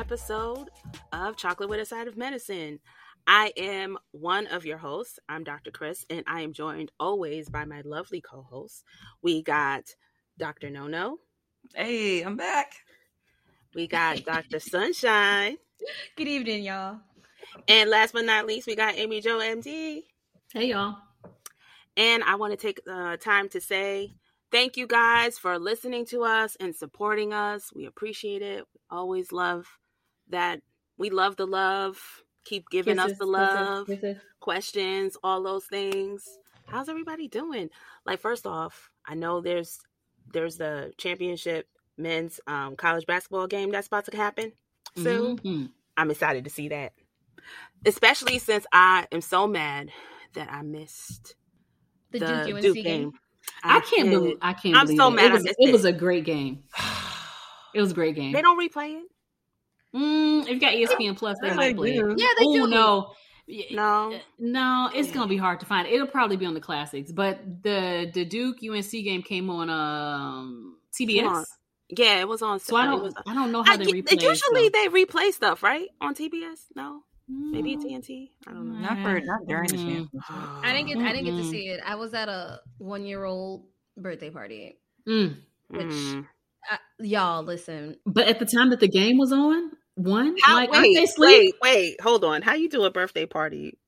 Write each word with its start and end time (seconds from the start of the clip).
episode 0.00 0.70
of 1.12 1.36
Chocolate 1.36 1.68
with 1.68 1.78
a 1.78 1.84
Side 1.84 2.08
of 2.08 2.16
Medicine. 2.16 2.80
I 3.26 3.52
am 3.58 3.98
one 4.12 4.46
of 4.46 4.64
your 4.64 4.78
hosts. 4.78 5.18
I'm 5.28 5.44
Dr. 5.44 5.70
Chris, 5.70 6.06
and 6.08 6.24
I 6.26 6.40
am 6.40 6.54
joined 6.54 6.90
always 6.98 7.50
by 7.50 7.66
my 7.66 7.82
lovely 7.84 8.22
co 8.22 8.40
hosts. 8.40 8.82
We 9.20 9.42
got 9.42 9.94
Dr. 10.38 10.70
Nono. 10.70 11.18
Hey, 11.74 12.22
I'm 12.22 12.38
back. 12.38 12.72
We 13.74 13.86
got 13.86 14.24
Dr. 14.24 14.58
Sunshine. 14.58 15.58
Good 16.16 16.28
evening, 16.28 16.64
y'all. 16.64 17.00
And 17.68 17.90
last 17.90 18.14
but 18.14 18.24
not 18.24 18.46
least, 18.46 18.66
we 18.66 18.76
got 18.76 18.96
Amy 18.96 19.20
Jo 19.20 19.38
MD. 19.38 20.04
Hey, 20.54 20.68
y'all. 20.68 20.96
And 21.98 22.24
I 22.24 22.36
want 22.36 22.52
to 22.52 22.56
take 22.56 22.80
uh, 22.90 23.18
time 23.18 23.50
to 23.50 23.60
say 23.60 24.14
thank 24.50 24.78
you 24.78 24.86
guys 24.86 25.36
for 25.36 25.58
listening 25.58 26.06
to 26.06 26.24
us 26.24 26.56
and 26.58 26.74
supporting 26.74 27.34
us. 27.34 27.70
We 27.74 27.84
appreciate 27.84 28.40
it. 28.40 28.64
We 28.72 28.80
always 28.90 29.30
love 29.30 29.66
that. 30.30 30.60
We 30.98 31.10
love 31.10 31.36
the 31.36 31.46
love. 31.46 31.98
Keep 32.44 32.70
giving 32.70 32.96
Kisses, 32.96 33.12
us 33.12 33.18
the 33.18 33.26
love, 33.26 33.86
kisses, 33.86 34.00
kisses. 34.02 34.22
questions, 34.40 35.16
all 35.22 35.42
those 35.42 35.66
things. 35.66 36.26
How's 36.66 36.88
everybody 36.88 37.28
doing? 37.28 37.68
Like, 38.06 38.20
first 38.20 38.46
off, 38.46 38.90
I 39.06 39.14
know 39.14 39.40
there's 39.40 39.78
there's 40.32 40.56
the 40.56 40.92
championship 40.96 41.66
men's 41.98 42.40
um, 42.46 42.76
college 42.76 43.04
basketball 43.06 43.46
game 43.46 43.70
that's 43.70 43.88
about 43.88 44.06
to 44.06 44.16
happen 44.16 44.52
soon. 44.96 45.38
Mhm. 45.38 45.70
I'm 45.96 46.10
excited 46.10 46.44
to 46.44 46.50
see 46.50 46.68
that, 46.68 46.92
especially 47.84 48.38
since 48.38 48.64
I 48.72 49.06
am 49.12 49.20
so 49.20 49.46
mad 49.46 49.90
that 50.34 50.50
I 50.50 50.62
missed 50.62 51.34
The, 52.12 52.20
the 52.20 52.44
Duke 52.46 52.60
Duke 52.62 52.74
game. 52.76 52.82
game. 52.84 53.12
I 53.62 53.80
can't 53.80 54.08
did. 54.08 54.10
believe 54.10 54.36
I 54.40 54.52
can't. 54.54 54.76
I'm 54.76 54.86
believe 54.86 54.98
so 54.98 55.08
it. 55.08 55.10
mad 55.12 55.26
It 55.26 55.32
was, 55.32 55.44
it. 55.58 55.72
was 55.72 55.84
a 55.84 55.92
great 55.92 56.24
game. 56.24 56.62
It 57.74 57.80
was 57.80 57.90
a 57.90 57.94
great 57.94 58.14
game. 58.14 58.32
They 58.32 58.42
don't 58.42 58.58
replay 58.58 58.96
it. 59.00 59.04
Mm, 59.94 60.42
if 60.42 60.48
you 60.50 60.60
got 60.60 60.72
ESPN 60.74 61.16
Plus, 61.16 61.36
they 61.40 61.48
Yeah, 61.48 61.54
might 61.54 61.68
they 61.68 61.74
play 61.74 61.92
do. 61.96 62.10
it. 62.12 62.18
Yeah, 62.18 62.26
they 62.38 62.44
oh 62.46 62.54
do. 62.54 62.66
no, 62.68 63.12
No. 63.72 64.18
no, 64.38 64.90
it's 64.94 65.10
gonna 65.10 65.26
be 65.28 65.36
hard 65.36 65.60
to 65.60 65.66
find. 65.66 65.88
It'll 65.88 66.06
probably 66.06 66.36
be 66.36 66.46
on 66.46 66.54
the 66.54 66.60
classics, 66.60 67.10
but 67.12 67.40
the 67.62 68.10
the 68.14 68.24
Duke 68.24 68.58
UNC 68.62 68.90
game 68.90 69.22
came 69.22 69.50
on 69.50 69.68
um 69.70 70.76
TBS. 70.98 71.26
On. 71.26 71.44
Yeah, 71.88 72.20
it 72.20 72.28
was 72.28 72.40
on. 72.40 72.60
So 72.60 72.76
I 72.76 72.86
don't, 72.86 73.02
was- 73.02 73.14
I 73.26 73.34
don't 73.34 73.50
know 73.50 73.64
how 73.64 73.72
I, 73.72 73.76
they 73.78 73.84
usually 73.86 74.02
replay. 74.02 74.36
so. 74.36 74.70
they 74.72 74.86
replay 74.88 75.32
stuff, 75.32 75.62
right? 75.64 75.88
On 76.00 76.14
TBS? 76.14 76.66
No, 76.76 77.02
maybe. 77.28 77.76
TNT. 77.76 78.30
I 78.46 78.52
don't 78.52 78.68
know. 78.72 78.78
Not 78.78 79.02
for 79.02 79.20
not 79.20 79.40
during 79.48 79.68
the 79.70 79.76
championship. 79.76 80.10
I 80.30 80.72
didn't 80.72 80.86
get 80.86 80.98
I 80.98 81.12
didn't 81.12 81.24
get 81.24 81.36
to 81.42 81.44
see 81.50 81.66
it. 81.68 81.80
I 81.84 81.96
was 81.96 82.14
at 82.14 82.28
a 82.28 82.60
one 82.78 83.04
year 83.04 83.24
old 83.24 83.66
birthday 83.96 84.30
party. 84.30 84.78
Mm. 85.08 85.38
Which 85.68 85.86
Mm. 85.86 86.26
I, 86.70 86.78
y'all 87.00 87.42
listen. 87.42 87.96
But 88.06 88.28
at 88.28 88.38
the 88.38 88.46
time 88.46 88.70
that 88.70 88.78
the 88.80 88.88
game 88.88 89.18
was 89.18 89.32
on, 89.32 89.72
one 90.02 90.36
How, 90.42 90.56
like 90.56 90.70
aren't 90.70 90.82
wait, 90.82 90.94
they 90.94 91.06
sleep 91.06 91.54
wait, 91.62 91.74
wait, 91.74 92.00
hold 92.00 92.24
on. 92.24 92.42
How 92.42 92.54
you 92.54 92.68
do 92.68 92.84
a 92.84 92.90
birthday 92.90 93.26
party 93.26 93.78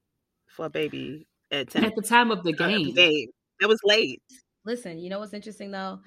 for 0.48 0.66
a 0.66 0.70
baby 0.70 1.26
at 1.50 1.70
ten? 1.70 1.84
at 1.84 1.94
the 1.94 2.02
time 2.02 2.30
of 2.30 2.42
the 2.42 2.52
game? 2.52 2.94
game. 2.94 3.28
It 3.60 3.66
was 3.66 3.80
late. 3.84 4.22
Listen, 4.64 4.98
you 4.98 5.10
know 5.10 5.18
what's 5.18 5.34
interesting 5.34 5.70
though? 5.70 6.00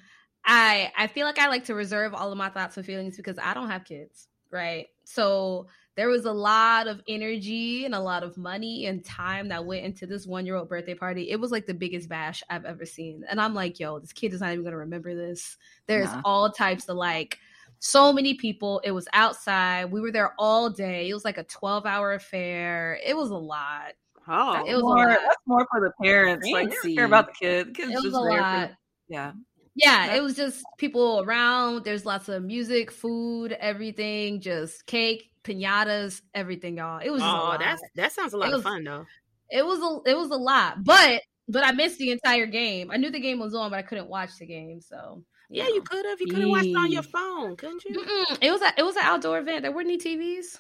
I 0.46 0.92
I 0.98 1.08
feel 1.08 1.26
like 1.26 1.40
I 1.40 1.48
like 1.48 1.66
to 1.66 1.76
reserve 1.76 2.14
all 2.14 2.32
of 2.32 2.38
my 2.38 2.50
thoughts 2.50 2.78
and 2.78 2.86
feelings 2.86 3.18
because 3.18 3.38
I 3.42 3.54
don't 3.54 3.70
have 3.70 3.84
kids, 3.86 4.28
right? 4.52 4.88
So 5.06 5.68
there 5.96 6.10
was 6.10 6.26
a 6.26 6.32
lot 6.32 6.88
of 6.88 7.02
energy 7.08 7.86
and 7.86 7.96
a 7.96 8.00
lot 8.00 8.24
of 8.24 8.38
money 8.38 8.86
and 8.86 9.04
time 9.04 9.48
that 9.48 9.66
went 9.66 9.86
into 9.86 10.06
this 10.06 10.28
one 10.28 10.46
year 10.46 10.56
old 10.56 10.70
birthday 10.70 10.94
party. 10.94 11.32
It 11.32 11.40
was 11.40 11.52
like 11.52 11.66
the 11.66 11.74
biggest 11.74 12.10
bash 12.10 12.44
I've 12.50 12.66
ever 12.66 12.86
seen. 12.86 13.24
And 13.30 13.40
I'm 13.40 13.54
like, 13.54 13.80
yo, 13.80 14.00
this 14.00 14.14
kid 14.14 14.34
is 14.34 14.42
not 14.42 14.52
even 14.52 14.64
gonna 14.66 14.78
remember 14.78 15.16
this. 15.16 15.58
There's 15.88 16.12
Nah. 16.12 16.22
all 16.26 16.52
types 16.52 16.90
of 16.90 16.98
like 16.98 17.40
so 17.80 18.12
many 18.14 18.34
people. 18.36 18.82
It 18.84 18.92
was 18.92 19.08
outside. 19.14 19.92
We 19.92 20.02
were 20.02 20.12
there 20.12 20.34
all 20.40 20.70
day. 20.70 21.10
It 21.10 21.14
was 21.14 21.26
like 21.26 21.38
a 21.38 21.44
12 21.44 21.86
hour 21.86 22.14
affair. 22.14 23.00
It 23.06 23.16
was 23.16 23.30
a 23.30 23.36
lot. 23.38 23.94
Oh, 24.28 24.64
It 24.66 24.74
was 24.74 24.82
more, 24.84 25.08
that's 25.08 25.38
more 25.46 25.68
for 25.72 25.82
the 25.82 25.92
parents. 26.04 26.48
Like, 26.50 26.74
care 26.96 27.06
about 27.06 27.28
the 27.28 27.34
kids. 27.34 27.68
The 27.70 27.74
kids 27.74 27.92
It 27.92 27.96
was 27.96 28.04
just 28.06 28.16
a 28.16 28.20
lot. 28.20 28.70
For, 28.70 28.78
yeah. 29.08 29.32
Yeah, 29.76 30.08
That- 30.08 30.18
it 30.18 30.24
was 30.24 30.36
just 30.36 30.64
people 30.78 31.24
around. 31.26 31.84
There's 31.84 32.06
lots 32.06 32.28
of 32.30 32.42
music, 32.44 32.92
food, 32.92 33.52
everything, 33.52 34.40
just 34.42 34.86
cake, 34.88 35.32
pinatas, 35.44 36.22
everything, 36.34 36.78
y'all. 36.78 37.00
It 37.04 37.12
was 37.12 37.22
oh, 37.22 37.26
lot. 37.26 37.60
that's 37.60 37.82
that 37.96 38.12
sounds 38.14 38.34
a 38.34 38.38
lot 38.38 38.50
It 38.50 38.56
of 38.56 38.64
fun 38.64 38.84
though. 38.84 39.06
it 39.52 39.64
was 39.66 39.80
a 39.80 40.10
it 40.10 40.16
was 40.18 40.32
a 40.32 40.36
lot. 40.38 40.84
But 40.84 41.22
but 41.48 41.64
I 41.64 41.72
missed 41.74 42.00
the 42.00 42.10
entire 42.12 42.48
game. 42.48 42.90
I 42.90 42.98
knew 42.98 43.12
the 43.12 43.20
game 43.20 43.38
was 43.38 43.54
on, 43.54 43.70
but 43.70 43.78
I 43.78 43.84
couldn't 43.84 44.08
watch 44.08 44.32
the 44.40 44.46
game. 44.48 44.82
So 44.82 45.24
Yeah, 45.50 45.68
you 45.68 45.82
could 45.82 46.06
have. 46.06 46.20
You 46.20 46.28
could 46.28 46.40
have 46.40 46.50
watched 46.50 46.66
it 46.68 46.76
on 46.76 46.92
your 46.92 47.04
phone, 47.04 47.56
couldn't 47.56 47.84
you? 47.86 48.00
Mm-mm. 48.00 48.38
It 48.42 48.52
was 48.52 48.62
a, 48.62 48.74
it 48.78 48.84
was 48.84 48.96
an 48.96 49.04
outdoor 49.04 49.40
event. 49.40 49.62
There 49.64 49.72
weren't 49.72 49.88
any 49.88 49.98
TVs. 49.98 50.60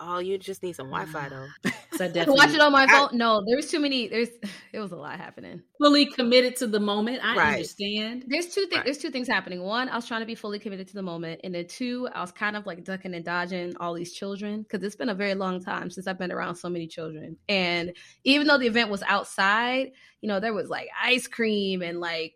Oh, 0.00 0.20
you 0.20 0.38
just 0.38 0.62
need 0.62 0.76
some 0.76 0.90
Wi-Fi 0.90 1.28
though. 1.28 1.46
So 1.96 2.06
definitely 2.12 2.34
watch 2.34 2.54
it 2.54 2.60
on 2.60 2.70
my 2.70 2.84
I- 2.84 2.86
phone. 2.86 3.08
no, 3.18 3.42
there 3.44 3.56
was 3.56 3.68
too 3.68 3.80
many. 3.80 4.06
There's 4.06 4.28
it 4.72 4.78
was 4.78 4.92
a 4.92 4.96
lot 4.96 5.18
happening. 5.18 5.62
fully 5.80 6.06
committed 6.06 6.54
to 6.56 6.68
the 6.68 6.78
moment. 6.78 7.24
I 7.24 7.34
Right. 7.34 7.52
understand. 7.54 8.24
There's 8.28 8.54
two 8.54 8.60
things. 8.66 8.74
Right. 8.76 8.84
There's 8.84 8.98
two 8.98 9.10
things 9.10 9.26
happening. 9.26 9.62
One, 9.62 9.88
I 9.88 9.96
was 9.96 10.06
trying 10.06 10.20
to 10.20 10.26
be 10.26 10.36
fully 10.36 10.60
committed 10.60 10.86
to 10.88 10.94
the 10.94 11.02
moment, 11.02 11.40
and 11.42 11.52
then 11.52 11.66
two, 11.66 12.08
I 12.14 12.20
was 12.20 12.30
kind 12.30 12.54
of 12.56 12.66
like 12.66 12.84
ducking 12.84 13.14
and 13.14 13.24
dodging 13.24 13.74
all 13.80 13.94
these 13.94 14.12
children 14.12 14.62
because 14.62 14.84
it's 14.84 14.94
been 14.94 15.08
a 15.08 15.14
very 15.14 15.34
long 15.34 15.60
time 15.60 15.90
since 15.90 16.06
I've 16.06 16.18
been 16.18 16.30
around 16.30 16.54
so 16.54 16.68
many 16.68 16.86
children. 16.86 17.36
And 17.48 17.92
even 18.22 18.46
though 18.46 18.58
the 18.58 18.68
event 18.68 18.90
was 18.90 19.02
outside, 19.02 19.90
you 20.20 20.28
know, 20.28 20.38
there 20.38 20.54
was 20.54 20.68
like 20.68 20.86
ice 21.02 21.26
cream 21.26 21.82
and 21.82 21.98
like 21.98 22.34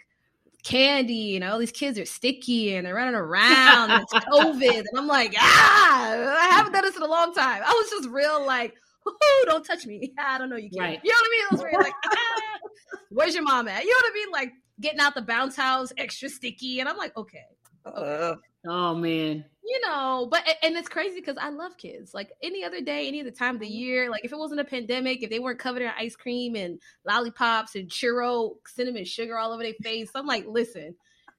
candy, 0.62 1.36
and 1.36 1.44
all 1.44 1.58
these 1.58 1.72
kids 1.72 1.98
are 1.98 2.04
sticky 2.04 2.74
and 2.74 2.86
they're 2.86 2.94
running 2.94 3.14
around. 3.14 3.90
and 3.90 4.02
it's 4.02 4.12
COVID, 4.12 4.78
and 4.78 4.88
I'm 4.96 5.06
like, 5.06 5.34
ah, 5.38 6.36
I 6.40 6.48
haven't 6.54 6.72
done 6.72 6.82
this 6.82 6.96
in 6.96 7.02
a 7.02 7.06
long 7.08 7.32
time. 7.34 7.62
I 7.64 7.70
was 7.70 7.90
just 7.90 8.08
real 8.08 8.44
like. 8.46 8.74
Ooh, 9.06 9.44
don't 9.46 9.64
touch 9.64 9.84
me. 9.84 10.12
I 10.18 10.38
don't 10.38 10.48
know 10.48 10.56
you 10.56 10.70
can. 10.70 10.80
Right. 10.80 11.00
You 11.02 11.10
know 11.10 11.16
what 11.16 11.26
I 11.26 11.30
mean? 11.30 11.44
It 11.44 11.52
was 11.52 11.60
very 11.62 11.76
like, 11.76 11.94
ah, 12.06 12.58
where's 13.10 13.34
your 13.34 13.42
mom 13.42 13.66
at? 13.66 13.82
You 13.82 13.90
know 13.90 13.96
what 13.96 14.12
I 14.12 14.14
mean? 14.14 14.30
Like 14.32 14.52
getting 14.80 15.00
out 15.00 15.14
the 15.14 15.22
bounce 15.22 15.56
house, 15.56 15.92
extra 15.98 16.28
sticky, 16.28 16.78
and 16.80 16.88
I'm 16.88 16.96
like, 16.96 17.16
okay, 17.16 17.44
Uh, 17.84 18.34
Oh 18.66 18.94
man. 18.94 19.44
you 19.64 19.80
know. 19.86 20.28
But 20.30 20.42
and 20.62 20.76
it's 20.76 20.88
crazy 20.88 21.20
because 21.20 21.36
I 21.38 21.50
love 21.50 21.76
kids. 21.76 22.14
Like 22.14 22.32
any 22.42 22.64
other 22.64 22.80
day, 22.80 23.08
any 23.08 23.20
other 23.20 23.30
time 23.30 23.56
of 23.56 23.60
the 23.60 23.66
mm-hmm. 23.66 23.74
year. 23.74 24.10
Like 24.10 24.24
if 24.24 24.32
it 24.32 24.38
wasn't 24.38 24.60
a 24.60 24.64
pandemic, 24.64 25.22
if 25.22 25.30
they 25.30 25.38
weren't 25.38 25.58
covered 25.58 25.82
in 25.82 25.90
ice 25.98 26.16
cream 26.16 26.54
and 26.54 26.80
lollipops 27.06 27.74
and 27.74 27.88
churro, 27.88 28.56
cinnamon 28.66 29.04
sugar 29.04 29.38
all 29.38 29.52
over 29.52 29.62
their 29.62 29.74
face, 29.82 30.10
I'm 30.14 30.26
like, 30.26 30.46
listen. 30.46 30.94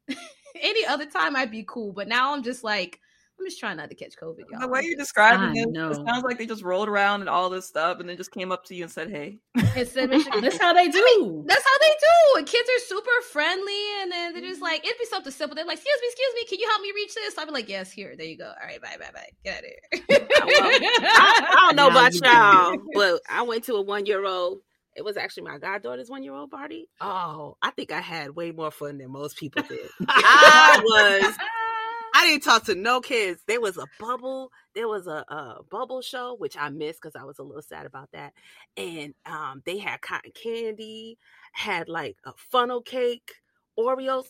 any 0.61 0.85
other 0.85 1.05
time 1.05 1.35
I'd 1.35 1.51
be 1.51 1.65
cool, 1.67 1.93
but 1.93 2.07
now 2.07 2.33
I'm 2.33 2.43
just 2.43 2.63
like, 2.63 2.99
I'm 3.43 3.47
just 3.49 3.59
trying 3.59 3.75
not 3.75 3.89
to 3.89 3.95
catch 3.95 4.15
COVID. 4.15 4.43
Y'all. 4.49 4.61
the 4.61 4.67
way 4.69 4.83
you're 4.83 4.95
describing 4.95 5.49
I 5.49 5.53
this, 5.53 5.65
know. 5.67 5.89
it 5.89 5.95
sounds 5.95 6.23
like 6.23 6.37
they 6.37 6.45
just 6.45 6.63
rolled 6.63 6.87
around 6.87 7.19
and 7.19 7.29
all 7.29 7.49
this 7.49 7.67
stuff 7.67 7.99
and 7.99 8.07
then 8.07 8.15
just 8.15 8.31
came 8.31 8.53
up 8.53 8.63
to 8.65 8.75
you 8.75 8.83
and 8.83 8.91
said, 8.91 9.09
hey. 9.09 9.39
And 9.75 9.85
cinnamon. 9.85 10.23
That's 10.39 10.57
how 10.57 10.71
they 10.71 10.87
do. 10.89 11.43
That's 11.45 11.63
how 11.65 11.77
they 11.81 11.89
do. 11.89 12.37
And 12.37 12.47
kids 12.47 12.69
are 12.69 12.79
super 12.85 13.11
friendly, 13.31 14.01
and 14.01 14.11
then 14.11 14.33
they're 14.33 14.41
just 14.41 14.55
mm-hmm. 14.55 14.63
like, 14.63 14.85
it'd 14.85 14.97
be 14.97 15.05
something 15.05 15.31
simple. 15.31 15.55
They're 15.55 15.65
like, 15.65 15.77
"Excuse 15.77 15.99
me, 16.01 16.07
excuse 16.07 16.33
me, 16.35 16.45
can 16.45 16.59
you 16.59 16.69
help 16.69 16.81
me 16.81 16.91
reach 16.95 17.13
this?" 17.15 17.37
I'd 17.37 17.45
be 17.45 17.51
like, 17.51 17.69
"Yes, 17.69 17.91
here, 17.91 18.15
there 18.17 18.25
you 18.25 18.37
go. 18.37 18.45
All 18.45 18.67
right, 18.67 18.81
bye, 18.81 18.95
bye, 18.99 19.11
bye. 19.13 19.29
Get 19.43 19.57
out 19.57 19.63
of 19.63 20.09
here." 20.09 20.27
I, 20.31 21.47
I 21.49 21.55
don't 21.67 21.75
know 21.75 21.89
about 21.89 22.13
you 22.13 22.21
y'all, 22.23 22.77
but 22.93 23.21
I 23.29 23.41
went 23.43 23.65
to 23.65 23.73
a 23.75 23.81
one 23.81 24.05
year 24.05 24.25
old. 24.25 24.59
It 24.95 25.03
was 25.03 25.17
actually 25.17 25.43
my 25.43 25.57
goddaughter's 25.57 26.09
one 26.09 26.23
year 26.23 26.33
old 26.33 26.51
party. 26.51 26.87
Oh, 27.01 27.57
I 27.61 27.71
think 27.71 27.91
I 27.91 27.99
had 27.99 28.35
way 28.35 28.51
more 28.51 28.71
fun 28.71 28.99
than 28.99 29.11
most 29.11 29.37
people 29.37 29.63
did. 29.63 29.89
I 30.07 30.79
was. 30.83 31.35
I 32.23 32.27
didn't 32.27 32.43
talk 32.43 32.63
to 32.65 32.75
no 32.75 33.01
kids. 33.01 33.41
There 33.47 33.59
was 33.59 33.77
a 33.77 33.85
bubble. 33.99 34.49
There 34.73 34.87
was 34.87 35.07
a, 35.07 35.25
a 35.27 35.57
bubble 35.69 36.01
show, 36.01 36.37
which 36.37 36.55
I 36.57 36.69
missed 36.69 37.01
because 37.01 37.17
I 37.19 37.25
was 37.25 37.37
a 37.37 37.43
little 37.43 37.61
sad 37.61 37.85
about 37.85 38.13
that. 38.13 38.31
And 38.77 39.13
um, 39.25 39.61
they 39.65 39.77
had 39.77 39.99
cotton 39.99 40.31
candy, 40.31 41.17
had 41.51 41.89
like 41.89 42.15
a 42.23 42.31
funnel 42.37 42.81
cake, 42.81 43.33
Oreos. 43.77 44.27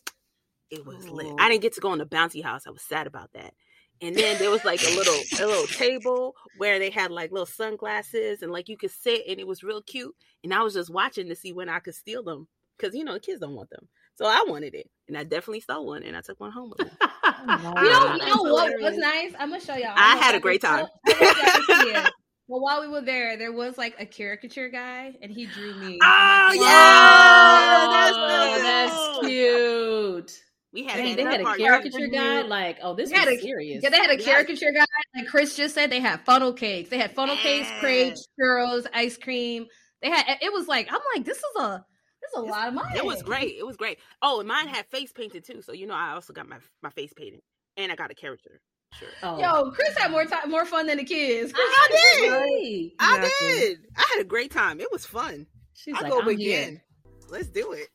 It 0.71 0.87
was 0.87 1.07
lit. 1.07 1.35
I 1.37 1.49
didn't 1.49 1.61
get 1.61 1.73
to 1.73 1.81
go 1.81 1.93
in 1.93 1.99
the 1.99 2.07
bouncy 2.07 2.43
house. 2.43 2.65
I 2.65 2.71
was 2.71 2.81
sad 2.81 3.05
about 3.05 3.31
that. 3.33 3.53
And 4.01 4.15
then 4.15 4.39
there 4.39 4.49
was 4.49 4.65
like 4.65 4.81
a 4.81 4.95
little 4.95 5.21
a 5.39 5.45
little 5.45 5.67
table 5.67 6.33
where 6.57 6.79
they 6.79 6.89
had 6.89 7.11
like 7.11 7.31
little 7.31 7.45
sunglasses 7.45 8.41
and 8.41 8.51
like 8.51 8.69
you 8.69 8.75
could 8.75 8.89
sit 8.89 9.21
and 9.29 9.39
it 9.39 9.45
was 9.45 9.61
real 9.61 9.83
cute. 9.83 10.15
And 10.43 10.51
I 10.51 10.63
was 10.63 10.73
just 10.73 10.89
watching 10.89 11.29
to 11.29 11.35
see 11.35 11.53
when 11.53 11.69
I 11.69 11.77
could 11.77 11.93
steal 11.93 12.23
them 12.23 12.47
because 12.75 12.95
you 12.95 13.03
know 13.03 13.19
kids 13.19 13.39
don't 13.39 13.53
want 13.53 13.69
them. 13.69 13.87
So 14.15 14.25
I 14.25 14.45
wanted 14.47 14.75
it, 14.75 14.89
and 15.07 15.17
I 15.17 15.23
definitely 15.23 15.61
stole 15.61 15.87
one, 15.87 16.03
and 16.03 16.15
I 16.15 16.21
took 16.21 16.39
one 16.39 16.51
home 16.51 16.71
with 16.77 16.87
me. 16.87 16.91
You 17.43 17.57
know, 17.63 17.71
Wow. 17.75 18.15
you 18.15 18.25
know 18.25 18.43
what 18.53 18.81
was 18.81 18.97
nice? 18.97 19.33
I'm 19.39 19.49
gonna 19.49 19.61
show 19.61 19.75
y'all. 19.75 19.93
I 19.95 20.13
don't 20.15 20.23
had 20.23 20.35
a 20.35 20.39
great 20.39 20.61
time. 20.61 20.87
can- 21.05 21.15
I 21.15 21.19
don't 21.19 21.21
know 21.21 21.29
if 21.29 21.37
y'all 21.37 21.77
can 21.77 21.85
see 21.85 21.91
it. 21.93 22.13
But 22.49 22.59
while 22.59 22.81
we 22.81 22.87
were 22.89 23.01
there, 23.01 23.37
there 23.37 23.51
was 23.53 23.77
like 23.77 23.95
a 23.99 24.05
caricature 24.05 24.69
guy, 24.69 25.13
and 25.21 25.31
he 25.31 25.45
drew 25.45 25.73
me. 25.75 25.97
Oh, 26.03 26.45
like, 26.49 26.59
yeah! 26.59 26.63
"Wow." 26.63 27.91
That's 27.91 28.15
so 28.15 28.63
that's 28.63 29.19
cute. 29.19 30.27
cute. 30.27 30.39
We 30.73 30.83
had, 30.85 30.97
Dang, 30.97 31.15
they 31.15 31.23
had 31.23 31.41
a 31.41 31.55
caricature 31.55 32.07
guy. 32.07 32.41
Like, 32.41 32.79
oh, 32.81 32.95
this 32.95 33.09
They 33.11 33.15
had 33.17 33.29
was 33.29 33.37
a- 33.39 33.41
serious. 33.41 33.83
Yeah, 33.83 33.89
they 33.89 33.97
had 33.97 34.09
a 34.09 34.15
Yes. 34.15 34.25
caricature 34.25 34.71
guy. 34.71 34.85
Like 35.15 35.27
Chris 35.27 35.55
just 35.55 35.75
said, 35.75 35.89
they 35.91 35.99
had 35.99 36.25
funnel 36.25 36.51
cakes. 36.53 36.89
They 36.89 36.97
had 36.97 37.13
funnel 37.15 37.35
cakes, 37.37 37.67
crepes, 37.79 38.27
churros, 38.39 38.87
ice 38.93 39.17
cream. 39.17 39.67
They 40.01 40.09
had. 40.09 40.37
It 40.41 40.51
was 40.51 40.67
like 40.67 40.87
I'm 40.91 40.99
like 41.15 41.25
this 41.25 41.37
is 41.37 41.43
a 41.59 41.63
this 41.63 41.77
is 41.77 41.83
a 42.35 42.41
lot 42.41 42.67
of 42.67 42.73
money. 42.73 42.97
It 42.97 43.05
was 43.05 43.21
great. 43.21 43.55
It 43.57 43.65
was 43.65 43.77
great. 43.77 43.99
Oh, 44.21 44.39
and 44.39 44.47
mine 44.47 44.67
mm. 44.67 44.71
had 44.71 44.85
face 44.87 45.11
painted 45.11 45.43
too. 45.43 45.61
So 45.61 45.73
you 45.73 45.87
know, 45.87 45.95
I 45.95 46.11
also 46.11 46.33
got 46.33 46.47
my 46.47 46.57
my 46.81 46.89
face 46.89 47.13
painted, 47.13 47.41
and 47.77 47.91
I 47.91 47.95
got 47.95 48.11
a 48.11 48.15
character. 48.15 48.61
Sure. 48.99 49.09
Oh. 49.23 49.39
Yo, 49.39 49.71
Chris 49.71 49.97
had 49.97 50.11
more 50.11 50.25
time, 50.25 50.51
more 50.51 50.65
fun 50.65 50.85
than 50.87 50.97
the 50.97 51.03
kids. 51.03 51.51
Chris 51.51 51.67
I 51.67 51.87
did. 51.89 52.31
Right. 52.31 52.91
I 52.99 53.17
Exactly. 53.17 53.47
did. 53.47 53.77
I 53.97 54.05
had 54.13 54.21
a 54.21 54.27
great 54.27 54.51
time. 54.51 54.79
It 54.79 54.91
was 54.91 55.05
fun. 55.05 55.47
She's 55.73 55.95
I'll 55.95 56.03
like, 56.03 56.11
go 56.11 56.21
I'm 56.21 56.27
again. 56.27 56.69
here. 56.69 56.83
Let's 57.29 57.47
do 57.47 57.73
it. 57.73 57.89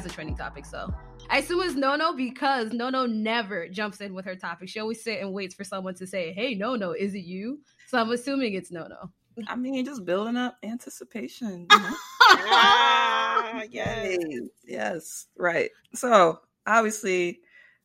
don't 0.00 0.04
has 0.04 0.10
the 0.10 0.14
trending 0.14 0.36
topic. 0.36 0.64
So 0.64 0.92
I 1.28 1.38
assume 1.38 1.60
it's 1.62 1.74
Nono 1.74 2.12
because 2.12 2.72
Nono 2.72 3.06
never 3.06 3.68
jumps 3.68 4.00
in 4.00 4.14
with 4.14 4.24
her 4.24 4.36
topic. 4.36 4.68
She 4.68 4.80
always 4.80 5.02
sit 5.02 5.20
and 5.20 5.32
waits 5.32 5.54
for 5.54 5.64
someone 5.64 5.94
to 5.96 6.06
say, 6.06 6.32
"Hey, 6.32 6.54
Nono, 6.54 6.92
is 6.92 7.14
it 7.14 7.24
you?" 7.24 7.60
So 7.88 7.98
I'm 7.98 8.10
assuming 8.10 8.54
it's 8.54 8.70
Nono. 8.70 9.12
I 9.46 9.56
mean, 9.56 9.84
just 9.84 10.04
building 10.04 10.36
up 10.36 10.56
anticipation. 10.62 11.66
You 11.70 11.78
know? 11.78 11.94
ah, 12.30 13.62
yes. 13.70 14.18
Yes, 14.20 14.42
yes, 14.64 15.26
right. 15.36 15.70
So 15.94 16.40
obviously, 16.66 17.40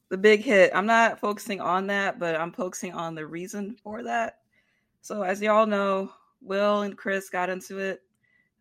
the 0.10 0.18
big 0.18 0.42
hit. 0.42 0.72
I'm 0.74 0.86
not 0.86 1.20
focusing 1.20 1.62
on 1.62 1.88
that, 1.88 2.20
but 2.20 2.36
I'm 2.36 2.52
focusing 2.52 2.94
on 2.94 3.16
the 3.16 3.26
reason 3.26 3.76
for 3.84 4.04
that. 4.04 4.40
So 5.02 5.22
as 5.22 5.42
y'all 5.42 5.68
know, 5.68 6.12
Will 6.42 6.82
and 6.82 6.98
Chris 6.98 7.30
got 7.30 7.50
into 7.50 7.80
it. 7.80 8.02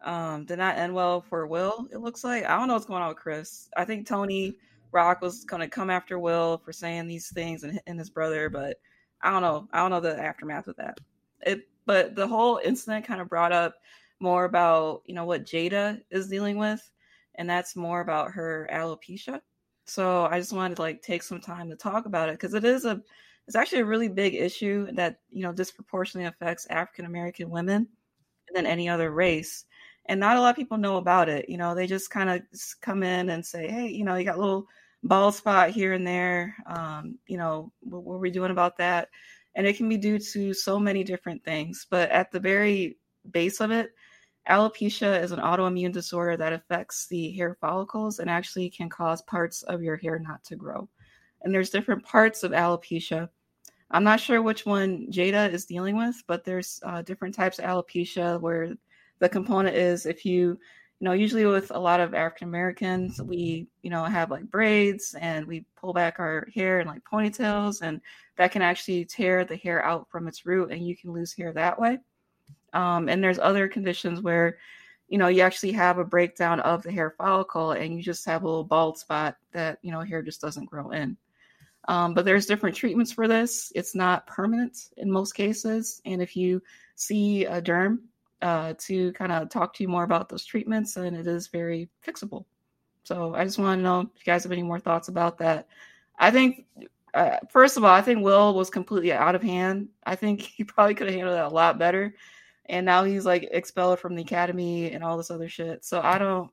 Um, 0.04 0.44
did 0.44 0.58
not 0.58 0.76
end 0.76 0.94
well 0.94 1.22
for 1.22 1.46
Will. 1.46 1.88
It 1.90 1.98
looks 1.98 2.24
like 2.24 2.44
I 2.44 2.56
don't 2.56 2.68
know 2.68 2.74
what's 2.74 2.86
going 2.86 3.02
on 3.02 3.08
with 3.08 3.16
Chris. 3.16 3.68
I 3.76 3.84
think 3.84 4.06
Tony 4.06 4.56
Rock 4.92 5.22
was 5.22 5.44
going 5.44 5.60
to 5.60 5.68
come 5.68 5.90
after 5.90 6.18
Will 6.18 6.58
for 6.58 6.72
saying 6.72 7.08
these 7.08 7.28
things 7.28 7.64
and 7.64 7.72
hitting 7.72 7.98
his 7.98 8.10
brother, 8.10 8.50
but 8.50 8.76
I 9.22 9.30
don't 9.30 9.42
know. 9.42 9.66
I 9.72 9.78
don't 9.78 9.90
know 9.90 10.00
the 10.00 10.20
aftermath 10.20 10.68
of 10.68 10.76
that. 10.76 10.98
It, 11.40 11.66
but 11.86 12.14
the 12.14 12.28
whole 12.28 12.60
incident 12.62 13.06
kind 13.06 13.20
of 13.20 13.28
brought 13.28 13.52
up 13.52 13.74
more 14.20 14.44
about 14.44 15.02
you 15.06 15.14
know 15.14 15.24
what 15.24 15.44
Jada 15.44 16.00
is 16.10 16.28
dealing 16.28 16.58
with, 16.58 16.90
and 17.36 17.48
that's 17.48 17.74
more 17.74 18.00
about 18.00 18.32
her 18.32 18.68
alopecia. 18.72 19.40
So 19.86 20.26
I 20.26 20.38
just 20.38 20.52
wanted 20.52 20.76
to 20.76 20.82
like 20.82 21.02
take 21.02 21.22
some 21.22 21.40
time 21.40 21.70
to 21.70 21.76
talk 21.76 22.06
about 22.06 22.28
it 22.28 22.32
because 22.32 22.54
it 22.54 22.64
is 22.64 22.84
a 22.84 23.02
it's 23.46 23.56
actually 23.56 23.80
a 23.80 23.86
really 23.86 24.08
big 24.08 24.34
issue 24.34 24.90
that 24.92 25.20
you 25.30 25.42
know 25.42 25.52
disproportionately 25.52 26.28
affects 26.28 26.66
African 26.70 27.04
American 27.06 27.50
women 27.50 27.88
than 28.54 28.66
any 28.66 28.88
other 28.88 29.10
race. 29.10 29.64
And 30.06 30.20
not 30.20 30.36
a 30.36 30.40
lot 30.40 30.50
of 30.50 30.56
people 30.56 30.76
know 30.76 30.96
about 30.96 31.28
it. 31.28 31.48
You 31.48 31.56
know, 31.56 31.74
they 31.74 31.86
just 31.86 32.10
kind 32.10 32.30
of 32.30 32.42
come 32.80 33.02
in 33.02 33.30
and 33.30 33.44
say, 33.44 33.68
"Hey, 33.68 33.88
you 33.88 34.04
know, 34.04 34.16
you 34.16 34.24
got 34.24 34.36
a 34.36 34.40
little 34.40 34.66
bald 35.02 35.34
spot 35.34 35.70
here 35.70 35.92
and 35.94 36.06
there. 36.06 36.56
Um, 36.66 37.18
you 37.26 37.38
know, 37.38 37.72
what, 37.80 38.04
what 38.04 38.14
are 38.16 38.18
we 38.18 38.30
doing 38.30 38.50
about 38.50 38.76
that?" 38.78 39.08
And 39.54 39.66
it 39.66 39.76
can 39.76 39.88
be 39.88 39.96
due 39.96 40.18
to 40.18 40.52
so 40.54 40.78
many 40.78 41.04
different 41.04 41.44
things. 41.44 41.86
But 41.90 42.10
at 42.10 42.30
the 42.30 42.40
very 42.40 42.98
base 43.30 43.60
of 43.60 43.70
it, 43.70 43.92
alopecia 44.48 45.22
is 45.22 45.32
an 45.32 45.40
autoimmune 45.40 45.92
disorder 45.92 46.36
that 46.36 46.52
affects 46.52 47.06
the 47.06 47.30
hair 47.32 47.56
follicles 47.60 48.18
and 48.18 48.28
actually 48.28 48.68
can 48.70 48.88
cause 48.88 49.22
parts 49.22 49.62
of 49.62 49.82
your 49.82 49.96
hair 49.96 50.18
not 50.18 50.44
to 50.44 50.56
grow. 50.56 50.88
And 51.42 51.54
there's 51.54 51.70
different 51.70 52.04
parts 52.04 52.42
of 52.42 52.52
alopecia. 52.52 53.28
I'm 53.90 54.04
not 54.04 54.20
sure 54.20 54.42
which 54.42 54.66
one 54.66 55.06
Jada 55.10 55.52
is 55.52 55.66
dealing 55.66 55.96
with, 55.96 56.22
but 56.26 56.44
there's 56.44 56.80
uh, 56.84 57.02
different 57.02 57.34
types 57.34 57.58
of 57.58 57.64
alopecia 57.66 58.40
where 58.40 58.74
the 59.24 59.28
component 59.30 59.74
is 59.74 60.04
if 60.04 60.26
you, 60.26 60.58
you 61.00 61.04
know, 61.06 61.12
usually 61.12 61.46
with 61.46 61.70
a 61.70 61.78
lot 61.78 61.98
of 61.98 62.12
African 62.12 62.48
Americans, 62.48 63.20
we, 63.22 63.66
you 63.82 63.88
know, 63.88 64.04
have 64.04 64.30
like 64.30 64.50
braids 64.50 65.14
and 65.18 65.46
we 65.46 65.64
pull 65.80 65.94
back 65.94 66.18
our 66.18 66.46
hair 66.54 66.80
in 66.80 66.86
like 66.86 67.02
ponytails, 67.10 67.80
and 67.80 68.02
that 68.36 68.52
can 68.52 68.60
actually 68.60 69.06
tear 69.06 69.46
the 69.46 69.56
hair 69.56 69.82
out 69.82 70.10
from 70.10 70.28
its 70.28 70.44
root, 70.44 70.70
and 70.70 70.86
you 70.86 70.94
can 70.94 71.10
lose 71.10 71.32
hair 71.32 71.52
that 71.54 71.80
way. 71.80 71.98
Um, 72.74 73.08
and 73.08 73.24
there's 73.24 73.38
other 73.38 73.66
conditions 73.66 74.20
where, 74.20 74.58
you 75.08 75.16
know, 75.16 75.28
you 75.28 75.40
actually 75.40 75.72
have 75.72 75.96
a 75.96 76.04
breakdown 76.04 76.60
of 76.60 76.82
the 76.82 76.92
hair 76.92 77.14
follicle, 77.16 77.72
and 77.72 77.96
you 77.96 78.02
just 78.02 78.26
have 78.26 78.42
a 78.42 78.46
little 78.46 78.62
bald 78.62 78.98
spot 78.98 79.36
that 79.52 79.78
you 79.80 79.90
know 79.90 80.00
hair 80.00 80.20
just 80.20 80.42
doesn't 80.42 80.66
grow 80.66 80.90
in. 80.90 81.16
Um, 81.88 82.12
but 82.12 82.26
there's 82.26 82.44
different 82.44 82.76
treatments 82.76 83.12
for 83.12 83.26
this. 83.26 83.72
It's 83.74 83.94
not 83.94 84.26
permanent 84.26 84.76
in 84.98 85.10
most 85.10 85.32
cases. 85.32 86.02
And 86.04 86.20
if 86.20 86.36
you 86.36 86.62
see 86.96 87.46
a 87.46 87.62
derm 87.62 88.00
uh, 88.44 88.74
to 88.78 89.12
kind 89.14 89.32
of 89.32 89.48
talk 89.48 89.74
to 89.74 89.82
you 89.82 89.88
more 89.88 90.04
about 90.04 90.28
those 90.28 90.44
treatments, 90.44 90.96
and 90.96 91.16
it 91.16 91.26
is 91.26 91.48
very 91.48 91.88
fixable. 92.06 92.44
So 93.02 93.34
I 93.34 93.44
just 93.44 93.58
want 93.58 93.78
to 93.78 93.82
know 93.82 94.00
if 94.00 94.06
you 94.26 94.32
guys 94.32 94.44
have 94.44 94.52
any 94.52 94.62
more 94.62 94.78
thoughts 94.78 95.08
about 95.08 95.38
that. 95.38 95.66
I 96.18 96.30
think, 96.30 96.66
uh, 97.14 97.38
first 97.50 97.76
of 97.76 97.84
all, 97.84 97.90
I 97.90 98.02
think 98.02 98.22
Will 98.22 98.54
was 98.54 98.70
completely 98.70 99.12
out 99.12 99.34
of 99.34 99.42
hand. 99.42 99.88
I 100.06 100.14
think 100.14 100.40
he 100.56 100.62
probably 100.62 100.94
could 100.94 101.08
have 101.08 101.16
handled 101.16 101.36
that 101.36 101.50
a 101.50 101.54
lot 101.54 101.78
better. 101.78 102.14
And 102.66 102.86
now 102.86 103.04
he's 103.04 103.26
like 103.26 103.48
expelled 103.50 103.98
from 103.98 104.14
the 104.14 104.22
academy 104.22 104.92
and 104.92 105.02
all 105.02 105.16
this 105.16 105.30
other 105.30 105.48
shit. 105.48 105.84
So 105.84 106.00
I 106.02 106.18
don't. 106.18 106.50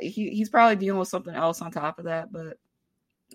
He 0.00 0.30
he's 0.30 0.48
probably 0.48 0.76
dealing 0.76 0.98
with 0.98 1.08
something 1.08 1.34
else 1.34 1.62
on 1.62 1.70
top 1.70 1.98
of 1.98 2.06
that, 2.06 2.32
but 2.32 2.58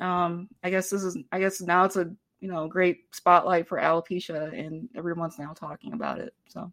um 0.02 0.48
i 0.64 0.70
guess 0.70 0.90
this 0.90 1.04
is 1.04 1.18
i 1.31 1.40
guess 1.40 1.62
now 1.62 1.84
it's 1.84 1.98
a 1.98 2.12
you 2.40 2.48
know 2.48 2.68
great 2.68 3.14
spotlight 3.14 3.68
for 3.68 3.80
alopecia 3.80 4.58
and 4.58 4.88
everyone's 4.96 5.38
now 5.38 5.52
talking 5.54 5.94
about 5.94 6.20
it 6.20 6.34
so 6.48 6.72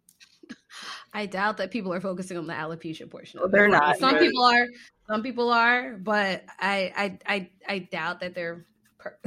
I 1.17 1.27
doubt 1.27 1.57
that 1.57 1.71
people 1.71 1.93
are 1.93 2.01
focusing 2.01 2.37
on 2.37 2.47
the 2.47 2.53
alopecia 2.53 3.11
portion. 3.11 3.41
of 3.41 3.47
it. 3.47 3.53
they're 3.53 3.69
not 3.69 3.99
Some 3.99 4.13
but- 4.15 4.21
people 4.21 4.45
are. 4.45 4.67
Some 5.09 5.23
people 5.23 5.51
are, 5.51 5.93
but 5.99 6.45
I 6.61 6.93
I 6.97 7.19
I, 7.35 7.51
I 7.69 7.79
doubt 7.79 8.21
that 8.21 8.35
they're 8.35 8.67
per- 8.99 9.17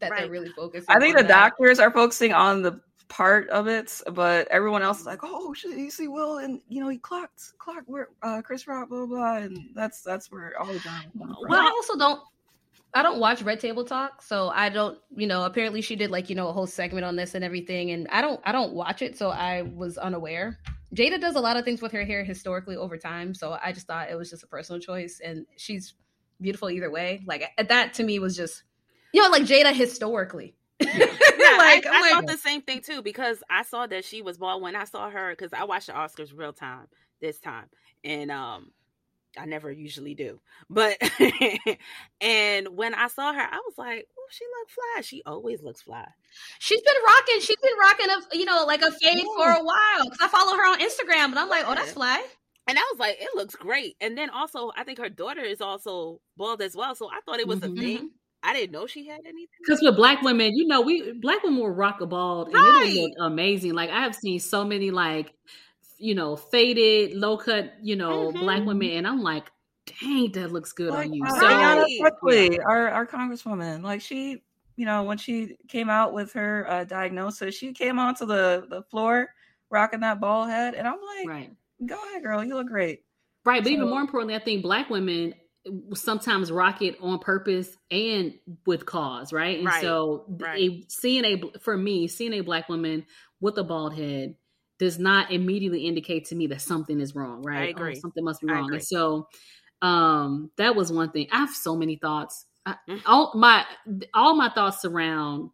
that 0.00 0.10
they're 0.16 0.28
really 0.30 0.50
focusing. 0.50 0.86
i 0.94 0.98
think 0.98 1.16
on 1.16 1.22
the 1.22 1.28
that. 1.28 1.50
doctors 1.50 1.78
are 1.78 1.90
focusing 1.90 2.32
on 2.32 2.62
the 2.62 2.80
part 3.08 3.48
of 3.50 3.66
it 3.68 4.00
but 4.14 4.48
everyone 4.48 4.80
else 4.82 4.98
is 5.00 5.06
like 5.06 5.20
oh 5.22 5.52
shit 5.52 5.76
you 5.76 5.90
see 5.90 6.08
will 6.08 6.38
and 6.38 6.60
you 6.68 6.80
know 6.82 6.88
he 6.88 6.96
clocked 6.98 7.42
clocked 7.58 7.86
where 7.88 8.08
uh 8.22 8.40
chris 8.42 8.66
rock 8.66 8.88
blah 8.88 9.04
blah 9.04 9.06
blah 9.06 9.36
and 9.36 9.58
that's 9.74 10.00
that's 10.02 10.30
where 10.32 10.58
all 10.58 10.66
the 10.72 10.78
drama. 10.80 11.02
Well, 11.48 11.60
I 11.60 11.66
also 11.68 11.96
don't. 11.96 12.20
I 12.94 13.02
don't 13.02 13.18
watch 13.20 13.40
Red 13.42 13.58
Table 13.60 13.84
Talk, 13.84 14.22
so 14.22 14.48
I 14.50 14.68
don't. 14.68 14.98
You 15.16 15.26
know, 15.26 15.44
apparently 15.44 15.80
she 15.82 15.94
did 15.96 16.10
like 16.10 16.28
you 16.30 16.36
know 16.36 16.48
a 16.48 16.52
whole 16.52 16.66
segment 16.66 17.04
on 17.04 17.16
this 17.16 17.34
and 17.34 17.42
everything, 17.44 17.90
and 17.92 18.06
I 18.08 18.20
don't. 18.20 18.40
I 18.44 18.52
don't 18.52 18.72
watch 18.74 19.02
it, 19.02 19.16
so 19.16 19.30
I 19.30 19.62
was 19.62 19.96
unaware. 19.98 20.58
Jada 20.94 21.20
does 21.20 21.36
a 21.36 21.40
lot 21.40 21.56
of 21.56 21.64
things 21.64 21.80
with 21.80 21.92
her 21.92 22.04
hair 22.04 22.22
historically 22.24 22.76
over 22.76 22.98
time, 22.98 23.34
so 23.34 23.56
I 23.62 23.72
just 23.72 23.86
thought 23.86 24.10
it 24.10 24.14
was 24.14 24.30
just 24.30 24.42
a 24.42 24.46
personal 24.46 24.80
choice, 24.80 25.20
and 25.24 25.46
she's 25.56 25.94
beautiful 26.40 26.70
either 26.70 26.90
way. 26.90 27.22
Like 27.26 27.50
that 27.56 27.94
to 27.94 28.02
me 28.02 28.18
was 28.18 28.36
just, 28.36 28.64
you 29.12 29.22
know, 29.22 29.30
like 29.30 29.44
Jada 29.44 29.72
historically. 29.72 30.54
Yeah, 30.80 30.88
like, 31.58 31.86
I, 31.86 31.90
I'm 31.92 32.00
like- 32.00 32.10
thought 32.10 32.26
the 32.26 32.36
same 32.36 32.62
thing 32.62 32.82
too 32.82 33.02
because 33.02 33.42
I 33.48 33.62
saw 33.62 33.86
that 33.86 34.04
she 34.04 34.20
was 34.22 34.38
bald 34.38 34.62
when 34.62 34.76
I 34.76 34.84
saw 34.84 35.08
her 35.10 35.30
because 35.30 35.52
I 35.52 35.64
watched 35.64 35.86
the 35.86 35.92
Oscars 35.92 36.32
real 36.34 36.52
time 36.52 36.88
this 37.20 37.38
time 37.38 37.66
and 38.02 38.32
um 38.32 38.72
I 39.38 39.46
never 39.46 39.70
usually 39.72 40.14
do 40.14 40.40
but 40.70 40.96
and 42.20 42.68
when 42.76 42.94
I 42.94 43.08
saw 43.08 43.32
her 43.32 43.40
I 43.40 43.56
was 43.66 43.74
like 43.78 44.06
oh 44.18 44.26
she 44.30 44.44
looked 44.58 44.70
fly 44.72 45.00
she 45.02 45.22
always 45.26 45.62
looks 45.62 45.82
fly 45.82 46.06
She's 46.58 46.80
been 46.80 46.94
rocking. 47.06 47.40
She's 47.40 47.56
been 47.62 47.78
rocking 47.78 48.06
a 48.08 48.36
you 48.38 48.44
know 48.46 48.64
like 48.66 48.80
a 48.82 48.90
fade 48.90 49.24
for 49.36 49.50
a 49.50 49.62
while 49.62 50.04
because 50.04 50.18
I 50.22 50.28
follow 50.28 50.56
her 50.56 50.64
on 50.66 50.80
Instagram, 50.80 51.26
and 51.26 51.38
I'm 51.38 51.50
like, 51.50 51.64
oh, 51.68 51.74
that's 51.74 51.92
fly. 51.92 52.24
and 52.66 52.78
I 52.78 52.82
was 52.90 52.98
like 52.98 53.16
it 53.20 53.28
looks 53.34 53.54
great 53.54 53.96
and 54.00 54.16
then 54.16 54.30
also 54.30 54.70
I 54.76 54.84
think 54.84 54.98
her 54.98 55.10
daughter 55.10 55.42
is 55.42 55.60
also 55.60 56.20
bald 56.38 56.62
as 56.62 56.74
well 56.74 56.94
so 56.94 57.08
I 57.10 57.20
thought 57.26 57.38
it 57.40 57.46
was 57.48 57.60
Mhm. 57.60 57.76
a 57.76 57.80
thing 57.80 58.10
I 58.42 58.54
didn't 58.54 58.72
know 58.72 58.86
she 58.86 59.06
had 59.06 59.20
anything 59.26 59.48
Because 59.64 59.80
with 59.82 59.94
black 59.94 60.22
women, 60.22 60.56
you 60.56 60.66
know, 60.66 60.80
we 60.80 61.12
black 61.20 61.42
women 61.44 61.60
will 61.60 61.70
rock 61.70 62.00
a 62.00 62.06
bald 62.06 62.48
and 62.48 62.56
it'll 62.56 63.02
look 63.02 63.12
amazing. 63.20 63.74
Like 63.74 63.90
I 63.90 64.00
have 64.00 64.14
seen 64.16 64.40
so 64.40 64.64
many 64.64 64.90
like, 64.90 65.32
you 66.02 66.14
know, 66.14 66.34
faded, 66.36 67.16
low 67.16 67.36
cut, 67.36 67.74
you 67.80 67.96
know, 67.96 68.32
Mhm. 68.32 68.40
black 68.40 68.66
women, 68.66 68.90
and 68.90 69.06
I'm 69.06 69.22
like, 69.22 69.50
dang, 70.00 70.32
that 70.32 70.52
looks 70.52 70.72
good 70.72 70.90
like, 70.90 71.08
on 71.08 71.14
you. 71.14 71.24
uh, 71.24 71.40
So 71.40 71.46
Ayanna 71.46 71.82
Right. 71.82 72.00
Pressley, 72.00 72.60
our, 72.60 72.88
our 72.88 73.06
congresswoman 73.06 73.82
like 73.82 74.00
she 74.00 74.42
you 74.76 74.86
know 74.86 75.02
when 75.04 75.18
she 75.18 75.56
came 75.68 75.90
out 75.90 76.12
with 76.12 76.32
her 76.32 76.66
uh, 76.68 76.84
diagnosis 76.84 77.54
she 77.54 77.72
came 77.72 77.98
onto 77.98 78.24
the 78.26 78.66
the 78.70 78.82
floor 78.84 79.28
rocking 79.70 80.00
that 80.00 80.18
bald 80.18 80.48
head 80.48 80.74
and 80.74 80.88
i'm 80.88 80.98
like 81.18 81.28
right. 81.28 81.50
go 81.84 81.94
ahead 81.94 82.22
girl 82.22 82.42
you 82.42 82.54
look 82.54 82.68
great 82.68 83.04
Right, 83.44 83.62
but 83.62 83.70
even 83.72 83.88
more 83.90 84.00
importantly, 84.00 84.36
I 84.36 84.38
think 84.38 84.62
black 84.62 84.88
women 84.88 85.34
sometimes 85.94 86.50
rock 86.52 86.80
it 86.80 86.96
on 87.00 87.18
purpose 87.18 87.76
and 87.90 88.34
with 88.66 88.86
cause, 88.86 89.32
right? 89.32 89.58
And 89.58 89.66
Right, 89.66 89.80
so 89.80 90.24
right. 90.28 90.60
a, 90.60 90.84
seeing 90.88 91.24
a 91.24 91.58
for 91.58 91.76
me, 91.76 92.06
seeing 92.08 92.34
a 92.34 92.40
black 92.40 92.68
woman 92.68 93.04
with 93.40 93.58
a 93.58 93.64
bald 93.64 93.94
head 93.96 94.36
does 94.82 94.98
not 94.98 95.30
immediately 95.30 95.86
indicate 95.86 96.24
to 96.24 96.34
me 96.34 96.48
that 96.48 96.60
something 96.60 96.98
is 96.98 97.14
wrong, 97.14 97.40
right? 97.44 97.72
Oh, 97.76 97.82
agree. 97.82 97.94
something 97.94 98.24
must 98.24 98.40
be 98.40 98.48
wrong. 98.48 98.68
And 98.72 98.82
so 98.82 99.28
um 99.80 100.50
that 100.56 100.74
was 100.74 100.92
one 100.92 101.12
thing. 101.12 101.28
I 101.30 101.38
have 101.38 101.50
so 101.50 101.76
many 101.76 101.94
thoughts. 101.96 102.46
I, 102.66 102.74
Mhm. 102.88 103.02
all 103.06 103.32
my 103.36 103.64
all 104.12 104.34
my 104.34 104.48
thoughts 104.48 104.82
surround 104.82 105.50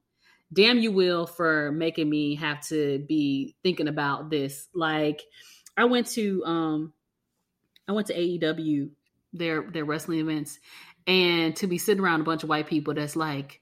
damn 0.50 0.78
you 0.78 0.92
will 0.92 1.26
for 1.26 1.70
making 1.72 2.08
me 2.08 2.36
have 2.36 2.66
to 2.68 3.04
be 3.06 3.54
thinking 3.62 3.88
about 3.88 4.30
this 4.30 4.68
like 4.74 5.22
i 5.76 5.84
went 5.84 6.06
to 6.06 6.42
um 6.46 6.92
i 7.86 7.92
went 7.92 8.06
to 8.06 8.14
aew 8.14 8.90
their 9.34 9.70
their 9.70 9.84
wrestling 9.84 10.20
events 10.20 10.58
and 11.06 11.54
to 11.56 11.66
be 11.66 11.76
sitting 11.78 12.02
around 12.02 12.20
a 12.22 12.24
bunch 12.24 12.42
of 12.42 12.48
white 12.48 12.66
people 12.66 12.94
that's 12.94 13.16
like 13.16 13.60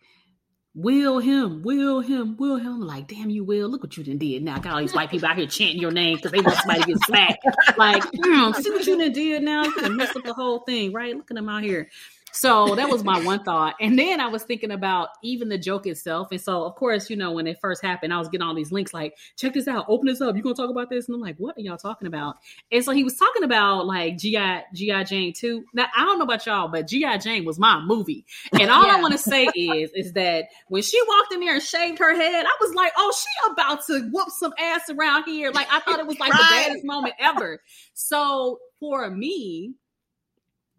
Will 0.79 1.21
him, 1.21 1.63
will 1.63 2.01
him, 2.01 2.37
will 2.37 2.57
him. 2.57 2.67
I'm 2.67 2.81
like, 2.83 3.09
damn 3.09 3.31
you, 3.31 3.45
Will. 3.45 3.67
Look 3.67 3.83
what 3.83 3.97
you 3.97 4.05
done 4.05 4.19
did. 4.19 4.43
Now 4.43 4.57
I 4.57 4.59
got 4.59 4.75
all 4.75 4.81
these 4.81 4.95
white 4.95 5.11
people 5.11 5.27
out 5.27 5.39
here 5.39 5.47
chanting 5.47 5.81
your 5.81 5.91
name 5.91 6.17
because 6.17 6.33
they 6.33 6.41
want 6.43 6.59
somebody 6.59 6.83
to 6.83 6.87
get 6.87 6.99
smacked. 7.05 7.47
Like, 7.79 8.03
mm, 8.03 8.55
see 8.57 8.71
what 8.71 8.85
you 8.85 8.99
done 8.99 9.13
did 9.13 9.43
now? 9.43 9.65
You 9.65 9.97
messed 9.97 10.15
up 10.17 10.25
the 10.25 10.35
whole 10.35 10.59
thing, 10.61 10.93
right? 10.93 11.17
Look 11.17 11.31
at 11.31 11.35
them 11.35 11.49
out 11.49 11.63
here. 11.63 11.89
So 12.37 12.75
that 12.75 12.91
was 12.91 13.03
my 13.03 13.19
one 13.25 13.43
thought. 13.45 13.77
And 13.81 13.99
then 13.99 14.21
I 14.21 14.27
was 14.27 14.43
thinking 14.43 14.71
about 14.71 15.09
even 15.23 15.49
the 15.49 15.57
joke 15.57 15.87
itself. 15.87 16.29
And 16.33 16.41
so, 16.41 16.65
of 16.65 16.75
course, 16.75 17.09
you 17.09 17.17
know, 17.17 17.33
when 17.33 17.47
it 17.47 17.59
first 17.63 17.83
happened, 17.83 18.13
I 18.13 18.19
was 18.19 18.29
getting 18.29 18.47
all 18.47 18.55
these 18.55 18.71
links 18.71 18.93
like, 18.93 19.17
check 19.37 19.55
this 19.55 19.67
out, 19.67 19.87
open 19.89 20.07
this 20.07 20.21
up. 20.21 20.37
You 20.37 20.43
gonna 20.43 20.55
talk 20.55 20.69
about 20.69 20.91
this? 20.91 21.09
And 21.09 21.15
I'm 21.15 21.21
like, 21.23 21.37
what 21.39 21.57
are 21.57 21.63
y'all 21.63 21.79
talking 21.79 22.07
about? 22.07 22.37
And 22.71 22.85
so 22.85 22.93
he 22.93 23.05
was 23.05 23.17
talking 23.17 23.43
about 23.43 23.87
like 23.87 24.19
G.I. 24.19 24.65
G.I. 24.75 25.05
Jane 25.05 25.33
2. 25.33 25.65
Now, 25.73 25.87
I 25.97 26.05
don't 26.05 26.19
know 26.19 26.25
about 26.25 26.45
y'all, 26.45 26.69
but 26.69 26.87
G.I. 26.87 27.17
Jane 27.19 27.47
was 27.47 27.59
my 27.59 27.81
movie. 27.81 28.27
And 28.53 28.71
all 28.71 28.87
yeah. 28.87 28.97
I 28.97 29.01
want 29.01 29.13
to 29.13 29.19
say 29.19 29.47
is, 29.57 29.91
is 29.95 30.13
that 30.13 30.49
when 30.69 30.83
she 30.83 31.01
walked 31.09 31.33
in 31.33 31.41
there 31.41 31.55
and 31.55 31.63
shaved 31.63 31.99
her 32.01 32.15
head, 32.15 32.45
I 32.45 32.57
was 32.61 32.75
like, 32.75 32.93
oh, 32.99 33.15
she 33.19 33.51
about 33.51 33.87
to 33.87 34.11
whoop 34.13 34.29
some 34.29 34.53
ass 34.61 34.91
around 34.91 35.25
here. 35.25 35.51
Like 35.53 35.69
I 35.73 35.81
thought 35.81 36.01
it 36.01 36.07
was 36.07 36.21
like 36.21 36.35
right. 36.35 36.39
the 36.39 36.69
baddest 36.69 36.85
moment 36.85 37.15
ever. 37.19 37.63
So 37.95 38.59
for 38.79 39.09
me, 39.11 39.75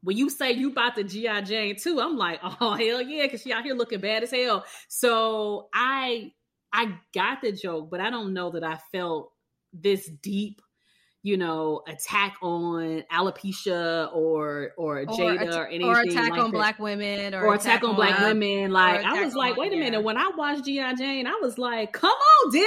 when 0.08 0.16
you 0.16 0.30
say 0.30 0.54
you 0.54 0.72
bought 0.72 0.96
the 0.96 1.04
GI 1.04 1.42
Jane 1.42 1.76
2, 1.76 2.00
I'm 2.00 2.16
like, 2.16 2.40
oh 2.62 2.76
hell 2.76 3.02
yeah, 3.02 3.24
because 3.24 3.42
she 3.42 3.52
out 3.52 3.66
here 3.66 3.76
looking 3.76 4.00
bad 4.00 4.24
as 4.24 4.32
hell. 4.32 4.64
So 4.88 5.68
I 5.74 6.32
I 6.72 6.96
got 7.14 7.42
the 7.42 7.52
joke, 7.52 7.90
but 7.92 8.00
I 8.00 8.10
don't 8.10 8.34
know 8.34 8.52
that 8.52 8.64
I 8.64 8.78
felt 8.94 9.34
this 9.74 10.10
deep, 10.24 10.62
you 11.24 11.36
know, 11.36 11.82
attack 11.90 12.38
on 12.42 13.04
alopecia 13.12 14.10
or 14.16 14.72
or 14.78 15.04
Jada 15.04 15.54
or, 15.54 15.64
or 15.64 15.68
anything, 15.68 15.90
or 15.90 16.00
attack 16.00 16.32
like 16.32 16.40
on 16.40 16.52
that. 16.52 16.58
black 16.58 16.80
women, 16.80 17.36
or, 17.36 17.46
or 17.46 17.56
attack, 17.56 17.80
attack, 17.80 17.90
on 17.90 17.96
black 17.98 18.18
women. 18.22 18.72
Like 18.72 19.04
I 19.04 19.22
was 19.22 19.36
like, 19.36 19.58
wait 19.58 19.74
a 19.74 19.76
minute. 19.76 20.06
When 20.06 20.16
I 20.16 20.32
watched 20.38 20.64
GI 20.64 20.96
Jane, 20.98 21.28
I 21.28 21.38
was 21.42 21.58
like, 21.58 21.92
come 21.92 22.12
on, 22.12 22.54
Demi 22.54 22.66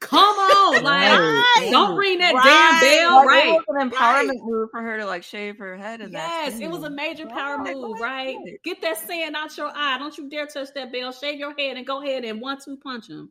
Come 0.00 0.20
on, 0.20 0.74
like 0.84 1.18
right. 1.18 1.68
don't 1.70 1.96
ring 1.96 2.18
that 2.18 2.32
right. 2.32 2.44
damn 2.44 2.80
bell, 2.80 3.16
like, 3.16 3.26
right? 3.26 3.48
It 3.48 3.64
was 3.66 3.82
an 3.82 3.90
empowerment 3.90 4.28
right. 4.28 4.40
move 4.44 4.70
for 4.70 4.80
her 4.80 4.98
to 4.98 5.06
like 5.06 5.24
shave 5.24 5.58
her 5.58 5.76
head. 5.76 6.00
And 6.00 6.12
yes, 6.12 6.60
it 6.60 6.70
was 6.70 6.84
a 6.84 6.90
major 6.90 7.26
power 7.26 7.58
move, 7.58 7.98
right? 8.00 8.36
Get 8.62 8.80
that 8.82 8.98
sand 8.98 9.34
out 9.34 9.56
your 9.56 9.72
eye. 9.74 9.98
Don't 9.98 10.16
you 10.16 10.28
dare 10.30 10.46
touch 10.46 10.68
that 10.74 10.92
bell. 10.92 11.10
Shave 11.10 11.40
your 11.40 11.52
head 11.58 11.76
and 11.76 11.84
go 11.84 12.00
ahead 12.00 12.24
and 12.24 12.40
one 12.40 12.58
two 12.64 12.76
punch 12.76 13.08
him. 13.08 13.30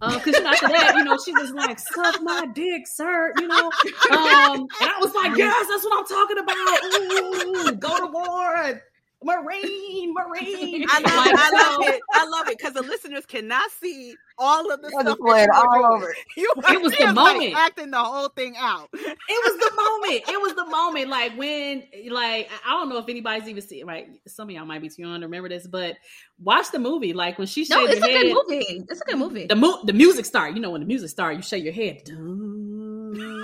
Because 0.00 0.34
uh, 0.34 0.48
after 0.48 0.68
that, 0.68 0.94
you 0.96 1.04
know, 1.04 1.18
she 1.24 1.32
was 1.32 1.52
like, 1.52 1.78
"Suck 1.78 2.20
my 2.22 2.46
dick, 2.46 2.82
sir." 2.86 3.32
You 3.38 3.46
know, 3.46 3.66
um, 4.10 4.66
and 4.80 4.90
I 4.90 4.98
was 5.00 5.14
like, 5.14 5.36
"Yes, 5.36 5.66
that's 5.70 5.84
what 5.84 5.98
I'm 5.98 6.06
talking 6.06 6.38
about." 6.38 7.68
Ooh, 7.68 7.76
go 7.76 8.06
to 8.06 8.12
war. 8.12 8.82
Marine, 9.22 10.14
Marine. 10.14 10.86
I 10.88 11.00
love, 11.00 11.34
I 11.36 11.50
love 11.52 11.88
it. 11.88 12.00
I 12.12 12.26
love 12.26 12.48
it 12.48 12.56
because 12.56 12.74
the 12.74 12.82
listeners 12.82 13.26
cannot 13.26 13.68
see 13.80 14.14
all 14.38 14.70
of 14.70 14.80
the 14.80 14.90
stuff 14.90 15.18
playing 15.18 15.48
all 15.52 15.94
over. 15.94 16.14
You 16.36 16.52
it 16.70 16.80
was 16.80 16.94
the 16.96 17.12
moment, 17.12 17.52
like 17.52 17.56
acting 17.56 17.90
the 17.90 17.98
whole 17.98 18.28
thing 18.28 18.54
out. 18.56 18.88
It 18.92 19.08
was 19.28 19.58
the 19.58 19.74
moment. 19.76 20.28
It 20.28 20.40
was 20.40 20.54
the 20.54 20.66
moment. 20.66 21.08
Like 21.08 21.36
when, 21.36 21.82
like 22.10 22.48
I 22.64 22.70
don't 22.70 22.88
know 22.88 22.98
if 22.98 23.08
anybody's 23.08 23.48
even 23.48 23.62
seen. 23.62 23.86
Right, 23.86 24.08
some 24.28 24.48
of 24.48 24.54
y'all 24.54 24.64
might 24.64 24.82
be 24.82 24.88
too 24.88 25.02
young 25.02 25.20
to 25.20 25.26
remember 25.26 25.48
this, 25.48 25.66
but 25.66 25.96
watch 26.40 26.70
the 26.70 26.78
movie. 26.78 27.12
Like 27.12 27.38
when 27.38 27.48
she 27.48 27.66
no, 27.68 27.84
it's 27.86 28.00
a 28.00 28.06
head, 28.06 28.22
good 28.22 28.34
movie. 28.34 28.84
It's 28.88 29.00
a 29.00 29.04
good 29.04 29.18
movie. 29.18 29.46
The 29.46 29.56
mo- 29.56 29.80
the 29.84 29.92
music 29.92 30.26
start. 30.26 30.54
You 30.54 30.60
know 30.60 30.70
when 30.70 30.80
the 30.80 30.86
music 30.86 31.10
start, 31.10 31.34
you 31.34 31.42
shake 31.42 31.64
your 31.64 31.72
head. 31.72 32.08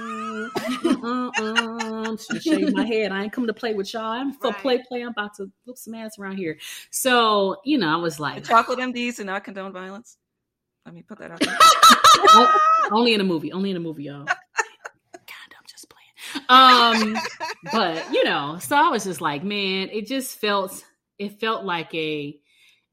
Uh, 0.84 1.00
uh, 1.02 1.30
uh. 1.38 1.63
Uh-uh. 2.04 2.38
shave 2.40 2.74
my 2.74 2.86
head. 2.86 3.12
I 3.12 3.24
ain't 3.24 3.32
coming 3.32 3.48
to 3.48 3.54
play 3.54 3.74
with 3.74 3.92
y'all. 3.92 4.04
I'm 4.04 4.32
for 4.32 4.50
right. 4.50 4.58
play, 4.58 4.82
play. 4.88 5.02
I'm 5.02 5.08
about 5.08 5.34
to 5.36 5.50
whoop 5.64 5.76
some 5.78 5.94
ass 5.94 6.18
around 6.18 6.36
here. 6.36 6.58
So, 6.90 7.56
you 7.64 7.78
know, 7.78 7.88
I 7.88 7.96
was 7.96 8.20
like, 8.20 8.42
the 8.42 8.48
chocolate 8.48 8.78
MDs 8.78 9.16
do 9.16 9.24
not 9.24 9.44
condone 9.44 9.72
violence. 9.72 10.16
Let 10.84 10.94
me 10.94 11.02
put 11.02 11.18
that 11.18 11.30
out 11.30 11.40
there. 11.40 11.56
only 12.92 13.14
in 13.14 13.20
a 13.20 13.24
movie. 13.24 13.52
Only 13.52 13.70
in 13.70 13.76
a 13.76 13.80
movie, 13.80 14.04
y'all. 14.04 14.24
God, 14.24 14.34
I'm 15.16 15.66
just 15.66 15.88
playing. 15.88 16.44
Um, 16.48 17.16
but 17.72 18.12
you 18.12 18.24
know, 18.24 18.58
so 18.60 18.76
I 18.76 18.88
was 18.88 19.04
just 19.04 19.20
like, 19.20 19.42
man, 19.42 19.88
it 19.90 20.06
just 20.06 20.38
felt 20.38 20.84
it 21.18 21.40
felt 21.40 21.64
like 21.64 21.94
a 21.94 22.38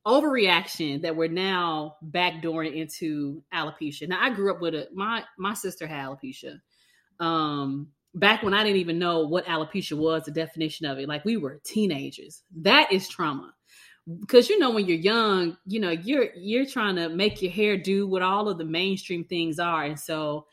overreaction 0.06 1.02
that 1.04 1.16
we're 1.16 1.28
now 1.28 1.96
backdooring 2.04 2.76
into 2.76 3.44
alopecia. 3.54 4.08
Now 4.08 4.20
I 4.22 4.30
grew 4.32 4.54
up 4.54 4.62
with 4.62 4.74
a 4.74 4.88
my 4.94 5.24
my 5.38 5.54
sister 5.54 5.86
had 5.86 6.06
alopecia. 6.06 6.60
Um 7.20 7.90
back 8.14 8.44
when 8.44 8.54
I 8.54 8.64
didn't 8.64 8.80
even 8.80 9.00
know 9.00 9.22
what 9.22 9.46
alopecia 9.46 9.98
was, 9.98 10.24
the 10.24 10.32
definition 10.32 10.86
of 10.86 10.98
it. 11.00 11.08
Like 11.08 11.26
we 11.26 11.38
were 11.38 11.62
teenagers. 11.64 12.44
That 12.58 12.92
is 12.92 13.08
trauma. 13.08 13.54
Because 14.20 14.50
you 14.50 14.58
know 14.58 14.72
when 14.72 14.88
you're 14.88 14.98
young, 14.98 15.58
you 15.66 15.80
know, 15.80 15.92
you're 15.92 16.30
you're 16.36 16.66
trying 16.66 16.96
to 16.96 17.10
make 17.10 17.42
your 17.42 17.52
hair 17.52 17.78
do 17.78 18.08
what 18.08 18.22
all 18.24 18.50
of 18.50 18.58
the 18.58 18.66
mainstream 18.66 19.24
things 19.24 19.60
are. 19.60 19.84
And 19.84 20.00
so 20.00 20.48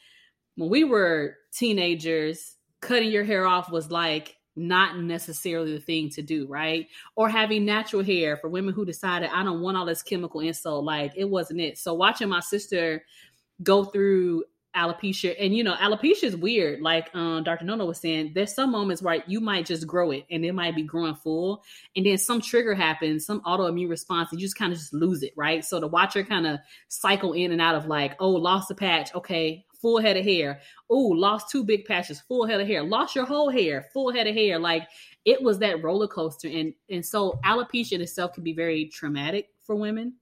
when 0.56 0.68
we 0.68 0.84
were 0.84 1.36
teenagers, 1.52 2.56
cutting 2.80 3.10
your 3.10 3.24
hair 3.24 3.46
off 3.46 3.70
was 3.70 3.90
like 3.90 4.36
not 4.54 4.98
necessarily 4.98 5.72
the 5.72 5.80
thing 5.80 6.10
to 6.10 6.20
do, 6.20 6.46
right? 6.46 6.88
Or 7.16 7.28
having 7.28 7.64
natural 7.64 8.02
hair 8.02 8.36
for 8.36 8.48
women 8.48 8.74
who 8.74 8.84
decided 8.84 9.30
I 9.32 9.44
don't 9.44 9.62
want 9.62 9.76
all 9.76 9.86
this 9.86 10.02
chemical 10.02 10.40
insult, 10.40 10.84
like 10.84 11.12
it 11.16 11.24
wasn't 11.24 11.60
it. 11.60 11.78
So 11.78 11.94
watching 11.94 12.28
my 12.28 12.40
sister 12.40 13.04
go 13.62 13.84
through 13.84 14.44
alopecia. 14.78 15.35
And 15.38 15.54
you 15.54 15.64
know 15.64 15.75
alopecia 15.75 16.25
is 16.25 16.37
weird. 16.37 16.80
Like 16.80 17.11
um 17.14 17.42
dr 17.42 17.64
nono 17.64 17.87
was 17.87 17.99
saying 17.99 18.32
there's 18.35 18.54
some 18.54 18.70
moments 18.70 19.02
where 19.02 19.23
you 19.26 19.40
might 19.40 19.66
just 19.66 19.87
grow 19.87 20.11
it 20.12 20.25
and 20.30 20.44
it 20.44 20.52
might 20.52 20.76
be 20.76 20.82
growing 20.82 21.14
full. 21.14 21.64
And 21.97 22.06
then 22.06 22.18
some 22.18 22.40
trigger 22.40 22.75
happens 22.75 23.26
some 23.26 23.40
autoimmune 23.42 23.90
response 23.90 24.30
and 24.30 24.40
you 24.40 24.47
just 24.47 24.56
kind 24.56 24.73
of 24.73 24.78
just 24.78 24.94
lose 24.94 25.23
it 25.23 25.32
right? 25.37 25.64
So 25.64 25.80
to 25.80 25.87
watch 25.87 26.14
her 26.14 26.23
kind 26.23 26.47
of 26.47 26.61
cycle 26.88 27.32
in 27.32 27.52
and 27.52 27.61
out 27.61 27.75
of 27.75 27.87
like 27.87 28.14
oh 28.20 28.30
lost 28.30 28.70
a 28.70 28.75
patch. 28.75 29.14
Okay 29.14 29.64
full 29.80 30.00
head 30.00 30.16
of 30.16 30.25
hair. 30.25 30.61
Oh 30.90 30.97
lost 30.97 31.50
two 31.50 31.64
big 31.64 31.85
patches. 31.85 32.20
Full 32.20 32.47
head 32.47 32.61
of 32.61 32.66
hair. 32.66 32.82
Lost 32.82 33.14
your 33.14 33.26
whole 33.26 33.50
hair. 33.50 33.87
Full 33.92 34.12
head 34.12 34.26
of 34.26 34.35
hair. 34.35 34.58
Like 34.58 34.88
it 35.25 35.42
was 35.42 35.58
that 35.58 35.82
roller 35.82 36.08
coaster. 36.08 36.49
And 36.49 36.75
and 36.88 37.04
so 37.04 37.38
alopecia 37.44 37.92
in 37.92 38.00
itself 38.00 38.32
can 38.32 38.44
be 38.44 38.52
very 38.52 38.87
traumatic 38.87 39.49
for 39.61 39.76
women 39.76 40.14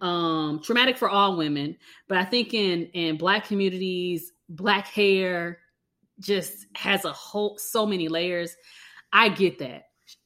um 0.00 0.60
traumatic 0.62 0.96
for 0.98 1.08
all 1.08 1.36
women 1.36 1.76
but 2.08 2.18
i 2.18 2.24
think 2.24 2.52
in 2.52 2.84
in 2.92 3.16
black 3.16 3.46
communities 3.46 4.32
black 4.48 4.88
hair 4.88 5.58
just 6.20 6.66
has 6.74 7.04
a 7.04 7.12
whole 7.12 7.58
so 7.58 7.86
many 7.86 8.08
layers. 8.08 8.56
I 9.12 9.28
get 9.28 9.58
that. 9.58 9.84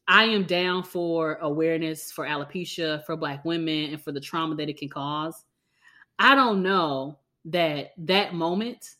I 0.08 0.24
am 0.24 0.44
down 0.44 0.82
for 0.82 1.38
awareness 1.40 2.10
for 2.10 2.26
alopecia 2.26 3.04
for 3.04 3.16
black 3.16 3.44
women 3.44 3.92
and 3.92 4.02
for 4.02 4.12
the 4.12 4.20
trauma 4.20 4.56
that 4.56 4.68
it 4.68 4.78
can 4.78 4.88
cause. 4.88 5.44
I 6.18 6.34
don't 6.34 6.62
know 6.62 7.18
that 7.46 7.92
that 7.98 8.34
moment 8.34 8.96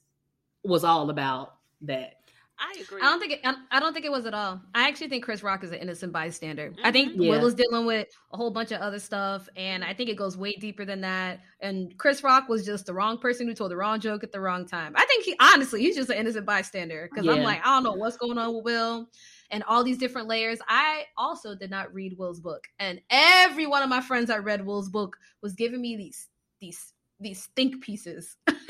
was 0.62 0.84
all 0.84 1.10
about 1.10 1.54
that 1.82 2.14
I 2.60 2.78
agree. 2.80 3.00
I 3.00 3.04
don't 3.04 3.20
think 3.20 3.32
it, 3.32 3.56
I 3.70 3.80
don't 3.80 3.94
think 3.94 4.04
it 4.04 4.12
was 4.12 4.26
at 4.26 4.34
all. 4.34 4.60
I 4.74 4.86
actually 4.86 5.08
think 5.08 5.24
Chris 5.24 5.42
Rock 5.42 5.64
is 5.64 5.72
an 5.72 5.78
innocent 5.78 6.12
bystander. 6.12 6.70
Mm-hmm. 6.70 6.86
I 6.86 6.92
think 6.92 7.12
yeah. 7.16 7.30
Will 7.30 7.46
is 7.46 7.54
dealing 7.54 7.86
with 7.86 8.08
a 8.32 8.36
whole 8.36 8.50
bunch 8.50 8.70
of 8.70 8.80
other 8.80 8.98
stuff, 8.98 9.48
and 9.56 9.82
I 9.82 9.94
think 9.94 10.10
it 10.10 10.16
goes 10.16 10.36
way 10.36 10.52
deeper 10.52 10.84
than 10.84 11.00
that. 11.00 11.40
And 11.60 11.96
Chris 11.96 12.22
Rock 12.22 12.48
was 12.48 12.66
just 12.66 12.86
the 12.86 12.92
wrong 12.92 13.18
person 13.18 13.48
who 13.48 13.54
told 13.54 13.70
the 13.70 13.76
wrong 13.76 13.98
joke 13.98 14.22
at 14.22 14.32
the 14.32 14.40
wrong 14.40 14.66
time. 14.66 14.92
I 14.94 15.06
think 15.06 15.24
he 15.24 15.34
honestly 15.40 15.80
he's 15.80 15.96
just 15.96 16.10
an 16.10 16.18
innocent 16.18 16.44
bystander 16.44 17.08
because 17.10 17.24
yeah. 17.24 17.32
I'm 17.32 17.42
like 17.42 17.60
I 17.64 17.74
don't 17.74 17.84
know 17.84 17.94
what's 17.94 18.18
going 18.18 18.36
on 18.36 18.54
with 18.54 18.64
Will 18.64 19.08
and 19.50 19.62
all 19.64 19.82
these 19.82 19.98
different 19.98 20.28
layers. 20.28 20.58
I 20.68 21.04
also 21.16 21.54
did 21.54 21.70
not 21.70 21.94
read 21.94 22.16
Will's 22.18 22.40
book, 22.40 22.64
and 22.78 23.00
every 23.08 23.66
one 23.66 23.82
of 23.82 23.88
my 23.88 24.02
friends 24.02 24.28
that 24.28 24.44
read 24.44 24.66
Will's 24.66 24.90
book 24.90 25.16
was 25.42 25.54
giving 25.54 25.80
me 25.80 25.96
these 25.96 26.28
these 26.60 26.92
these 27.20 27.48
think 27.56 27.82
pieces. 27.82 28.36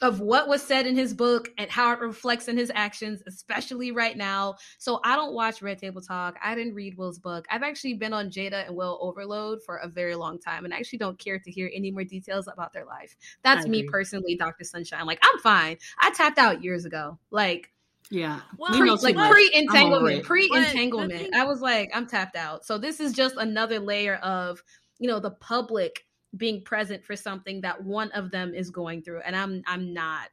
of 0.00 0.20
what 0.20 0.48
was 0.48 0.62
said 0.62 0.86
in 0.86 0.94
his 0.94 1.12
book 1.12 1.50
and 1.58 1.70
how 1.70 1.92
it 1.92 1.98
reflects 2.00 2.48
in 2.48 2.56
his 2.56 2.70
actions, 2.74 3.22
especially 3.26 3.90
right 3.90 4.16
now. 4.16 4.54
So 4.78 5.00
I 5.04 5.16
don't 5.16 5.34
watch 5.34 5.60
Red 5.60 5.78
Table 5.78 6.00
Talk. 6.00 6.36
I 6.42 6.54
didn't 6.54 6.74
read 6.74 6.96
Will's 6.96 7.18
book. 7.18 7.46
I've 7.50 7.62
actually 7.62 7.94
been 7.94 8.12
on 8.12 8.30
Jada 8.30 8.66
and 8.66 8.76
Will 8.76 8.98
overload 9.00 9.62
for 9.64 9.76
a 9.76 9.88
very 9.88 10.14
long 10.14 10.38
time 10.38 10.64
and 10.64 10.72
I 10.72 10.78
actually 10.78 11.00
don't 11.00 11.18
care 11.18 11.38
to 11.38 11.50
hear 11.50 11.70
any 11.74 11.90
more 11.90 12.04
details 12.04 12.46
about 12.46 12.72
their 12.72 12.84
life. 12.84 13.16
That's 13.42 13.66
me 13.66 13.82
personally, 13.84 14.36
Dr. 14.36 14.64
Sunshine. 14.64 15.06
Like, 15.06 15.18
I'm 15.22 15.40
fine. 15.40 15.78
I 15.98 16.10
tapped 16.10 16.38
out 16.38 16.62
years 16.62 16.84
ago. 16.84 17.18
Like, 17.30 17.72
yeah, 18.10 18.40
well, 18.56 18.72
pre, 18.72 18.90
like 18.90 19.16
pre 19.16 19.50
entanglement, 19.52 20.24
pre 20.24 20.48
entanglement. 20.54 21.34
I 21.34 21.44
was 21.44 21.60
like, 21.60 21.90
I'm 21.92 22.06
tapped 22.06 22.36
out. 22.36 22.64
So 22.64 22.78
this 22.78 23.00
is 23.00 23.12
just 23.12 23.36
another 23.36 23.78
layer 23.80 24.14
of, 24.16 24.62
you 24.98 25.08
know, 25.08 25.20
the 25.20 25.32
public 25.32 26.06
being 26.36 26.62
present 26.62 27.04
for 27.04 27.16
something 27.16 27.62
that 27.62 27.82
one 27.82 28.10
of 28.12 28.30
them 28.30 28.54
is 28.54 28.70
going 28.70 29.02
through 29.02 29.20
and 29.20 29.34
i'm 29.34 29.62
i'm 29.66 29.94
not 29.94 30.28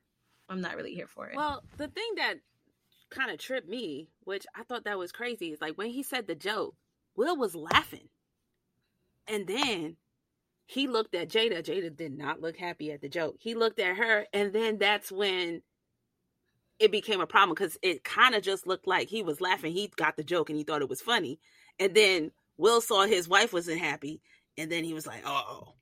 i'm 0.50 0.62
not 0.62 0.76
really 0.76 0.94
here 0.94 1.08
for 1.08 1.28
it. 1.28 1.36
Well 1.36 1.64
the 1.78 1.88
thing 1.88 2.10
that 2.18 2.36
kind 3.10 3.32
of 3.32 3.38
tripped 3.38 3.70
me 3.70 4.10
which 4.24 4.46
i 4.56 4.64
thought 4.64 4.84
that 4.84 4.98
was 4.98 5.12
crazy 5.12 5.52
is 5.52 5.62
like 5.62 5.78
when 5.78 5.90
he 5.90 6.04
said 6.04 6.28
the 6.28 6.36
joke 6.36 6.76
will 7.16 7.38
was 7.38 7.56
laughing. 7.56 8.10
And 9.28 9.48
then 9.48 9.98
he 10.68 10.88
looked 10.88 11.16
at 11.16 11.30
jada. 11.30 11.64
Jada 11.64 11.96
did 11.96 12.18
not 12.18 12.42
look 12.42 12.58
happy 12.58 12.92
at 12.92 13.02
the 13.02 13.10
joke. 13.10 13.38
He 13.40 13.56
looked 13.56 13.80
at 13.80 13.98
her 13.98 14.26
and 14.34 14.54
then 14.54 14.78
that's 14.78 15.12
when 15.12 15.62
it 16.78 16.92
became 16.92 17.22
a 17.22 17.28
problem 17.28 17.56
because 17.56 17.78
it 17.82 18.04
kind 18.04 18.36
of 18.36 18.44
just 18.44 18.68
looked 18.68 18.88
like 18.88 19.08
he 19.08 19.24
was 19.24 19.40
laughing. 19.40 19.74
He 19.74 19.92
got 19.96 20.18
the 20.18 20.24
joke 20.24 20.50
and 20.50 20.58
he 20.58 20.64
thought 20.64 20.82
it 20.82 20.90
was 20.90 21.02
funny. 21.02 21.40
And 21.80 21.96
then 21.96 22.32
will 22.58 22.82
saw 22.82 23.06
his 23.06 23.28
wife 23.28 23.54
wasn't 23.54 23.80
happy 23.80 24.22
and 24.58 24.72
then 24.72 24.84
he 24.84 24.94
was 24.94 25.06
like, 25.06 25.24
"Oh, 25.26 25.74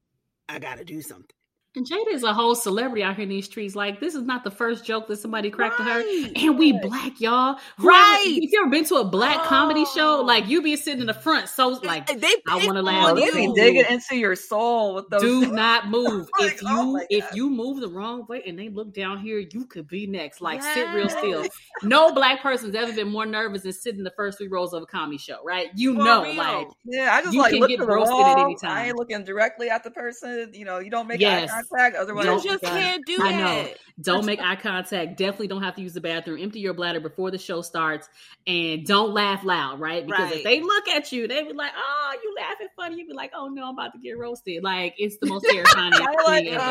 I 0.50 0.60
got 0.60 0.78
to 0.78 0.86
do 0.86 1.02
something." 1.02 1.43
And 1.76 1.88
Jada 1.88 2.14
is 2.14 2.22
a 2.24 2.32
whole 2.34 2.54
celebrity 2.54 3.02
out 3.02 3.16
here 3.16 3.24
in 3.24 3.30
these 3.30 3.46
streets. 3.46 3.76
Like, 3.76 4.00
this 4.00 4.14
is 4.14 4.22
not 4.22 4.44
the 4.44 4.52
first 4.52 4.86
joke 4.86 5.08
that 5.08 5.18
somebody 5.18 5.50
cracked 5.50 5.78
to 5.78 5.84
her. 5.84 6.04
And 6.36 6.60
we 6.60 6.72
black, 6.80 7.20
y'all. 7.20 7.58
Right. 7.80 8.24
If 8.28 8.52
you 8.52 8.62
ever 8.62 8.70
been 8.70 8.86
to 8.86 8.98
a 8.98 9.04
black 9.04 9.44
comedy 9.46 9.84
show, 9.86 10.20
Oh. 10.20 10.22
like 10.22 10.48
you 10.48 10.62
be 10.62 10.76
sitting 10.76 11.02
in 11.02 11.08
the 11.08 11.16
front, 11.16 11.50
so 11.50 11.70
like, 11.84 12.06
they 12.08 12.36
I 12.48 12.64
wanna 12.66 12.84
laugh. 12.84 13.10
Oh, 13.12 13.16
they 13.16 13.26
you. 13.26 13.32
be 13.34 13.54
digging 13.56 13.86
into 13.90 14.16
your 14.16 14.36
soul 14.36 14.94
with 14.94 15.10
those. 15.10 15.22
do 15.22 15.52
not 15.52 15.90
move. 15.90 16.30
Like, 16.40 16.60
oh 16.64 16.98
if 17.10 17.10
you 17.10 17.24
oh 17.24 17.28
if 17.30 17.36
you 17.36 17.50
move 17.50 17.80
the 17.82 17.90
wrong 17.90 18.26
way 18.30 18.44
and 18.46 18.58
they 18.60 18.70
look 18.70 18.94
down 18.94 19.18
here, 19.18 19.40
you 19.40 19.66
could 19.66 19.88
be 19.88 20.06
next. 20.06 20.42
Like, 20.42 20.62
sit 20.62 20.88
real 20.94 21.10
still. 21.10 21.48
No 21.82 22.14
black 22.14 22.42
person's 22.44 22.76
ever 22.76 22.94
been 22.94 23.10
more 23.10 23.26
nervous 23.26 23.64
than 23.64 23.74
sitting 23.74 24.00
in 24.00 24.04
the 24.04 24.14
first 24.16 24.38
three 24.38 24.48
rows 24.48 24.74
of 24.74 24.84
a 24.84 24.86
comedy 24.86 25.18
show, 25.18 25.40
right? 25.44 25.70
You 25.76 25.96
For 25.96 26.04
know, 26.04 26.24
real. 26.24 26.36
like 26.36 26.68
Yeah, 26.86 27.16
I 27.16 27.22
just 27.24 27.34
You 27.34 27.40
like 27.42 27.52
can 27.54 27.62
look 27.62 27.70
get 27.70 27.80
roasted 27.80 28.14
wall. 28.14 28.26
at 28.38 28.38
any 28.46 28.56
time. 28.58 28.78
I 28.78 28.86
ain't 28.90 28.96
looking 28.98 29.24
directly 29.24 29.72
at 29.72 29.84
the 29.84 29.90
person. 29.92 30.52
You 30.54 30.66
know, 30.66 30.78
you 30.78 30.92
don't 30.92 31.08
make 31.08 31.20
Yes. 31.20 31.50
Contact. 31.70 31.96
Otherwise, 31.96 32.26
You 32.26 32.52
just 32.52 32.64
can't 32.64 33.06
do 33.06 33.18
I 33.22 33.32
that. 33.32 33.38
know. 33.66 33.74
Don't 34.02 34.26
make 34.26 34.40
eye 34.42 34.56
contact. 34.56 35.18
Definitely 35.18 35.48
don't 35.48 35.62
have 35.64 35.76
to 35.76 35.82
use 35.82 35.94
the 35.94 36.02
bathroom. 36.02 36.40
Empty 36.42 36.60
your 36.60 36.74
bladder 36.74 37.00
before 37.00 37.30
the 37.32 37.38
show 37.38 37.62
starts, 37.62 38.10
and 38.48 38.86
don't 38.86 39.14
laugh 39.14 39.44
loud, 39.44 39.80
right? 39.80 40.06
Because 40.06 40.30
Right. 40.32 40.38
if 40.38 40.44
they 40.44 40.62
look 40.62 40.88
at 40.88 41.12
you, 41.12 41.28
they 41.28 41.44
be 41.44 41.54
like, 41.54 41.72
"Oh, 41.76 42.16
you 42.24 42.36
laughing 42.36 42.68
funny." 42.76 42.98
You 42.98 43.08
be 43.08 43.14
like, 43.14 43.32
"Oh 43.36 43.48
no, 43.50 43.68
I'm 43.68 43.74
about 43.76 43.94
to 43.94 44.00
get 44.00 44.18
roasted." 44.18 44.64
Like 44.64 44.96
it's 44.98 45.18
the 45.20 45.28
most 45.28 45.44
terrifying 45.50 45.94
I 45.94 46.00
like 46.26 46.46
thing 46.46 46.56
um. 46.56 46.62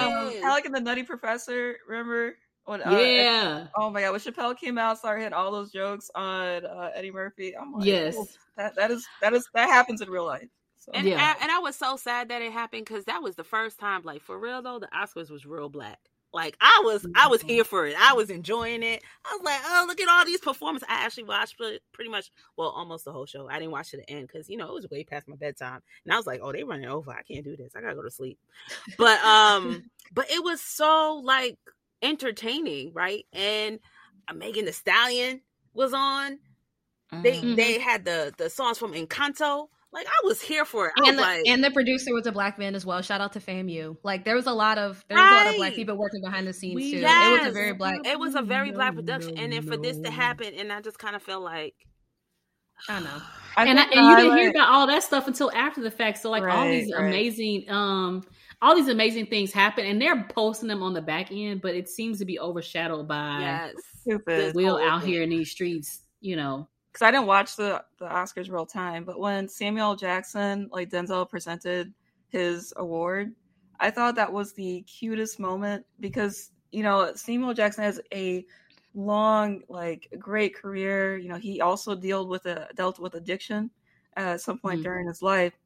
I 0.44 0.48
like 0.50 0.66
in 0.66 0.72
the 0.72 0.80
Nutty 0.80 1.04
Professor. 1.04 1.76
Remember 1.88 2.34
when? 2.64 2.82
Uh, 2.82 2.90
yeah. 2.98 3.66
Oh 3.76 3.90
my 3.90 4.00
god, 4.00 4.10
when 4.12 4.20
Chappelle 4.20 4.56
came 4.58 4.78
out, 4.78 4.98
started 4.98 5.22
hitting 5.22 5.34
all 5.34 5.52
those 5.52 5.70
jokes 5.70 6.10
on 6.14 6.64
uh, 6.66 6.90
Eddie 6.94 7.10
Murphy. 7.12 7.56
I'm 7.56 7.72
like, 7.72 7.86
Yes. 7.86 8.16
"Ooh, 8.16 8.26
that 8.56 8.74
that 8.76 8.90
is 8.90 9.06
that 9.20 9.32
is 9.32 9.48
that 9.54 9.68
happens 9.68 10.00
in 10.00 10.10
real 10.10 10.26
life. 10.26 10.48
So, 10.84 10.92
And, 10.94 11.06
Yeah. 11.06 11.32
and 11.32 11.42
and 11.42 11.52
I 11.52 11.58
was 11.60 11.76
so 11.76 11.96
sad 11.96 12.28
that 12.30 12.42
it 12.42 12.52
happened 12.52 12.84
because 12.84 13.04
that 13.04 13.22
was 13.22 13.36
the 13.36 13.44
first 13.44 13.78
time, 13.78 14.02
like 14.04 14.20
for 14.22 14.38
real 14.38 14.62
though, 14.62 14.78
the 14.80 14.88
Oscars 14.88 15.30
was 15.30 15.46
real 15.46 15.68
black. 15.68 15.98
Like 16.34 16.56
I 16.60 16.80
was, 16.84 17.06
I 17.14 17.28
was 17.28 17.42
here 17.42 17.62
for 17.62 17.86
it. 17.86 17.94
I 18.00 18.14
was 18.14 18.30
enjoying 18.30 18.82
it. 18.82 19.02
I 19.24 19.36
was 19.36 19.42
like, 19.44 19.60
oh, 19.64 19.84
look 19.86 20.00
at 20.00 20.08
all 20.08 20.24
these 20.24 20.40
performances. 20.40 20.88
I 20.90 21.04
actually 21.04 21.24
watched 21.24 21.56
pretty 21.92 22.10
much, 22.10 22.30
well, 22.56 22.70
almost 22.70 23.04
the 23.04 23.12
whole 23.12 23.26
show. 23.26 23.48
I 23.48 23.58
didn't 23.58 23.70
watch 23.72 23.90
to 23.90 23.98
the 23.98 24.10
end 24.10 24.28
because 24.28 24.48
you 24.48 24.56
know 24.56 24.66
it 24.68 24.74
was 24.74 24.88
way 24.90 25.04
past 25.04 25.28
my 25.28 25.36
bedtime, 25.36 25.82
and 26.04 26.12
I 26.12 26.16
was 26.16 26.26
like, 26.26 26.40
oh, 26.42 26.50
they're 26.52 26.64
running 26.66 26.88
over. 26.88 27.10
I 27.12 27.22
can't 27.22 27.44
do 27.44 27.54
this. 27.56 27.76
I 27.76 27.82
gotta 27.82 27.94
go 27.94 28.02
to 28.02 28.10
sleep. 28.10 28.38
But 28.96 29.20
um, 29.22 29.84
but 30.12 30.30
it 30.30 30.42
was 30.42 30.60
so 30.60 31.20
like 31.22 31.58
entertaining, 32.00 32.92
right? 32.94 33.26
And 33.32 33.78
uh, 34.28 34.34
Megan 34.34 34.64
Thee 34.64 34.72
Stallion 34.72 35.42
was 35.74 35.92
on. 35.92 36.38
They 37.22 37.40
Mhm. 37.40 37.56
they 37.56 37.78
had 37.78 38.04
the 38.04 38.32
the 38.36 38.50
songs 38.50 38.78
from 38.78 38.94
Encanto. 38.94 39.68
Like 39.92 40.06
I 40.06 40.26
was 40.26 40.40
here 40.40 40.64
for 40.64 40.86
it. 40.86 40.92
And 40.96 41.18
the, 41.18 41.22
like, 41.22 41.42
and 41.46 41.62
the 41.62 41.70
producer 41.70 42.14
was 42.14 42.26
a 42.26 42.32
black 42.32 42.58
man 42.58 42.74
as 42.74 42.86
well. 42.86 43.02
Shout 43.02 43.20
out 43.20 43.34
to 43.34 43.40
FAMU. 43.40 43.96
Like 44.02 44.24
there 44.24 44.34
was 44.34 44.46
a 44.46 44.52
lot 44.52 44.78
of 44.78 45.04
there 45.08 45.18
was 45.18 45.30
a 45.30 45.34
lot 45.34 45.46
of 45.48 45.56
black 45.56 45.74
people 45.74 45.96
working 45.98 46.22
behind 46.22 46.46
the 46.46 46.52
scenes 46.54 46.76
We- 46.76 46.92
too. 46.92 46.98
It 47.06 47.38
was 47.40 47.48
a 47.48 47.52
very 47.52 47.74
black. 47.74 47.98
it 48.04 48.18
was 48.18 48.34
a 48.34 48.42
very 48.42 48.72
black 48.72 48.94
No, 48.94 49.00
production, 49.02 49.36
and 49.36 49.52
then 49.52 49.62
for 49.62 49.76
this 49.76 49.98
to 49.98 50.10
happen, 50.10 50.54
and 50.56 50.72
I 50.72 50.80
just 50.80 50.98
kind 50.98 51.14
of 51.14 51.22
felt 51.22 51.42
like, 51.42 51.74
I 52.88 53.00
know. 53.00 53.20
I 53.56 53.66
and 53.66 53.78
I, 53.78 53.82
and 53.82 53.92
you 54.08 54.16
didn't 54.16 54.38
hear 54.38 54.48
about 54.48 54.70
all 54.70 54.86
that 54.86 55.02
stuff 55.02 55.26
until 55.26 55.52
after 55.52 55.82
the 55.82 55.90
fact. 55.90 56.18
So 56.18 56.30
like 56.30 56.42
all 56.44 56.64
these 56.66 56.90
right. 56.90 57.04
amazing, 57.06 57.66
um, 57.68 58.22
all 58.62 58.74
these 58.74 58.88
amazing 58.88 59.26
things 59.26 59.52
happen, 59.52 59.84
and 59.84 60.00
they're 60.00 60.24
posting 60.34 60.68
them 60.68 60.82
on 60.82 60.94
the 60.94 61.02
back 61.02 61.30
end, 61.30 61.60
but 61.60 61.74
it 61.74 61.86
seems 61.86 62.18
to 62.20 62.24
be 62.24 62.38
overshadowed 62.40 63.06
by 63.06 63.40
yes, 63.40 63.74
stupid. 64.00 64.24
This 64.40 64.54
Will 64.54 64.78
out 64.78 65.02
thing. 65.02 65.10
here 65.10 65.22
in 65.22 65.28
these 65.28 65.50
streets. 65.50 66.00
You 66.22 66.36
know, 66.36 66.66
because 66.92 67.02
I 67.06 67.10
didn't 67.10 67.26
watch 67.26 67.56
the 67.56 67.84
the 67.98 68.06
Oscars 68.06 68.50
real 68.50 68.66
time, 68.66 69.04
but 69.04 69.18
when 69.18 69.48
Samuel 69.48 69.96
Jackson, 69.96 70.68
like 70.72 70.90
Denzel, 70.90 71.28
presented 71.28 71.94
his 72.28 72.72
award, 72.76 73.34
I 73.80 73.90
thought 73.90 74.16
that 74.16 74.32
was 74.32 74.54
the 74.54 74.82
cutest 74.82 75.38
moment 75.40 75.86
because 76.00 76.52
you 76.72 76.82
know 76.82 77.14
Samuel 77.14 77.54
Jackson 77.54 77.84
has 77.84 78.00
a 78.12 78.46
long, 78.94 79.62
like, 79.68 80.08
great 80.18 80.54
career. 80.54 81.16
You 81.16 81.28
know, 81.30 81.36
he 81.38 81.60
also 81.60 81.94
dealt 81.94 82.28
with 82.28 82.46
a 82.46 82.68
dealt 82.74 82.98
with 83.00 83.14
addiction 83.14 83.70
at 84.16 84.40
some 84.42 84.58
point 84.58 84.82
Mhm. 84.82 84.82
during 84.82 85.08
his 85.08 85.22
life. 85.22 85.58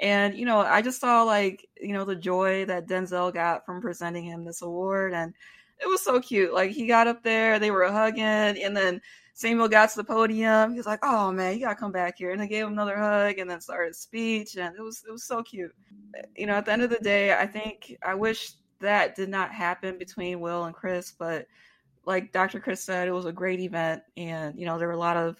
And 0.00 0.34
you 0.34 0.44
know, 0.46 0.58
I 0.60 0.82
just 0.82 1.00
saw 1.00 1.22
like 1.22 1.68
you 1.80 1.92
know 1.92 2.04
the 2.04 2.16
joy 2.16 2.64
that 2.66 2.86
Denzel 2.88 3.32
got 3.32 3.64
from 3.64 3.80
presenting 3.80 4.24
him 4.24 4.44
this 4.44 4.62
award, 4.62 5.14
and 5.14 5.34
it 5.80 5.86
was 5.86 6.02
so 6.02 6.20
cute. 6.20 6.52
Like 6.52 6.70
he 6.72 6.86
got 6.86 7.06
up 7.06 7.22
there, 7.22 7.58
they 7.58 7.70
were 7.70 7.90
hugging, 7.90 8.22
and 8.24 8.76
then 8.76 9.00
Samuel 9.36 9.68
got 9.68 9.90
to 9.90 9.96
the 9.96 10.04
podium. 10.04 10.70
He 10.70 10.76
was 10.78 10.86
like, 10.86 11.00
"Oh 11.02 11.32
man, 11.32 11.54
you 11.54 11.60
gotta 11.60 11.74
come 11.74 11.90
back 11.90 12.18
here," 12.18 12.30
and 12.30 12.40
they 12.40 12.46
gave 12.46 12.64
him 12.64 12.72
another 12.72 12.96
hug, 12.96 13.38
and 13.38 13.50
then 13.50 13.60
started 13.60 13.96
speech, 13.96 14.56
and 14.56 14.74
it 14.76 14.80
was 14.80 15.04
it 15.06 15.10
was 15.10 15.24
so 15.24 15.42
cute. 15.42 15.74
You 16.36 16.46
know, 16.46 16.54
at 16.54 16.66
the 16.66 16.72
end 16.72 16.82
of 16.82 16.90
the 16.90 17.00
day, 17.00 17.34
I 17.34 17.46
think 17.46 17.96
I 18.02 18.14
wish 18.14 18.52
that 18.78 19.16
did 19.16 19.28
not 19.28 19.52
happen 19.52 19.98
between 19.98 20.40
Will 20.40 20.64
and 20.64 20.74
Chris, 20.74 21.12
but 21.18 21.46
like 22.06 22.32
Dr. 22.32 22.60
Chris 22.60 22.80
said, 22.82 23.08
it 23.08 23.12
was 23.12 23.24
a 23.24 23.32
great 23.32 23.58
event, 23.58 24.02
and 24.16 24.58
you 24.58 24.66
know 24.66 24.78
there 24.78 24.86
were 24.86 24.94
a 24.94 24.98
lot 24.98 25.16
of 25.16 25.36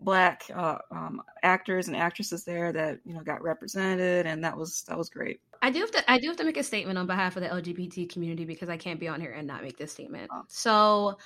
black 0.00 0.44
uh, 0.54 0.78
um, 0.92 1.20
actors 1.42 1.88
and 1.88 1.96
actresses 1.96 2.44
there 2.44 2.72
that 2.72 3.00
you 3.04 3.14
know 3.14 3.20
got 3.22 3.42
represented, 3.42 4.26
and 4.26 4.44
that 4.44 4.56
was 4.56 4.84
that 4.84 4.96
was 4.96 5.10
great. 5.10 5.40
I 5.60 5.70
do 5.70 5.80
have 5.80 5.90
to 5.90 6.08
I 6.08 6.18
do 6.20 6.28
have 6.28 6.36
to 6.36 6.44
make 6.44 6.56
a 6.56 6.62
statement 6.62 6.98
on 6.98 7.08
behalf 7.08 7.36
of 7.36 7.42
the 7.42 7.48
LGBT 7.48 8.08
community 8.08 8.44
because 8.44 8.68
I 8.68 8.76
can't 8.76 9.00
be 9.00 9.08
on 9.08 9.20
here 9.20 9.32
and 9.32 9.44
not 9.44 9.64
make 9.64 9.76
this 9.76 9.90
statement. 9.90 10.30
So 10.46 11.18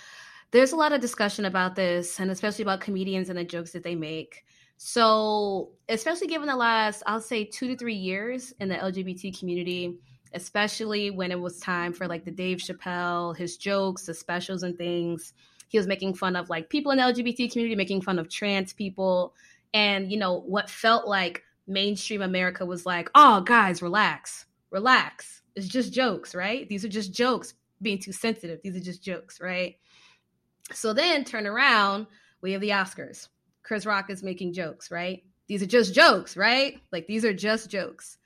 there's 0.50 0.72
a 0.72 0.76
lot 0.76 0.92
of 0.92 1.00
discussion 1.00 1.44
about 1.44 1.74
this 1.74 2.20
and 2.20 2.30
especially 2.30 2.62
about 2.62 2.80
comedians 2.80 3.28
and 3.28 3.38
the 3.38 3.44
jokes 3.44 3.72
that 3.72 3.82
they 3.82 3.94
make. 3.94 4.44
So, 4.76 5.70
especially 5.88 6.28
given 6.28 6.48
the 6.48 6.56
last 6.56 7.02
I'll 7.06 7.20
say 7.20 7.44
2 7.44 7.68
to 7.68 7.76
3 7.76 7.94
years 7.94 8.52
in 8.60 8.68
the 8.68 8.76
LGBT 8.76 9.38
community, 9.38 9.98
especially 10.34 11.10
when 11.10 11.30
it 11.32 11.40
was 11.40 11.58
time 11.58 11.92
for 11.92 12.06
like 12.06 12.24
the 12.24 12.30
Dave 12.30 12.58
Chappelle, 12.58 13.36
his 13.36 13.56
jokes, 13.56 14.06
the 14.06 14.14
specials 14.14 14.62
and 14.62 14.76
things, 14.76 15.32
he 15.68 15.78
was 15.78 15.86
making 15.86 16.14
fun 16.14 16.36
of 16.36 16.48
like 16.48 16.70
people 16.70 16.92
in 16.92 16.98
the 16.98 17.04
LGBT 17.04 17.50
community, 17.52 17.76
making 17.76 18.02
fun 18.02 18.18
of 18.18 18.28
trans 18.28 18.72
people 18.72 19.34
and 19.74 20.10
you 20.10 20.18
know 20.18 20.40
what 20.40 20.70
felt 20.70 21.06
like 21.06 21.42
mainstream 21.66 22.22
America 22.22 22.64
was 22.64 22.86
like, 22.86 23.10
oh, 23.14 23.42
guys, 23.42 23.82
relax, 23.82 24.46
relax. 24.70 25.42
It's 25.54 25.68
just 25.68 25.92
jokes, 25.92 26.34
right? 26.34 26.68
These 26.68 26.84
are 26.84 26.88
just 26.88 27.12
jokes, 27.12 27.54
being 27.82 27.98
too 27.98 28.12
sensitive. 28.12 28.60
These 28.62 28.76
are 28.76 28.80
just 28.80 29.02
jokes, 29.02 29.40
right? 29.40 29.76
So 30.72 30.92
then 30.92 31.24
turn 31.24 31.46
around, 31.46 32.06
we 32.40 32.52
have 32.52 32.60
the 32.60 32.70
Oscars. 32.70 33.28
Chris 33.62 33.86
Rock 33.86 34.10
is 34.10 34.22
making 34.22 34.52
jokes, 34.52 34.90
right? 34.90 35.22
These 35.46 35.62
are 35.62 35.66
just 35.66 35.94
jokes, 35.94 36.36
right? 36.36 36.80
Like 36.92 37.06
these 37.06 37.24
are 37.24 37.32
just 37.32 37.70
jokes. 37.70 38.18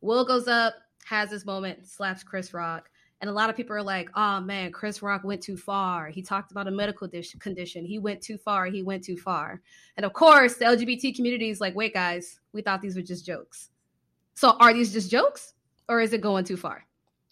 Will 0.00 0.24
goes 0.24 0.48
up, 0.48 0.74
has 1.04 1.30
this 1.30 1.44
moment, 1.44 1.86
slaps 1.86 2.22
Chris 2.22 2.54
Rock. 2.54 2.90
And 3.20 3.28
a 3.28 3.32
lot 3.32 3.50
of 3.50 3.56
people 3.56 3.76
are 3.76 3.82
like, 3.82 4.08
oh 4.14 4.40
man, 4.40 4.72
Chris 4.72 5.02
Rock 5.02 5.24
went 5.24 5.42
too 5.42 5.56
far. 5.56 6.08
He 6.08 6.22
talked 6.22 6.52
about 6.52 6.68
a 6.68 6.70
medical 6.70 7.06
dish- 7.06 7.36
condition. 7.38 7.84
He 7.84 7.98
went 7.98 8.22
too 8.22 8.38
far. 8.38 8.66
He 8.66 8.82
went 8.82 9.04
too 9.04 9.18
far. 9.18 9.60
And 9.98 10.06
of 10.06 10.14
course, 10.14 10.54
the 10.54 10.64
LGBT 10.64 11.14
community 11.14 11.50
is 11.50 11.60
like, 11.60 11.74
wait, 11.74 11.92
guys, 11.92 12.40
we 12.54 12.62
thought 12.62 12.80
these 12.80 12.96
were 12.96 13.02
just 13.02 13.26
jokes. 13.26 13.68
So 14.34 14.56
are 14.58 14.72
these 14.72 14.92
just 14.92 15.10
jokes 15.10 15.52
or 15.88 16.00
is 16.00 16.14
it 16.14 16.22
going 16.22 16.44
too 16.44 16.56
far? 16.56 16.86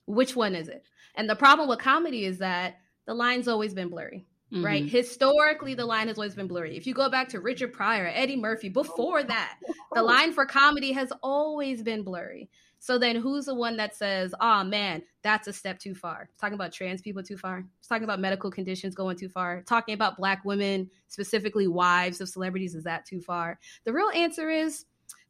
Which 0.05 0.37
one 0.37 0.55
is 0.55 0.69
it? 0.69 0.85
And 1.15 1.29
the 1.29 1.37
problem 1.37 1.69
with 1.69 1.79
comedy 1.79 2.27
is 2.27 2.39
that 2.39 2.79
the 3.07 3.15
line's 3.15 3.49
always 3.49 3.73
been 3.73 3.89
blurry, 3.89 4.27
right? 4.53 4.85
Mhm. 4.85 4.91
Historically, 4.91 5.75
the 5.75 5.85
line 5.85 6.09
has 6.09 6.19
always 6.19 6.35
been 6.35 6.47
blurry. 6.47 6.77
If 6.77 6.87
you 6.87 6.95
go 6.95 7.09
back 7.09 7.29
to 7.31 7.41
Richard 7.41 7.73
Pryor, 7.73 8.11
Eddie 8.15 8.37
Murphy, 8.37 8.69
before 8.69 9.23
that, 9.23 9.59
the 9.95 10.03
line 10.03 10.33
for 10.33 10.47
comedy 10.47 10.93
has 10.93 11.13
always 11.23 11.83
been 11.83 12.03
blurry. 12.03 12.49
So 12.81 12.97
then 12.97 13.17
who's 13.17 13.47
the 13.47 13.55
one 13.55 13.77
that 13.79 13.97
says, 13.97 14.35
oh 14.41 14.63
man, 14.63 15.03
that's 15.23 15.49
a 15.49 15.53
step 15.53 15.79
too 15.79 15.95
far? 15.95 16.29
Talking 16.41 16.55
about 16.55 16.73
trans 16.73 17.03
people 17.03 17.23
too 17.23 17.37
far. 17.37 17.65
Talking 17.87 18.05
about 18.05 18.21
medical 18.21 18.51
conditions 18.51 18.95
going 18.95 19.17
too 19.17 19.29
far. 19.29 19.63
Talking 19.63 19.95
about 19.95 20.17
black 20.17 20.45
women, 20.45 20.89
specifically 21.09 21.67
wives 21.67 22.21
of 22.21 22.29
celebrities, 22.29 22.75
is 22.75 22.85
that 22.85 23.05
too 23.05 23.21
far? 23.21 23.59
The 23.85 23.93
real 23.93 24.11
answer 24.15 24.49
is 24.49 24.85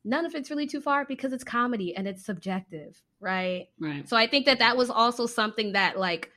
none 0.05 0.27
of 0.27 0.35
it's 0.35 0.51
really 0.51 0.67
too 0.67 0.81
far 0.81 1.07
because 1.07 1.33
it's 1.33 1.45
comedy 1.45 1.97
and 1.97 2.07
it's 2.07 2.25
subjective, 2.25 3.03
right? 3.19 3.69
Right. 3.81 4.07
So 4.09 4.17
I 4.17 4.27
think 4.27 4.47
that 4.47 4.59
that 4.59 4.77
was 4.77 4.91
also 4.91 5.27
something 5.27 5.73
that 5.73 5.99
like 5.99 6.31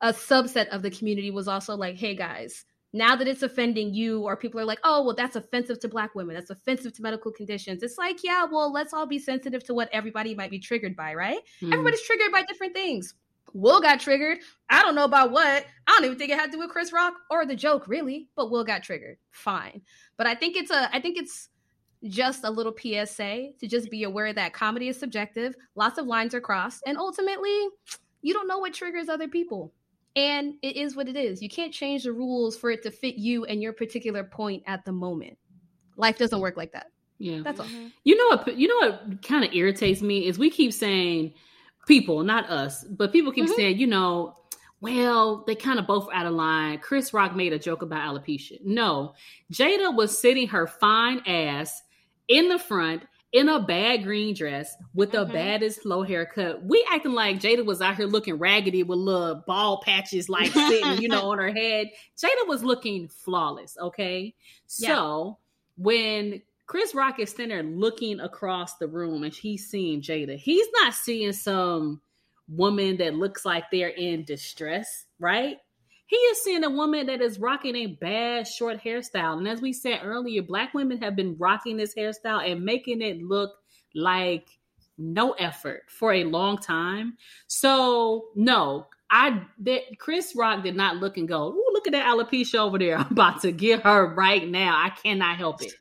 a 0.00 0.12
subset 0.12 0.68
of 0.68 0.82
the 0.82 0.90
community 0.90 1.30
was 1.30 1.48
also 1.48 1.76
like, 1.76 1.96
hey 1.96 2.14
guys, 2.14 2.64
now 2.92 3.14
that 3.16 3.28
it's 3.28 3.42
offending 3.42 3.94
you, 3.94 4.22
or 4.22 4.36
people 4.36 4.60
are 4.60 4.64
like, 4.64 4.80
oh, 4.82 5.04
well, 5.04 5.14
that's 5.14 5.36
offensive 5.36 5.78
to 5.80 5.88
black 5.88 6.14
women, 6.14 6.34
that's 6.34 6.50
offensive 6.50 6.92
to 6.94 7.02
medical 7.02 7.30
conditions. 7.30 7.82
It's 7.82 7.98
like, 7.98 8.24
yeah, 8.24 8.44
well, 8.50 8.72
let's 8.72 8.92
all 8.92 9.06
be 9.06 9.18
sensitive 9.18 9.62
to 9.64 9.74
what 9.74 9.88
everybody 9.92 10.34
might 10.34 10.50
be 10.50 10.58
triggered 10.58 10.96
by, 10.96 11.14
right? 11.14 11.38
Mhm. 11.60 11.72
Everybody's 11.72 12.02
triggered 12.02 12.32
by 12.32 12.42
different 12.42 12.74
things. 12.74 13.14
Will 13.52 13.80
got 13.80 14.00
triggered. 14.00 14.38
I 14.68 14.82
don't 14.82 14.94
know 14.94 15.04
about 15.04 15.32
what. 15.32 15.66
I 15.86 15.92
don't 15.92 16.04
even 16.04 16.18
think 16.18 16.30
it 16.30 16.38
had 16.38 16.46
to 16.46 16.52
do 16.52 16.58
with 16.60 16.70
Chris 16.70 16.92
Rock 16.92 17.14
or 17.30 17.44
the 17.44 17.56
joke, 17.56 17.88
really. 17.88 18.28
But 18.36 18.50
Will 18.50 18.64
got 18.64 18.82
triggered. 18.82 19.18
Fine. 19.30 19.82
But 20.16 20.26
I 20.28 20.34
think 20.34 20.56
it's 20.56 20.70
a. 20.70 20.94
I 20.94 21.00
think 21.00 21.18
it's 21.18 21.48
just 22.04 22.44
a 22.44 22.50
little 22.50 22.72
PSA 22.72 23.50
to 23.58 23.66
just 23.66 23.90
be 23.90 24.04
aware 24.04 24.32
that 24.32 24.52
comedy 24.52 24.88
is 24.88 24.98
subjective. 24.98 25.54
Lots 25.74 25.98
of 25.98 26.06
lines 26.06 26.34
are 26.34 26.40
crossed, 26.40 26.82
and 26.86 26.96
ultimately, 26.96 27.68
you 28.22 28.32
don't 28.34 28.46
know 28.46 28.58
what 28.58 28.72
triggers 28.72 29.08
other 29.08 29.28
people. 29.28 29.72
And 30.16 30.54
it 30.62 30.76
is 30.76 30.96
what 30.96 31.08
it 31.08 31.16
is. 31.16 31.40
You 31.40 31.48
can't 31.48 31.72
change 31.72 32.04
the 32.04 32.12
rules 32.12 32.56
for 32.56 32.70
it 32.70 32.82
to 32.82 32.90
fit 32.90 33.14
you 33.14 33.44
and 33.44 33.62
your 33.62 33.72
particular 33.72 34.24
point 34.24 34.62
at 34.66 34.84
the 34.84 34.92
moment. 34.92 35.38
Life 35.96 36.18
doesn't 36.18 36.40
work 36.40 36.56
like 36.56 36.72
that. 36.72 36.86
Yeah. 37.18 37.42
That's 37.44 37.60
all. 37.60 37.66
Mm-hmm. 37.66 37.88
You 38.04 38.16
know 38.16 38.36
what? 38.36 38.56
You 38.56 38.68
know 38.68 38.88
what 38.90 39.22
kind 39.22 39.44
of 39.44 39.52
irritates 39.54 40.02
me 40.02 40.26
is 40.26 40.38
we 40.38 40.50
keep 40.50 40.72
saying 40.72 41.34
people, 41.86 42.22
not 42.24 42.48
us, 42.50 42.84
but 42.84 43.12
people 43.12 43.30
keep 43.30 43.46
Mhm. 43.46 43.54
saying, 43.56 43.78
you 43.78 43.86
know, 43.86 44.34
well, 44.80 45.44
they 45.46 45.54
kind 45.54 45.78
of 45.78 45.86
both 45.86 46.08
out 46.12 46.26
of 46.26 46.32
line. 46.32 46.78
Chris 46.78 47.12
Rock 47.12 47.36
made 47.36 47.52
a 47.52 47.58
joke 47.58 47.82
about 47.82 48.02
alopecia. 48.08 48.58
No, 48.64 49.14
Jada 49.52 49.94
was 49.94 50.18
sitting 50.18 50.48
her 50.48 50.66
fine 50.66 51.20
ass 51.26 51.82
in 52.28 52.48
the 52.48 52.58
front 52.58 53.02
in 53.32 53.48
a 53.48 53.60
bad 53.60 54.02
green 54.02 54.34
dress 54.34 54.74
with 54.94 55.12
the 55.12 55.24
Mhm. 55.24 55.32
baddest 55.32 55.84
low 55.84 56.02
haircut. 56.02 56.62
We 56.64 56.84
acting 56.90 57.12
like 57.12 57.38
Jada 57.38 57.64
was 57.64 57.80
out 57.80 57.96
here 57.96 58.06
looking 58.06 58.34
raggedy 58.38 58.82
with 58.82 58.98
little 58.98 59.36
ball 59.46 59.80
patches 59.84 60.28
like 60.28 60.50
sitting, 60.52 61.00
you 61.00 61.08
know, 61.08 61.22
on 61.30 61.38
her 61.38 61.52
head. 61.52 61.90
Jada 62.16 62.48
was 62.48 62.64
looking 62.64 63.08
flawless, 63.08 63.76
okay? 63.80 64.34
Yeah. 64.78 64.88
So 64.88 65.38
when 65.76 66.42
Chris 66.66 66.94
Rock 66.94 67.20
is 67.20 67.30
standing 67.30 67.56
there 67.56 67.64
looking 67.64 68.18
across 68.20 68.76
the 68.78 68.88
room 68.88 69.22
and 69.22 69.34
he's 69.34 69.68
seeing 69.68 70.00
Jada, 70.02 70.36
he's 70.36 70.66
not 70.82 70.94
seeing 70.94 71.32
some 71.32 72.00
woman 72.48 72.96
that 72.96 73.14
looks 73.14 73.44
like 73.44 73.70
they're 73.70 73.88
in 73.88 74.24
distress, 74.24 75.06
right? 75.20 75.58
He 76.10 76.16
is 76.16 76.42
seeing 76.42 76.64
a 76.64 76.70
woman 76.70 77.06
that 77.06 77.20
is 77.20 77.38
rocking 77.38 77.76
a 77.76 77.86
bad 77.86 78.48
short 78.48 78.82
hairstyle. 78.82 79.38
And 79.38 79.46
as 79.46 79.60
we 79.60 79.72
said 79.72 80.00
earlier, 80.02 80.42
black 80.42 80.74
women 80.74 81.00
have 81.00 81.14
been 81.14 81.36
rocking 81.38 81.76
this 81.76 81.94
hairstyle 81.94 82.50
and 82.50 82.64
making 82.64 83.00
it 83.00 83.22
look 83.22 83.52
like 83.94 84.48
no 84.98 85.34
effort 85.34 85.84
for 85.86 86.12
a 86.12 86.24
long 86.24 86.58
time. 86.58 87.16
So, 87.46 88.24
no, 88.34 88.88
I 89.12 89.40
that 89.60 89.82
Chris 90.00 90.34
Rock 90.34 90.64
did 90.64 90.74
not 90.74 90.96
look 90.96 91.16
and 91.16 91.28
go, 91.28 91.52
Ooh, 91.52 91.70
look 91.72 91.86
at 91.86 91.92
that 91.92 92.06
alopecia 92.06 92.58
over 92.58 92.76
there. 92.76 92.98
I'm 92.98 93.12
about 93.12 93.40
to 93.42 93.52
get 93.52 93.82
her 93.82 94.12
right 94.12 94.48
now. 94.48 94.82
I 94.84 94.90
cannot 94.90 95.36
help 95.36 95.62
it. 95.62 95.74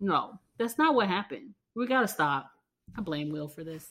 No, 0.00 0.40
that's 0.56 0.78
not 0.78 0.94
what 0.94 1.08
happened. 1.08 1.50
We 1.76 1.86
gotta 1.86 2.08
stop. 2.08 2.50
I 2.96 3.02
blame 3.02 3.30
Will 3.30 3.48
for 3.48 3.64
this. 3.64 3.86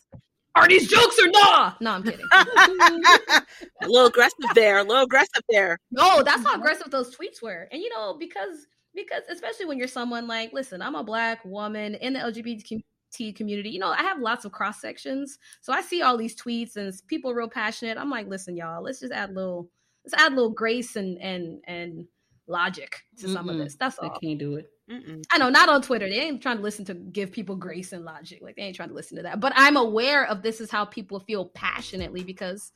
Are 0.55 0.67
these 0.67 0.87
jokes 0.87 1.17
or 1.19 1.29
not? 1.29 1.77
No, 1.81 1.91
I'm 1.91 2.03
kidding. 2.03 2.25
a 2.31 3.87
little 3.87 4.07
aggressive 4.07 4.45
there. 4.53 4.79
A 4.79 4.83
little 4.83 5.03
aggressive 5.03 5.43
there. 5.49 5.79
No, 5.91 6.21
that's 6.23 6.43
how 6.45 6.55
aggressive 6.55 6.91
those 6.91 7.15
tweets 7.15 7.41
were. 7.41 7.67
And 7.71 7.81
you 7.81 7.89
know, 7.89 8.15
because 8.19 8.67
because 8.93 9.23
especially 9.29 9.65
when 9.65 9.77
you're 9.77 9.87
someone 9.87 10.27
like, 10.27 10.53
listen, 10.53 10.81
I'm 10.81 10.95
a 10.95 11.03
black 11.03 11.43
woman 11.43 11.95
in 11.95 12.13
the 12.13 12.19
LGBT 12.19 13.35
community. 13.35 13.69
You 13.69 13.79
know, 13.79 13.89
I 13.89 14.01
have 14.01 14.19
lots 14.19 14.45
of 14.45 14.51
cross 14.51 14.79
sections, 14.79 15.39
so 15.61 15.73
I 15.73 15.81
see 15.81 16.01
all 16.01 16.17
these 16.17 16.39
tweets 16.39 16.75
and 16.75 16.93
people 17.07 17.33
real 17.33 17.49
passionate. 17.49 17.97
I'm 17.97 18.09
like, 18.09 18.27
listen, 18.27 18.55
y'all, 18.55 18.83
let's 18.83 18.99
just 18.99 19.13
add 19.13 19.31
a 19.31 19.33
little, 19.33 19.69
let's 20.05 20.21
add 20.21 20.31
a 20.31 20.35
little 20.35 20.51
grace 20.51 20.95
and 20.95 21.17
and 21.19 21.61
and 21.67 22.05
logic 22.47 23.01
to 23.19 23.29
some 23.29 23.49
of 23.49 23.57
this. 23.57 23.75
That's 23.75 23.97
all. 23.97 24.11
I 24.11 24.19
can't 24.19 24.39
do 24.39 24.55
it. 24.55 24.69
Mm-mm. 24.91 25.23
I 25.31 25.37
know, 25.37 25.49
not 25.49 25.69
on 25.69 25.81
Twitter. 25.81 26.09
They 26.09 26.19
ain't 26.19 26.41
trying 26.41 26.57
to 26.57 26.63
listen 26.63 26.83
to 26.85 26.93
give 26.93 27.31
people 27.31 27.55
grace 27.55 27.93
and 27.93 28.03
logic. 28.03 28.39
Like 28.41 28.57
they 28.57 28.63
ain't 28.63 28.75
trying 28.75 28.89
to 28.89 28.95
listen 28.95 29.15
to 29.15 29.23
that. 29.23 29.39
But 29.39 29.53
I'm 29.55 29.77
aware 29.77 30.25
of 30.25 30.41
this 30.41 30.59
is 30.59 30.69
how 30.69 30.83
people 30.83 31.21
feel 31.21 31.45
passionately 31.45 32.21
because 32.21 32.73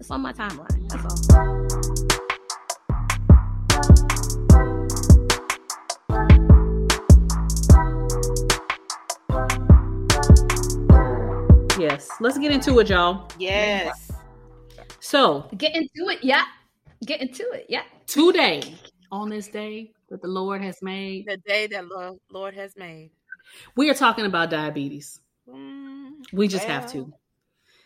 it's 0.00 0.10
on 0.10 0.20
my 0.20 0.32
timeline. 0.32 0.88
That's 0.88 1.04
all. 1.04 1.94
Yes, 11.78 12.08
let's 12.18 12.38
get 12.38 12.50
into 12.50 12.80
it, 12.80 12.88
y'all. 12.88 13.30
Yes. 13.38 14.10
So 14.98 15.48
Get 15.56 15.76
into 15.76 16.08
it, 16.10 16.24
yeah. 16.24 16.44
Get 17.06 17.20
into 17.20 17.48
it, 17.52 17.66
yeah. 17.68 17.82
today, 18.06 18.74
on 19.12 19.28
this 19.28 19.46
day 19.46 19.92
that 20.14 20.22
the 20.22 20.28
Lord 20.28 20.62
has 20.62 20.80
made, 20.80 21.26
The 21.26 21.38
day 21.38 21.66
that 21.66 21.88
Lord, 21.88 22.14
Lord 22.30 22.54
has 22.54 22.72
made. 22.76 23.10
we 23.76 23.90
are 23.90 23.94
talking 23.94 24.26
about 24.26 24.48
diabetes. 24.48 25.20
Mm, 25.48 26.10
We 26.32 26.46
just 26.46 26.64
have 26.66 26.90
to. 26.92 27.12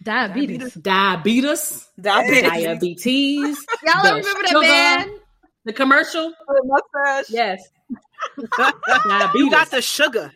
Diabetes. 0.02 0.74
Diabetes, 0.74 1.88
Diabetes. 1.98 2.42
diabetes, 2.52 3.66
Y'all 3.86 4.02
The 4.02 4.14
remember 4.16 4.42
that 4.42 4.48
sugar. 4.50 4.60
man? 4.60 5.18
the 5.64 5.72
commercial. 5.72 6.34
mustache. 6.64 7.30
Yes, 7.30 7.62
you 9.34 9.50
got 9.50 9.70
the 9.70 9.80
sugar. 9.80 10.30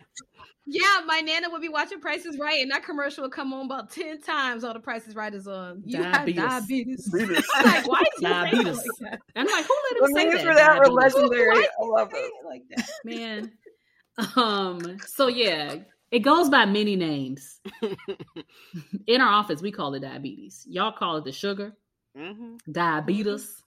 Yeah, 0.65 1.01
my 1.05 1.19
nana 1.19 1.49
would 1.49 1.61
be 1.61 1.67
watching 1.69 1.99
Price 1.99 2.25
Is 2.25 2.37
Right, 2.39 2.61
and 2.61 2.71
that 2.71 2.83
commercial 2.85 3.23
would 3.23 3.33
come 3.33 3.51
on 3.53 3.65
about 3.65 3.91
10 3.91 4.21
times 4.21 4.63
all 4.63 4.73
the 4.73 4.79
Price 4.79 5.05
Is 5.07 5.15
Right 5.15 5.33
is 5.33 5.47
on. 5.47 5.83
You 5.85 6.01
Diabetes. 6.01 6.41
have 6.41 6.61
diabetes. 6.67 7.11
I'm 7.13 7.65
like, 7.65 7.87
why 7.87 8.01
is 8.15 8.21
Diabetes. 8.21 8.77
like 8.77 9.11
that? 9.11 9.19
And 9.35 9.47
I'm 9.47 9.51
like, 9.51 9.65
who 9.65 9.75
let 9.91 9.99
The 9.99 10.07
him 10.07 10.15
say 10.15 10.25
memes 10.25 10.43
that? 10.43 10.47
for 10.47 10.53
that 10.55 10.79
were 10.79 10.89
legendary. 10.89 11.59
I 11.59 11.83
love 11.85 12.09
it. 12.13 12.31
like 12.45 12.63
that. 12.75 12.87
man. 13.03 13.51
Um. 14.35 14.97
So 15.05 15.27
yeah, 15.27 15.75
it 16.11 16.19
goes 16.19 16.49
by 16.49 16.65
many 16.65 16.95
names. 16.95 17.59
In 19.07 19.19
our 19.21 19.33
office, 19.33 19.61
we 19.61 19.71
call 19.71 19.93
it 19.95 19.99
diabetes. 20.01 20.65
Y'all 20.69 20.91
call 20.93 21.17
it 21.17 21.25
the 21.25 21.31
sugar, 21.33 21.73
hmm 22.15 22.55
diabetes, 22.71 23.61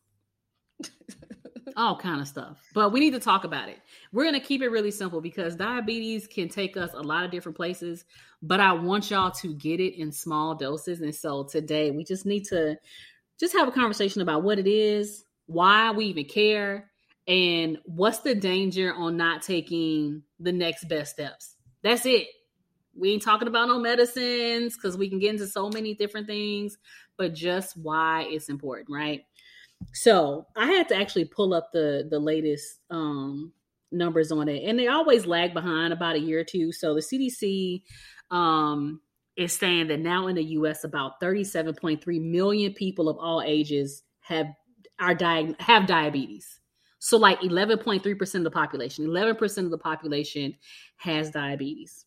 all 1.76 1.98
kind 1.98 2.20
of 2.20 2.29
stuff. 2.29 2.59
But 2.74 2.92
we 2.92 3.00
need 3.00 3.12
to 3.12 3.20
talk 3.20 3.44
about 3.44 3.68
it. 3.68 3.79
We're 4.12 4.24
gonna 4.24 4.40
keep 4.40 4.62
it 4.62 4.68
really 4.68 4.90
simple 4.90 5.20
because 5.20 5.57
diabetes 5.57 6.26
can 6.26 6.48
take 6.48 6.76
us 6.76 6.90
a 6.94 7.00
lot 7.00 7.24
of 7.24 7.31
different 7.31 7.57
places. 7.57 8.05
But 8.42 8.61
I 8.61 8.72
want 8.72 9.11
y'all 9.11 9.31
to 9.31 9.55
get 9.55 9.81
it 9.81 9.98
in 10.00 10.12
small 10.12 10.55
doses, 10.55 11.00
and 11.00 11.14
so 11.14 11.44
today 11.44 11.90
we 11.90 12.05
just 12.05 12.26
need 12.26 12.44
to 12.46 12.76
just 13.38 13.55
have 13.55 13.68
a 13.68 13.72
conversation 13.72 14.22
about 14.22 14.42
what 14.42 14.59
it 14.59 14.66
is, 14.66 15.24
why 15.46 15.90
we 15.90 16.07
even 16.07 16.24
care, 16.24 16.90
and 17.26 17.79
what's 17.85 18.18
the 18.20 18.35
danger 18.35 18.94
on 18.94 19.16
not 19.16 19.42
taking 19.42 20.22
the 20.38 20.52
next 20.52 20.85
best 20.88 21.12
steps. 21.12 21.57
That's 21.83 22.07
it. 22.07 22.29
We 22.94 23.12
ain't 23.12 23.22
talking 23.22 23.48
about 23.48 23.68
no 23.68 23.79
medicines 23.79 24.74
because 24.74 24.96
we 24.96 25.11
can 25.11 25.18
get 25.18 25.31
into 25.31 25.46
so 25.46 25.68
many 25.68 25.94
different 25.94 26.26
things, 26.26 26.79
but 27.18 27.35
just 27.35 27.76
why 27.76 28.26
it's 28.29 28.48
important, 28.48 28.88
right? 28.90 29.22
So 29.92 30.46
I 30.56 30.66
had 30.66 30.88
to 30.88 30.96
actually 30.96 31.26
pull 31.26 31.54
up 31.54 31.70
the 31.72 32.06
the 32.10 32.18
latest 32.18 32.80
um 32.90 33.52
numbers 33.92 34.32
on 34.32 34.48
it, 34.48 34.64
and 34.68 34.78
they 34.78 34.88
always 34.88 35.26
lag 35.26 35.54
behind 35.54 35.92
about 35.92 36.16
a 36.16 36.20
year 36.20 36.40
or 36.40 36.44
two. 36.44 36.72
So 36.72 36.94
the 36.94 37.00
CDC 37.00 37.82
um 38.30 39.00
is 39.36 39.52
saying 39.52 39.88
that 39.88 40.00
now 40.00 40.28
in 40.28 40.36
the 40.36 40.44
US 40.44 40.84
about 40.84 41.20
37.3 41.20 42.20
million 42.20 42.72
people 42.72 43.08
of 43.08 43.18
all 43.18 43.42
ages 43.42 44.02
have 44.20 44.46
are 44.98 45.14
diag- 45.14 45.60
have 45.60 45.86
diabetes. 45.86 46.60
So 46.98 47.18
like 47.18 47.38
11.3% 47.40 48.34
of 48.34 48.44
the 48.44 48.50
population, 48.50 49.06
11% 49.06 49.64
of 49.64 49.70
the 49.70 49.78
population 49.78 50.54
has 50.96 51.30
diabetes. 51.30 52.06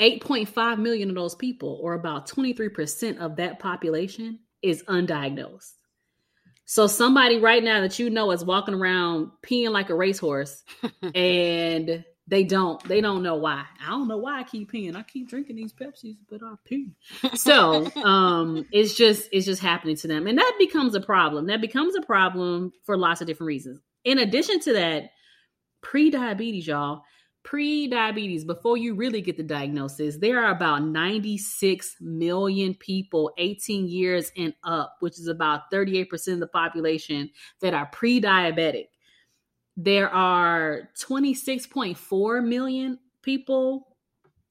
8.5 0.00 0.78
million 0.78 1.08
of 1.10 1.14
those 1.14 1.34
people, 1.34 1.78
or 1.82 1.94
about 1.94 2.28
23% 2.28 3.18
of 3.18 3.36
that 3.36 3.58
population, 3.58 4.38
is 4.62 4.82
undiagnosed. 4.84 5.77
So 6.70 6.86
somebody 6.86 7.38
right 7.38 7.64
now 7.64 7.80
that 7.80 7.98
you 7.98 8.10
know 8.10 8.30
is 8.30 8.44
walking 8.44 8.74
around 8.74 9.30
peeing 9.42 9.70
like 9.70 9.88
a 9.88 9.94
racehorse 9.94 10.64
and 11.14 12.04
they 12.26 12.44
don't 12.44 12.84
they 12.84 13.00
don't 13.00 13.22
know 13.22 13.36
why. 13.36 13.64
I 13.82 13.88
don't 13.88 14.06
know 14.06 14.18
why 14.18 14.40
I 14.40 14.42
keep 14.42 14.70
peeing. 14.70 14.94
I 14.94 15.02
keep 15.02 15.30
drinking 15.30 15.56
these 15.56 15.72
Pepsis, 15.72 16.18
but 16.28 16.42
I 16.44 16.52
pee. 16.66 16.90
So 17.34 17.90
um 18.04 18.66
it's 18.70 18.92
just 18.92 19.30
it's 19.32 19.46
just 19.46 19.62
happening 19.62 19.96
to 19.96 20.08
them. 20.08 20.26
And 20.26 20.36
that 20.36 20.56
becomes 20.58 20.94
a 20.94 21.00
problem. 21.00 21.46
That 21.46 21.62
becomes 21.62 21.96
a 21.96 22.02
problem 22.02 22.72
for 22.84 22.98
lots 22.98 23.22
of 23.22 23.26
different 23.26 23.48
reasons. 23.48 23.80
In 24.04 24.18
addition 24.18 24.60
to 24.60 24.74
that, 24.74 25.04
pre-diabetes, 25.80 26.66
y'all, 26.66 27.02
pre-diabetes, 27.42 28.44
before 28.44 28.76
you 28.76 28.94
really 28.94 29.20
get 29.20 29.36
the 29.36 29.42
diagnosis, 29.42 30.16
there 30.16 30.44
are 30.44 30.50
about 30.50 30.82
96 30.82 31.96
million 32.00 32.74
people 32.74 33.32
18 33.38 33.88
years 33.88 34.30
and 34.36 34.52
up, 34.64 34.96
which 35.00 35.18
is 35.18 35.28
about 35.28 35.70
38% 35.72 36.34
of 36.34 36.40
the 36.40 36.46
population 36.46 37.30
that 37.60 37.74
are 37.74 37.86
pre-diabetic. 37.86 38.88
There 39.76 40.10
are 40.10 40.90
26.4 41.00 42.44
million 42.46 42.98
people 43.22 43.96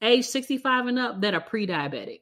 age 0.01 0.25
65 0.25 0.87
and 0.87 0.99
up 0.99 1.21
that 1.21 1.33
are 1.33 1.41
pre-diabetic. 1.41 2.21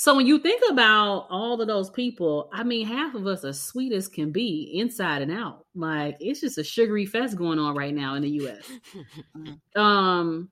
So 0.00 0.14
when 0.14 0.28
you 0.28 0.38
think 0.38 0.62
about 0.70 1.26
all 1.28 1.60
of 1.60 1.66
those 1.66 1.90
people, 1.90 2.48
I 2.52 2.62
mean, 2.62 2.86
half 2.86 3.16
of 3.16 3.26
us 3.26 3.44
are 3.44 3.52
sweet 3.52 3.92
as 3.92 4.06
can 4.06 4.30
be 4.30 4.70
inside 4.74 5.22
and 5.22 5.32
out. 5.32 5.66
Like 5.74 6.18
it's 6.20 6.40
just 6.40 6.56
a 6.56 6.62
sugary 6.62 7.04
fest 7.04 7.36
going 7.36 7.58
on 7.58 7.74
right 7.74 7.92
now 7.92 8.14
in 8.14 8.22
the 8.22 8.30
US. 8.30 8.62
Um, 9.74 10.50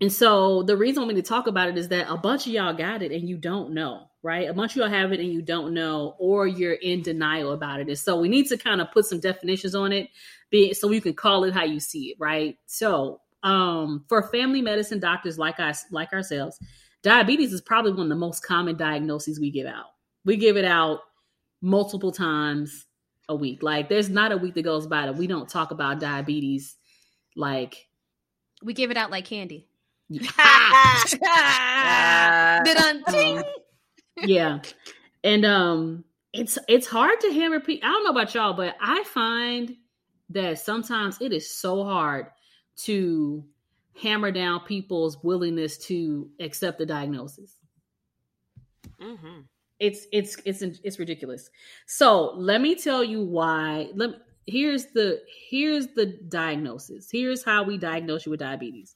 and 0.00 0.12
so 0.12 0.62
the 0.62 0.76
reason 0.76 0.98
I 0.98 1.06
want 1.06 1.16
me 1.16 1.22
to 1.22 1.28
talk 1.28 1.48
about 1.48 1.70
it 1.70 1.76
is 1.76 1.88
that 1.88 2.08
a 2.08 2.16
bunch 2.16 2.46
of 2.46 2.52
y'all 2.52 2.72
got 2.72 3.02
it 3.02 3.10
and 3.10 3.28
you 3.28 3.36
don't 3.36 3.74
know, 3.74 4.06
right? 4.22 4.48
A 4.48 4.54
bunch 4.54 4.72
of 4.72 4.76
y'all 4.76 4.88
have 4.88 5.12
it 5.12 5.18
and 5.18 5.32
you 5.32 5.42
don't 5.42 5.74
know, 5.74 6.14
or 6.20 6.46
you're 6.46 6.74
in 6.74 7.02
denial 7.02 7.50
about 7.50 7.80
it. 7.80 7.88
And 7.88 7.98
so 7.98 8.20
we 8.20 8.28
need 8.28 8.46
to 8.46 8.56
kind 8.56 8.80
of 8.80 8.92
put 8.92 9.06
some 9.06 9.18
definitions 9.18 9.74
on 9.74 9.90
it, 9.92 10.08
be 10.50 10.72
so 10.72 10.88
you 10.92 11.00
can 11.00 11.14
call 11.14 11.42
it 11.42 11.52
how 11.52 11.64
you 11.64 11.80
see 11.80 12.10
it, 12.10 12.16
right? 12.20 12.56
So 12.66 13.22
um, 13.42 14.04
for 14.08 14.22
family 14.22 14.62
medicine 14.62 15.00
doctors 15.00 15.36
like 15.36 15.58
us, 15.58 15.84
like 15.90 16.12
ourselves, 16.12 16.60
diabetes 17.02 17.52
is 17.52 17.60
probably 17.60 17.92
one 17.92 18.02
of 18.02 18.08
the 18.08 18.14
most 18.14 18.44
common 18.44 18.76
diagnoses 18.76 19.40
we 19.40 19.50
give 19.50 19.66
out. 19.66 19.86
We 20.24 20.36
give 20.36 20.56
it 20.56 20.64
out 20.64 21.00
multiple 21.60 22.12
times 22.12 22.86
a 23.28 23.34
week. 23.34 23.62
Like 23.62 23.88
there's 23.88 24.08
not 24.08 24.32
a 24.32 24.36
week 24.36 24.54
that 24.54 24.62
goes 24.62 24.86
by 24.86 25.06
that 25.06 25.16
we 25.16 25.26
don't 25.26 25.48
talk 25.48 25.70
about 25.70 26.00
diabetes 26.00 26.76
like 27.36 27.88
We 28.62 28.74
give 28.74 28.90
it 28.90 28.96
out 28.96 29.10
like 29.10 29.24
candy. 29.24 29.68
um, 30.12 30.18
yeah, 34.24 34.60
and 35.24 35.46
um, 35.46 36.04
it's 36.32 36.58
it's 36.68 36.86
hard 36.86 37.20
to 37.20 37.32
hammer 37.32 37.60
people. 37.60 37.88
I 37.88 37.92
don't 37.92 38.04
know 38.04 38.10
about 38.10 38.34
y'all, 38.34 38.52
but 38.52 38.76
I 38.80 39.04
find 39.04 39.76
that 40.30 40.58
sometimes 40.58 41.20
it 41.20 41.32
is 41.32 41.50
so 41.50 41.84
hard 41.84 42.26
to 42.76 43.44
hammer 44.00 44.30
down 44.30 44.60
people's 44.60 45.22
willingness 45.22 45.78
to 45.78 46.30
accept 46.40 46.78
the 46.78 46.86
diagnosis. 46.86 47.56
Mm-hmm. 49.00 49.40
It's 49.78 50.06
it's 50.12 50.36
it's 50.44 50.62
it's 50.62 50.98
ridiculous. 50.98 51.50
So 51.86 52.34
let 52.36 52.60
me 52.60 52.74
tell 52.76 53.02
you 53.02 53.22
why. 53.22 53.88
Let 53.94 54.10
me, 54.10 54.16
here's 54.46 54.86
the 54.86 55.20
here's 55.50 55.88
the 55.88 56.06
diagnosis. 56.06 57.08
Here's 57.10 57.44
how 57.44 57.64
we 57.64 57.78
diagnose 57.78 58.26
you 58.26 58.30
with 58.30 58.40
diabetes. 58.40 58.94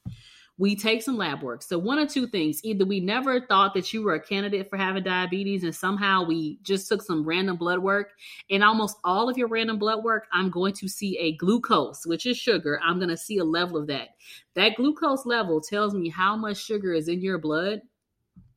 We 0.58 0.74
take 0.74 1.02
some 1.02 1.18
lab 1.18 1.42
work. 1.42 1.62
So 1.62 1.78
one 1.78 1.98
or 1.98 2.06
two 2.06 2.26
things: 2.26 2.60
either 2.64 2.84
we 2.84 3.00
never 3.00 3.40
thought 3.40 3.74
that 3.74 3.92
you 3.92 4.02
were 4.02 4.14
a 4.14 4.20
candidate 4.20 4.70
for 4.70 4.76
having 4.76 5.02
diabetes, 5.02 5.64
and 5.64 5.74
somehow 5.74 6.24
we 6.24 6.58
just 6.62 6.88
took 6.88 7.02
some 7.02 7.24
random 7.24 7.56
blood 7.56 7.80
work. 7.80 8.12
And 8.50 8.64
almost 8.64 8.96
all 9.04 9.28
of 9.28 9.36
your 9.36 9.48
random 9.48 9.78
blood 9.78 10.02
work, 10.02 10.26
I'm 10.32 10.50
going 10.50 10.72
to 10.74 10.88
see 10.88 11.18
a 11.18 11.36
glucose, 11.36 12.06
which 12.06 12.24
is 12.24 12.38
sugar. 12.38 12.80
I'm 12.82 12.98
going 12.98 13.10
to 13.10 13.16
see 13.16 13.38
a 13.38 13.44
level 13.44 13.76
of 13.76 13.88
that. 13.88 14.08
That 14.54 14.76
glucose 14.76 15.26
level 15.26 15.60
tells 15.60 15.94
me 15.94 16.08
how 16.08 16.36
much 16.36 16.56
sugar 16.56 16.94
is 16.94 17.08
in 17.08 17.20
your 17.20 17.38
blood 17.38 17.82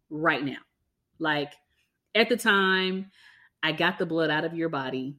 right 0.10 0.44
now. 0.44 0.60
Like 1.20 1.54
at 2.16 2.30
the 2.30 2.38
time 2.38 3.12
I 3.62 3.74
got 3.74 4.00
the 4.00 4.06
blood 4.06 4.30
out 4.30 4.46
of 4.46 4.54
your 4.54 4.70
body, 4.70 5.18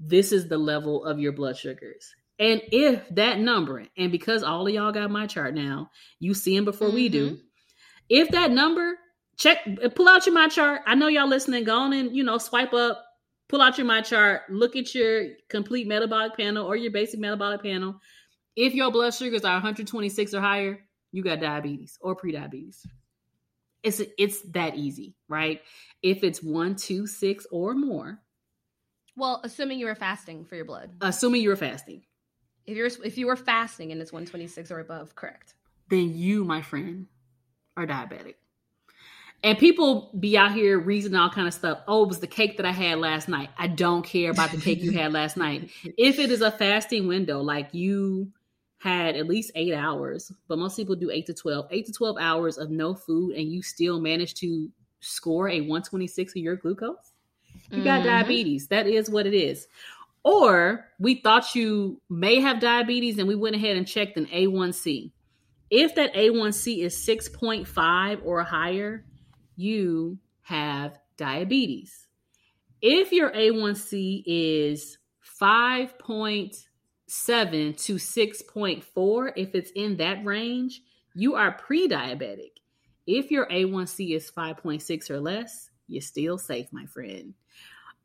this 0.00 0.32
is 0.32 0.48
the 0.48 0.58
level 0.58 1.04
of 1.04 1.18
your 1.18 1.32
blood 1.32 1.56
sugars. 1.56 2.14
And 2.38 2.60
if 2.70 3.02
that 3.10 3.38
number, 3.38 3.84
and 3.96 4.12
because 4.12 4.42
all 4.42 4.66
of 4.66 4.72
y'all 4.72 4.92
got 4.92 5.10
MyChart 5.10 5.54
now, 5.54 5.90
you 6.18 6.34
see 6.34 6.54
them 6.54 6.64
before 6.64 6.88
mm-hmm. 6.88 6.96
we 6.96 7.08
do. 7.08 7.26
Mm-hmm. 7.30 7.40
If 8.08 8.30
that 8.30 8.50
number, 8.50 8.98
check, 9.36 9.66
pull 9.94 10.08
out 10.08 10.26
your 10.26 10.34
MyChart. 10.34 10.80
I 10.86 10.94
know 10.94 11.08
y'all 11.08 11.28
listening. 11.28 11.64
Go 11.64 11.76
on 11.76 11.92
and 11.92 12.14
you 12.14 12.22
know 12.22 12.38
swipe 12.38 12.74
up, 12.74 13.04
pull 13.48 13.62
out 13.62 13.78
your 13.78 13.86
MyChart, 13.86 14.40
look 14.48 14.76
at 14.76 14.94
your 14.94 15.28
complete 15.48 15.86
metabolic 15.86 16.36
panel 16.36 16.66
or 16.66 16.76
your 16.76 16.92
basic 16.92 17.20
metabolic 17.20 17.62
panel. 17.62 18.00
If 18.54 18.74
your 18.74 18.90
blood 18.90 19.14
sugars 19.14 19.44
are 19.44 19.54
126 19.54 20.34
or 20.34 20.40
higher, 20.40 20.80
you 21.12 21.22
got 21.22 21.40
diabetes 21.40 21.98
or 22.00 22.16
prediabetes. 22.16 22.86
It's 23.82 24.02
it's 24.18 24.42
that 24.50 24.74
easy, 24.74 25.14
right? 25.28 25.60
If 26.02 26.24
it's 26.24 26.42
one, 26.42 26.76
two, 26.76 27.06
six, 27.06 27.46
or 27.50 27.74
more. 27.74 28.20
Well, 29.16 29.40
assuming 29.44 29.78
you 29.78 29.86
were 29.86 29.94
fasting 29.94 30.44
for 30.44 30.56
your 30.56 30.64
blood. 30.64 30.90
Assuming 31.00 31.40
you 31.40 31.48
were 31.48 31.56
fasting. 31.56 32.02
If 32.66 32.76
you're 32.76 32.90
if 33.04 33.18
you 33.18 33.26
were 33.26 33.36
fasting 33.36 33.92
and 33.92 34.00
it's 34.00 34.12
126 34.12 34.70
or 34.70 34.80
above, 34.80 35.14
correct. 35.14 35.54
Then 35.88 36.16
you, 36.16 36.44
my 36.44 36.62
friend, 36.62 37.06
are 37.76 37.86
diabetic. 37.86 38.34
And 39.42 39.58
people 39.58 40.10
be 40.18 40.36
out 40.36 40.52
here 40.52 40.78
reasoning 40.78 41.18
all 41.18 41.30
kind 41.30 41.46
of 41.46 41.54
stuff. 41.54 41.78
Oh, 41.86 42.04
it 42.04 42.08
was 42.08 42.20
the 42.20 42.26
cake 42.26 42.56
that 42.56 42.66
I 42.66 42.72
had 42.72 42.98
last 42.98 43.28
night. 43.28 43.50
I 43.56 43.68
don't 43.68 44.02
care 44.04 44.30
about 44.30 44.50
the 44.50 44.60
cake 44.60 44.82
you 44.82 44.92
had 44.92 45.12
last 45.12 45.36
night. 45.36 45.70
If 45.96 46.18
it 46.18 46.30
is 46.30 46.40
a 46.40 46.50
fasting 46.50 47.06
window, 47.06 47.42
like 47.42 47.72
you 47.72 48.32
had 48.78 49.16
at 49.16 49.26
least 49.26 49.52
eight 49.54 49.74
hours, 49.74 50.32
but 50.48 50.58
most 50.58 50.76
people 50.76 50.96
do 50.96 51.10
eight 51.10 51.26
to 51.26 51.34
12, 51.34 51.66
eight 51.70 51.86
to 51.86 51.92
12 51.92 52.16
hours 52.18 52.58
of 52.58 52.70
no 52.70 52.94
food, 52.94 53.36
and 53.36 53.50
you 53.50 53.62
still 53.62 54.00
manage 54.00 54.34
to 54.34 54.70
score 55.00 55.48
a 55.48 55.60
126 55.60 56.32
of 56.32 56.36
your 56.36 56.56
glucose, 56.56 57.12
you 57.70 57.82
got 57.82 58.00
mm-hmm. 58.00 58.08
diabetes. 58.08 58.68
That 58.68 58.86
is 58.86 59.10
what 59.10 59.26
it 59.26 59.34
is. 59.34 59.66
Or 60.26 60.86
we 60.98 61.14
thought 61.14 61.54
you 61.54 62.02
may 62.10 62.40
have 62.40 62.58
diabetes 62.58 63.16
and 63.18 63.28
we 63.28 63.36
went 63.36 63.54
ahead 63.54 63.76
and 63.76 63.86
checked 63.86 64.16
an 64.16 64.26
A1C. 64.26 65.12
If 65.70 65.94
that 65.94 66.14
A1C 66.14 66.82
is 66.82 66.96
6.5 66.96 68.20
or 68.24 68.42
higher, 68.42 69.04
you 69.54 70.18
have 70.42 70.98
diabetes. 71.16 72.08
If 72.82 73.12
your 73.12 73.30
A1C 73.30 74.24
is 74.26 74.98
5.7 75.40 76.56
to 77.84 77.94
6.4, 77.94 79.32
if 79.36 79.54
it's 79.54 79.70
in 79.76 79.96
that 79.98 80.24
range, 80.24 80.82
you 81.14 81.36
are 81.36 81.52
pre 81.52 81.86
diabetic. 81.86 82.50
If 83.06 83.30
your 83.30 83.46
A1C 83.46 84.16
is 84.16 84.32
5.6 84.36 85.08
or 85.08 85.20
less, 85.20 85.70
you're 85.86 86.02
still 86.02 86.36
safe, 86.36 86.66
my 86.72 86.86
friend. 86.86 87.34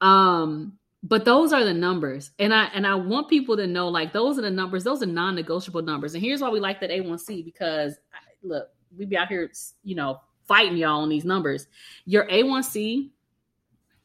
Um, 0.02 0.78
but 1.04 1.26
those 1.26 1.52
are 1.52 1.64
the 1.64 1.74
numbers. 1.74 2.32
And 2.40 2.54
I 2.54 2.66
and 2.74 2.86
I 2.86 2.96
want 2.96 3.30
people 3.30 3.58
to 3.58 3.68
know 3.68 3.88
like 3.90 4.14
those 4.14 4.38
are 4.38 4.44
the 4.44 4.52
numbers, 4.52 4.84
those 4.84 5.02
are 5.02 5.08
non-negotiable 5.08 5.82
numbers. 5.82 6.14
And 6.14 6.24
here's 6.24 6.42
why 6.42 6.50
we 6.50 6.60
like 6.60 6.80
that 6.82 6.90
A1C 6.90 7.44
because 7.44 7.96
look, 8.44 8.70
we 8.98 9.06
be 9.06 9.18
out 9.18 9.28
here, 9.28 9.52
you 9.84 9.96
know, 9.96 10.20
fighting 10.48 10.78
y'all 10.78 11.02
on 11.02 11.10
these 11.10 11.26
numbers. 11.26 11.68
Your 12.06 12.28
A1C 12.28 13.10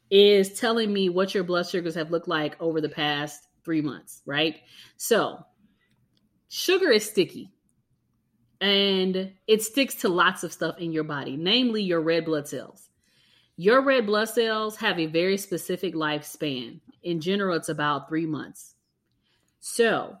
is 0.09 0.59
telling 0.59 0.91
me 0.91 1.09
what 1.09 1.33
your 1.33 1.43
blood 1.43 1.67
sugars 1.67 1.95
have 1.95 2.11
looked 2.11 2.27
like 2.27 2.55
over 2.61 2.79
the 2.81 2.89
past 2.89 3.47
three 3.63 3.81
months, 3.81 4.21
right? 4.25 4.55
So, 4.95 5.45
sugar 6.47 6.89
is 6.89 7.05
sticky 7.05 7.51
and 8.61 9.33
it 9.45 9.61
sticks 9.61 9.95
to 9.95 10.09
lots 10.09 10.43
of 10.43 10.53
stuff 10.53 10.77
in 10.79 10.91
your 10.91 11.03
body, 11.03 11.35
namely 11.35 11.83
your 11.83 12.01
red 12.01 12.25
blood 12.25 12.47
cells. 12.47 12.89
Your 13.57 13.81
red 13.81 14.05
blood 14.05 14.29
cells 14.29 14.77
have 14.77 14.99
a 14.99 15.07
very 15.07 15.37
specific 15.37 15.93
lifespan. 15.95 16.79
In 17.07 17.21
general, 17.21 17.55
it's 17.55 17.69
about 17.69 18.09
three 18.09 18.25
months. 18.25 18.75
So, 19.61 20.17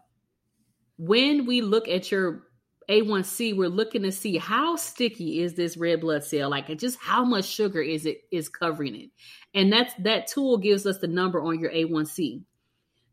when 0.97 1.45
we 1.45 1.61
look 1.61 1.89
at 1.89 2.09
your 2.09 2.43
A1C, 2.89 3.57
we're 3.57 3.67
looking 3.67 4.03
to 4.03 4.11
see 4.13 4.37
how 4.37 4.77
sticky 4.77 5.41
is 5.41 5.55
this 5.55 5.75
red 5.75 5.99
blood 5.99 6.23
cell, 6.23 6.49
like 6.49 6.75
just 6.77 6.97
how 7.01 7.25
much 7.25 7.43
sugar 7.43 7.81
is 7.81 8.05
it 8.05 8.21
is 8.31 8.47
covering 8.47 8.95
it, 8.95 9.09
and 9.53 9.71
that's 9.71 9.93
that 9.95 10.27
tool 10.27 10.57
gives 10.57 10.85
us 10.85 10.99
the 10.99 11.07
number 11.07 11.41
on 11.41 11.59
your 11.59 11.71
A1C. 11.71 12.43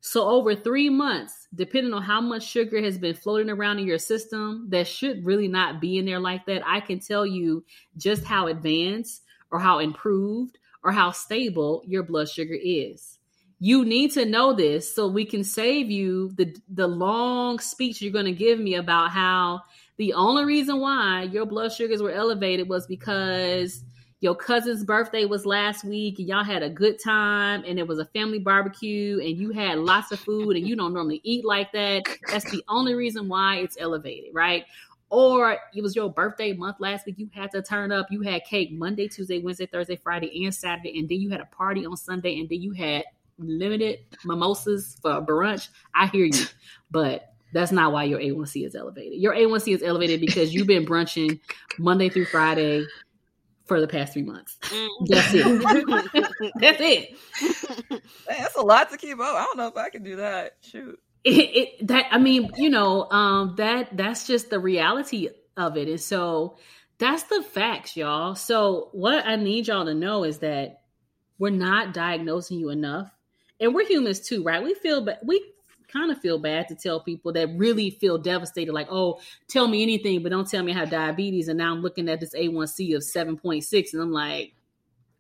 So, 0.01 0.29
over 0.29 0.55
three 0.55 0.89
months, 0.89 1.49
depending 1.53 1.95
on 1.95 2.03
how 2.03 2.21
much 2.21 2.47
sugar 2.47 2.81
has 2.81 2.97
been 2.97 3.17
floating 3.17 3.51
around 3.51 3.81
in 3.81 3.89
your 3.89 3.99
system 3.99 4.67
that 4.69 4.87
should 4.87 5.27
really 5.27 5.49
not 5.49 5.81
be 5.81 5.99
in 5.99 6.05
there 6.05 6.21
like 6.21 6.47
that, 6.47 6.63
I 6.65 6.79
can 6.79 7.01
tell 7.01 7.27
you 7.27 7.65
just 7.97 8.25
how 8.25 8.47
advanced 8.47 9.23
or 9.51 9.59
how 9.59 9.81
improved 9.81 10.59
or 10.85 10.93
how 10.93 11.11
stable 11.11 11.83
your 11.89 12.05
blood 12.05 12.29
sugar 12.29 12.57
is. 12.57 13.14
You 13.65 13.83
need 13.87 14.13
to 14.13 14.27
know 14.27 14.53
this 14.53 14.95
so 14.95 15.09
we 15.09 15.25
can 15.25 15.43
save 15.43 15.91
you 15.91 16.33
the, 16.37 16.55
the 16.69 16.87
long 16.87 17.59
speech 17.61 18.03
you're 18.03 18.13
going 18.13 18.27
to 18.27 18.33
give 18.33 18.61
me 18.61 18.75
about 18.75 19.11
how 19.11 19.63
the 19.97 20.13
only 20.13 20.45
reason 20.45 20.81
why 20.81 21.23
your 21.33 21.47
blood 21.47 21.73
sugars 21.73 22.03
were 22.03 22.11
elevated 22.11 22.69
was 22.69 22.87
because 22.87 23.83
your 24.21 24.35
cousin's 24.35 24.85
birthday 24.85 25.25
was 25.25 25.47
last 25.47 25.83
week 25.83 26.19
and 26.19 26.29
y'all 26.29 26.45
had 26.45 26.63
a 26.63 26.69
good 26.69 27.03
time 27.03 27.65
and 27.67 27.79
it 27.79 27.89
was 27.89 27.99
a 27.99 28.05
family 28.05 28.39
barbecue 28.39 29.19
and 29.21 29.39
you 29.39 29.51
had 29.51 29.79
lots 29.79 30.13
of 30.13 30.21
food 30.21 30.59
and 30.59 30.69
you 30.69 30.77
don't 30.77 30.93
normally 30.93 31.23
eat 31.25 31.47
like 31.47 31.73
that. 31.73 32.03
That's 32.29 32.51
the 32.51 32.63
only 32.69 32.93
reason 32.93 33.29
why 33.29 33.61
it's 33.61 33.79
elevated, 33.81 34.35
right? 34.35 34.67
Or 35.09 35.57
it 35.75 35.81
was 35.81 35.97
your 35.97 36.13
birthday 36.13 36.53
month 36.53 36.77
last 36.81 37.07
week. 37.07 37.15
You 37.17 37.31
had 37.33 37.51
to 37.53 37.63
turn 37.63 37.93
up. 37.93 38.09
You 38.11 38.21
had 38.21 38.45
cake 38.45 38.73
Monday, 38.73 39.09
Tuesday, 39.09 39.39
Wednesday, 39.39 39.65
Thursday, 39.65 39.97
Friday, 39.97 40.45
and 40.45 40.55
Saturday. 40.55 40.99
And 40.99 41.09
then 41.09 41.23
you 41.23 41.31
had 41.31 41.41
a 41.41 41.47
party 41.47 41.87
on 41.87 41.97
Sunday. 41.97 42.39
And 42.41 42.49
then 42.51 42.61
you 42.61 42.73
had 42.73 43.05
limited 43.39 44.01
mimosas 44.25 44.97
for 45.03 45.21
brunch. 45.23 45.69
I 45.95 46.07
hear 46.07 46.25
you. 46.25 46.45
But 46.91 47.35
that's 47.53 47.73
not 47.73 47.93
why 47.93 48.05
your 48.05 48.21
A1C 48.21 48.65
is 48.65 48.77
elevated. 48.77 49.21
Your 49.21 49.35
A1C 49.35 49.75
is 49.75 49.83
elevated 49.83 50.21
because 50.21 50.55
you've 50.55 50.69
been 50.69 50.87
brunching 50.87 51.41
Monday 51.77 52.09
through 52.09 52.27
Friday, 52.27 52.87
for 53.65 53.81
the 53.81 53.89
past 53.89 54.13
three 54.13 54.23
months. 54.23 54.57
Mm. 54.63 54.89
That's 55.07 55.31
it. 55.33 56.53
That's 56.61 56.81
it. 56.81 58.03
That's 58.29 58.57
a 58.57 58.63
lot 58.63 58.91
to 58.91 58.97
keep 58.97 59.19
up. 59.19 59.35
I 59.35 59.45
don't 59.45 59.57
know 59.57 59.69
if 59.69 59.77
I 59.77 59.91
can 59.91 60.03
do 60.03 60.17
that. 60.17 60.57
Shoot. 60.61 61.01
It, 61.25 61.31
it, 61.31 61.87
that 61.89 62.07
I 62.11 62.19
mean, 62.19 62.51
you 62.57 62.69
know, 62.69 63.11
um, 63.11 63.55
that 63.57 63.97
that's 63.97 64.27
just 64.27 64.51
the 64.51 64.59
reality 64.59 65.31
of 65.57 65.77
it. 65.77 65.89
And 65.89 66.01
so 66.01 66.59
that's 66.99 67.23
the 67.25 67.43
facts, 67.43 67.97
y'all. 67.97 68.35
So 68.35 68.91
what 68.93 69.27
I 69.27 69.37
need 69.37 69.69
y'all 69.69 69.87
to 69.87 69.95
know 69.95 70.25
is 70.25 70.39
that 70.41 70.83
we're 71.39 71.51
not 71.51 71.95
diagnosing 71.95 72.59
you 72.59 72.69
enough. 72.69 73.11
And 73.65 73.75
we're 73.75 73.87
humans 73.87 74.21
too, 74.21 74.43
right? 74.43 74.63
We 74.63 74.75
feel 74.75 75.05
but 75.05 75.21
we 75.25 75.43
kind 75.89 76.11
of 76.11 76.19
feel 76.19 76.39
bad 76.39 76.69
to 76.69 76.75
tell 76.75 77.01
people 77.01 77.33
that 77.33 77.49
really 77.57 77.91
feel 77.91 78.19
devastated, 78.19 78.73
like, 78.73 78.89
oh, 78.91 79.21
tell 79.49 79.69
me 79.69 79.83
anything, 79.83 80.23
but 80.23 80.31
don't 80.31 80.49
tell 80.49 80.63
me 80.63 80.73
I 80.73 80.79
have 80.79 80.91
diabetes. 80.91 81.49
And 81.49 81.59
now 81.59 81.73
I'm 81.73 81.83
looking 81.83 82.09
at 82.09 82.21
this 82.21 82.35
A1C 82.35 82.95
of 82.97 83.03
7.6, 83.03 83.93
and 83.93 84.03
I'm 84.03 84.13
like, 84.13 84.55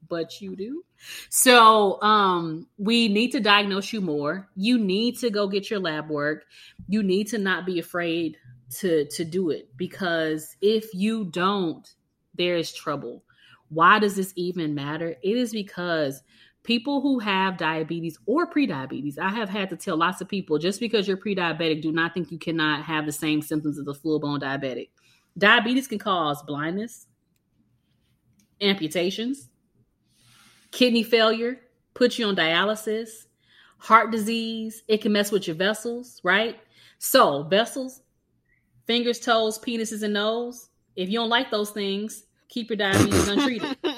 but 0.08 0.40
you 0.40 0.56
do. 0.56 0.84
So 1.30 2.00
um, 2.02 2.66
we 2.76 3.08
need 3.08 3.32
to 3.32 3.40
diagnose 3.40 3.92
you 3.92 4.00
more. 4.00 4.48
You 4.56 4.78
need 4.78 5.18
to 5.18 5.30
go 5.30 5.48
get 5.48 5.70
your 5.70 5.80
lab 5.80 6.10
work. 6.10 6.44
You 6.88 7.02
need 7.02 7.28
to 7.28 7.38
not 7.38 7.64
be 7.64 7.78
afraid 7.78 8.36
to 8.78 9.06
to 9.06 9.24
do 9.24 9.50
it 9.50 9.68
because 9.76 10.56
if 10.60 10.92
you 10.94 11.24
don't, 11.26 11.88
there 12.34 12.56
is 12.56 12.72
trouble. 12.72 13.22
Why 13.68 13.98
does 13.98 14.16
this 14.16 14.32
even 14.36 14.74
matter? 14.74 15.16
It 15.22 15.36
is 15.36 15.52
because 15.52 16.22
people 16.64 17.00
who 17.00 17.18
have 17.20 17.56
diabetes 17.56 18.18
or 18.26 18.46
pre-diabetes 18.46 19.18
i 19.18 19.28
have 19.28 19.48
had 19.48 19.70
to 19.70 19.76
tell 19.76 19.96
lots 19.96 20.20
of 20.20 20.28
people 20.28 20.58
just 20.58 20.80
because 20.80 21.06
you're 21.06 21.16
pre-diabetic 21.16 21.80
do 21.80 21.92
not 21.92 22.12
think 22.12 22.32
you 22.32 22.38
cannot 22.38 22.82
have 22.82 23.06
the 23.06 23.12
same 23.12 23.40
symptoms 23.40 23.78
as 23.78 23.86
a 23.86 23.94
full-blown 23.94 24.40
diabetic 24.40 24.88
diabetes 25.36 25.88
can 25.88 25.98
cause 25.98 26.42
blindness, 26.42 27.06
amputations, 28.60 29.48
kidney 30.70 31.02
failure, 31.02 31.60
put 31.94 32.18
you 32.18 32.26
on 32.26 32.36
dialysis, 32.36 33.26
heart 33.78 34.10
disease. 34.10 34.82
It 34.88 35.02
can 35.02 35.12
mess 35.12 35.30
with 35.30 35.46
your 35.46 35.56
vessels, 35.56 36.20
right? 36.24 36.56
So, 36.98 37.42
vessels, 37.44 38.02
fingers, 38.86 39.20
toes, 39.20 39.58
penises, 39.58 40.02
and 40.02 40.14
nose. 40.14 40.68
If 40.96 41.08
you 41.08 41.18
don't 41.18 41.28
like 41.28 41.50
those 41.50 41.70
things, 41.70 42.24
keep 42.48 42.70
your 42.70 42.76
diabetes 42.76 43.28
untreated. 43.28 43.76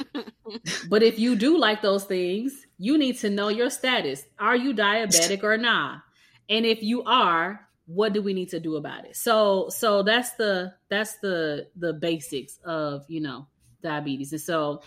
But 0.89 1.03
if 1.03 1.19
you 1.19 1.37
do 1.37 1.59
like 1.59 1.83
those 1.83 2.05
things, 2.05 2.67
you 2.79 2.99
need 2.99 3.19
to 3.19 3.31
know 3.31 3.49
your 3.49 3.71
status. 3.71 4.25
Are 4.39 4.57
you 4.57 4.75
diabetic 4.75 5.43
or 5.43 5.57
not? 5.57 6.03
And 6.49 6.65
if 6.65 6.83
you 6.83 7.03
are, 7.05 7.67
what 7.87 8.13
do 8.13 8.23
we 8.23 8.35
need 8.35 8.51
to 8.51 8.61
do 8.61 8.77
about 8.77 9.05
it? 9.05 9.17
So 9.17 9.69
so 9.71 10.03
that's 10.03 10.31
the 10.33 10.75
that's 10.89 11.19
the 11.19 11.69
the 11.77 11.93
basics 11.93 12.59
of, 12.65 13.05
you 13.09 13.21
know, 13.21 13.47
diabetes. 13.83 14.33
And 14.33 14.41
so 14.41 14.83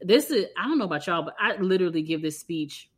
this 0.00 0.30
is 0.30 0.46
I 0.56 0.64
don't 0.64 0.78
know 0.78 0.84
about 0.84 1.06
y'all, 1.06 1.22
but 1.22 1.34
I 1.38 1.56
literally 1.56 2.02
give 2.02 2.22
this 2.22 2.38
speech 2.38 2.90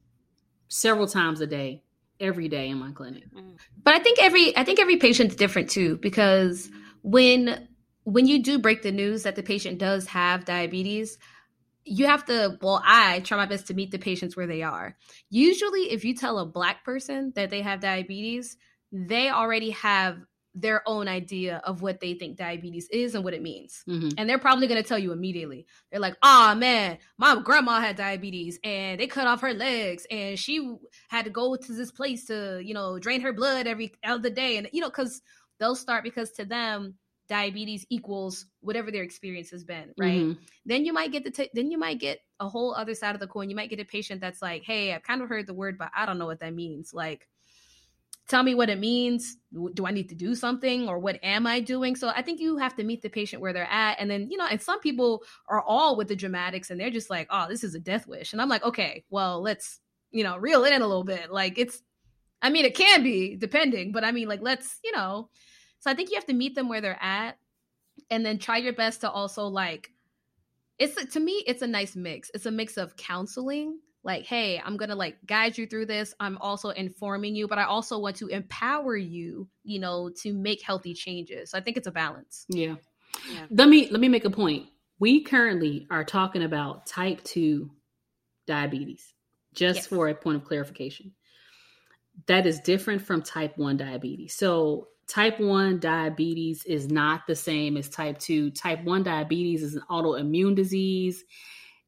several 0.69 1.07
times 1.07 1.40
a 1.40 1.47
day, 1.47 1.85
every 2.21 2.49
day 2.49 2.69
in 2.69 2.79
my 2.79 2.90
clinic. 2.92 3.25
Mm-hmm. 3.33 3.55
But 3.83 3.95
I 3.95 4.01
think 4.01 4.19
every 4.21 4.57
I 4.57 4.64
think 4.64 4.81
every 4.81 4.97
patient's 4.97 5.37
different 5.37 5.71
too 5.71 5.97
because 5.99 6.69
when 7.03 7.69
when 8.05 8.27
you 8.27 8.42
do 8.42 8.59
break 8.59 8.83
the 8.83 8.92
news 8.92 9.25
that 9.25 9.37
the 9.37 9.42
patient 9.42 9.79
does 9.79 10.07
have 10.07 10.45
diabetes, 10.45 11.19
you 11.87 12.07
have 12.07 12.25
to 12.25 12.59
well 12.61 12.83
i 12.85 13.20
try 13.20 13.37
my 13.37 13.46
best 13.46 13.68
to 13.68 13.75
meet 13.75 13.90
the 13.90 13.99
patients 13.99 14.37
where 14.37 14.46
they 14.46 14.62
are. 14.62 14.96
Usually 15.31 15.92
if 15.92 16.05
you 16.05 16.14
tell 16.14 16.38
a 16.38 16.46
black 16.46 16.85
person 16.85 17.33
that 17.37 17.51
they 17.51 17.62
have 17.62 17.81
diabetes 17.81 18.57
they 18.92 19.31
already 19.31 19.70
have 19.70 20.18
their 20.59 20.83
own 20.87 21.07
idea 21.07 21.61
of 21.64 21.83
what 21.83 22.01
they 22.01 22.14
think 22.14 22.38
diabetes 22.38 22.88
is 22.90 23.14
and 23.14 23.22
what 23.22 23.35
it 23.35 23.42
means. 23.42 23.85
Mm-hmm. 23.87 24.11
and 24.16 24.29
they're 24.29 24.38
probably 24.38 24.66
going 24.66 24.83
to 24.83 24.88
tell 24.88 24.99
you 24.99 25.12
immediately. 25.12 25.66
They're 25.90 26.01
like 26.01 26.16
oh 26.22 26.55
man 26.55 26.99
my 27.18 27.40
grandma 27.40 27.81
had 27.81 27.96
diabetes 27.96 28.59
and 28.64 28.99
they 28.99 29.07
cut 29.07 29.27
off 29.27 29.40
her 29.42 29.55
legs 29.55 30.07
and 30.11 30.38
she 30.38 30.77
had 31.09 31.25
to 31.27 31.31
go 31.31 31.57
to 31.57 31.72
this 31.72 31.92
place 31.92 32.27
to 32.27 32.61
you 32.64 32.75
know 32.75 32.99
drain 32.99 33.20
her 33.20 33.33
blood 33.33 33.66
every 33.66 33.92
other 34.05 34.31
day. 34.31 34.57
And 34.57 34.68
you 34.72 34.81
know 34.81 34.88
because 34.88 35.22
they'll 35.59 35.77
start 35.77 36.05
because 36.05 36.33
to 36.33 36.44
them 36.44 36.94
diabetes 37.29 37.85
equals 37.91 38.47
whatever 38.61 38.91
their 38.91 39.03
experience 39.03 39.51
has 39.51 39.65
been 39.65 39.93
right? 39.99 40.23
Mhm. 40.23 40.39
then 40.65 40.85
you 40.85 40.93
might 40.93 41.12
get 41.12 41.25
the 41.25 41.31
t- 41.31 41.51
then 41.55 41.71
you 41.71 41.79
might 41.79 41.99
get 41.99 42.21
a 42.41 42.49
whole 42.49 42.75
other 42.75 42.95
side 42.95 43.15
of 43.15 43.21
the 43.21 43.27
coin. 43.27 43.49
You 43.51 43.57
might 43.57 43.71
get 43.71 43.81
a 43.81 43.85
patient 43.85 44.21
that's 44.21 44.43
like 44.43 44.62
hey 44.65 44.93
i've 44.93 45.03
kind 45.03 45.23
of 45.23 45.29
heard 45.29 45.47
the 45.47 45.55
word 45.55 45.79
but 45.79 45.91
i 45.97 46.05
don't 46.07 46.19
know 46.19 46.27
what 46.27 46.41
that 46.41 46.55
means. 46.55 46.93
Like 46.93 47.29
tell 48.29 48.43
me 48.43 48.55
what 48.55 48.69
it 48.69 48.79
means. 48.79 49.37
Do 49.75 49.87
i 49.87 49.91
need 49.91 50.09
to 50.09 50.15
do 50.15 50.35
something? 50.35 50.89
Or 50.89 50.99
what 50.99 51.19
am 51.23 51.47
i 51.47 51.61
doing? 51.61 51.97
So 51.97 52.09
i 52.09 52.23
think 52.23 52.41
you 52.41 52.57
have 52.59 52.75
to 52.77 52.85
meet 52.85 53.03
the 53.03 53.09
patient 53.09 53.41
where 53.41 53.53
they're 53.53 53.71
at. 53.71 53.99
And 54.01 54.11
then 54.11 54.31
you 54.31 54.37
know 54.37 54.47
and 54.47 54.61
some 54.61 54.81
people 54.81 55.23
are 55.49 55.62
all 55.62 55.97
with 55.97 56.09
the 56.09 56.17
dramatics 56.17 56.71
and 56.71 56.79
they're 56.81 56.91
just 56.91 57.11
like 57.11 57.29
oh 57.31 57.47
this 57.49 57.65
is 57.65 57.75
a 57.75 57.81
death 57.81 58.07
wish. 58.07 58.33
And 58.33 58.43
i'm 58.43 58.49
like 58.49 58.65
okay 58.65 59.05
well 59.11 59.41
let's 59.41 59.81
you 60.11 60.25
know 60.25 60.37
reel 60.37 60.65
it 60.65 60.73
in 60.73 60.83
a 60.83 60.87
little 60.87 61.05
bit. 61.05 61.31
Like 61.31 61.59
it's 61.59 61.83
i 62.43 62.51
mean 62.51 62.65
it 62.65 62.75
can 62.75 63.03
be 63.03 63.35
depending 63.37 63.93
but 63.93 64.05
i 64.05 64.12
mean 64.12 64.29
like 64.29 64.43
let's 64.43 64.79
you 64.85 64.93
know 64.93 65.31
so 65.87 65.92
i 65.92 65.94
think 65.94 66.11
you 66.11 66.16
have 66.16 66.27
to 66.27 66.35
meet 66.35 66.55
them 66.55 66.68
where 66.68 66.81
they're 66.81 67.03
at 67.03 67.38
and 68.11 68.27
then 68.27 68.38
try 68.38 68.57
your 68.57 68.72
best 68.72 69.03
to 69.03 69.11
also 69.11 69.46
like 69.46 69.92
it's 70.79 71.12
to 71.12 71.20
me 71.20 71.44
it's 71.46 71.62
a 71.62 71.66
nice 71.66 71.94
mix 71.94 72.31
it's 72.35 72.46
a 72.46 72.51
mix 72.51 72.77
of 72.77 72.96
counseling 72.96 73.79
like 74.03 74.25
hey 74.25 74.61
i'm 74.64 74.77
gonna 74.77 74.94
like 74.96 75.16
guide 75.27 75.57
you 75.57 75.66
through 75.66 75.87
this 75.87 76.14
i'm 76.20 76.37
also 76.38 76.70
informing 76.70 77.35
you 77.37 77.46
but 77.46 77.59
i 77.59 77.64
also 77.64 77.99
want 77.99 78.16
to 78.16 78.27
empower 78.29 78.96
you 78.96 79.49
you 79.62 79.79
know 79.79 80.11
to 80.11 80.33
make 80.35 80.61
healthy 80.62 80.92
changes 80.92 81.51
so 81.51 81.59
i 81.59 81.61
think 81.61 81.77
it's 81.77 81.87
a 81.87 81.92
balance 81.92 82.46
Yeah. 82.49 82.75
Yeah. 83.33 83.46
Let 83.51 83.68
me 83.68 83.88
let 83.90 84.01
me 84.01 84.09
make 84.09 84.27
a 84.27 84.31
point. 84.31 84.66
We 84.99 85.22
currently 85.22 85.87
are 85.90 86.05
talking 86.05 86.42
about 86.42 86.87
type 86.87 87.22
2 87.25 87.70
diabetes. 88.46 89.14
Just 89.55 89.77
Yes. 89.79 89.87
for 89.87 90.09
a 90.09 90.14
point 90.14 90.37
of 90.37 90.44
clarification. 90.44 91.12
That 92.27 92.46
is 92.46 92.61
different 92.61 93.01
from 93.03 93.22
type 93.22 93.57
1 93.57 93.79
diabetes. 93.79 94.35
So 94.35 94.88
type 95.09 95.38
1 95.38 95.81
diabetes 95.81 96.64
is 96.64 96.88
not 96.88 97.27
the 97.27 97.37
same 97.37 97.77
as 97.77 97.88
type 97.88 98.19
2. 98.19 98.51
Type 98.51 98.83
1 98.85 99.03
diabetes 99.03 99.62
is 99.62 99.77
an 99.77 99.83
autoimmune 99.90 100.55
disease. 100.55 101.25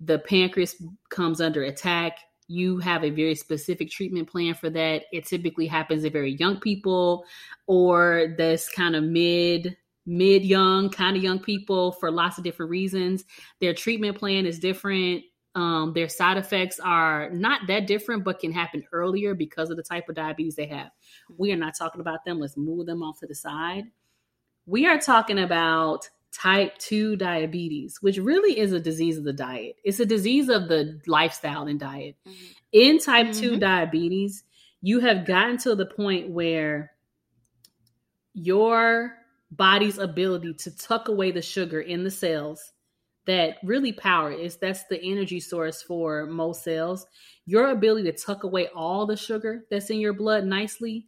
The 0.00 0.18
pancreas 0.20 0.82
comes 1.10 1.40
under 1.40 1.64
attack. 1.64 2.18
You 2.46 2.78
have 2.78 3.04
a 3.04 3.10
very 3.10 3.34
specific 3.34 3.90
treatment 3.90 4.30
plan 4.30 4.54
for 4.54 4.70
that. 4.70 5.04
It 5.12 5.26
typically 5.26 5.66
happens 5.66 6.04
in 6.04 6.12
very 6.12 6.36
young 6.36 6.60
people 6.60 7.24
or 7.66 8.34
this 8.38 8.68
kind 8.68 8.96
of 8.96 9.04
mid 9.04 9.76
mid 10.06 10.42
young 10.42 10.88
kind 10.88 11.16
of 11.16 11.22
young 11.22 11.38
people 11.38 11.92
for 11.92 12.10
lots 12.10 12.38
of 12.38 12.44
different 12.44 12.70
reasons. 12.70 13.24
Their 13.60 13.74
treatment 13.74 14.16
plan 14.16 14.46
is 14.46 14.58
different. 14.58 15.22
Um, 15.54 15.92
their 15.92 16.08
side 16.08 16.36
effects 16.36 16.78
are 16.78 17.30
not 17.30 17.62
that 17.66 17.86
different, 17.86 18.22
but 18.24 18.38
can 18.38 18.52
happen 18.52 18.84
earlier 18.92 19.34
because 19.34 19.70
of 19.70 19.76
the 19.76 19.82
type 19.82 20.08
of 20.08 20.14
diabetes 20.14 20.54
they 20.54 20.66
have. 20.66 20.90
We 21.36 21.52
are 21.52 21.56
not 21.56 21.74
talking 21.76 22.00
about 22.00 22.24
them. 22.24 22.38
Let's 22.38 22.56
move 22.56 22.86
them 22.86 23.02
off 23.02 23.18
to 23.20 23.26
the 23.26 23.34
side. 23.34 23.84
We 24.66 24.86
are 24.86 24.98
talking 24.98 25.38
about 25.38 26.08
type 26.30 26.76
2 26.78 27.16
diabetes, 27.16 27.98
which 28.02 28.18
really 28.18 28.58
is 28.58 28.72
a 28.72 28.80
disease 28.80 29.16
of 29.16 29.24
the 29.24 29.32
diet. 29.32 29.76
It's 29.82 29.98
a 29.98 30.06
disease 30.06 30.48
of 30.48 30.68
the 30.68 31.00
lifestyle 31.06 31.66
and 31.66 31.80
diet. 31.80 32.16
Mhm. 32.26 32.54
In 32.72 32.98
type 32.98 33.32
2 33.32 33.52
Mhm. 33.52 33.60
diabetes, 33.60 34.44
you 34.82 35.00
have 35.00 35.26
gotten 35.26 35.56
to 35.58 35.74
the 35.74 35.86
point 35.86 36.28
where 36.30 36.92
your 38.34 39.16
body's 39.50 39.98
ability 39.98 40.54
to 40.54 40.76
tuck 40.76 41.08
away 41.08 41.30
the 41.30 41.42
sugar 41.42 41.80
in 41.80 42.04
the 42.04 42.10
cells 42.10 42.72
that 43.28 43.58
really 43.62 43.92
power 43.92 44.32
is 44.32 44.56
that's 44.56 44.84
the 44.88 45.00
energy 45.02 45.38
source 45.38 45.82
for 45.82 46.26
most 46.26 46.64
cells 46.64 47.06
your 47.46 47.70
ability 47.70 48.10
to 48.10 48.18
tuck 48.18 48.42
away 48.42 48.66
all 48.74 49.06
the 49.06 49.16
sugar 49.16 49.64
that's 49.70 49.90
in 49.90 50.00
your 50.00 50.12
blood 50.14 50.44
nicely 50.44 51.06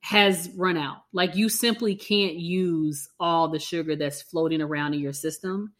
has 0.00 0.50
run 0.56 0.76
out 0.76 0.98
like 1.12 1.34
you 1.34 1.48
simply 1.48 1.96
can't 1.96 2.34
use 2.34 3.08
all 3.18 3.48
the 3.48 3.58
sugar 3.58 3.96
that's 3.96 4.22
floating 4.22 4.60
around 4.62 4.94
in 4.94 5.00
your 5.00 5.12
system 5.12 5.72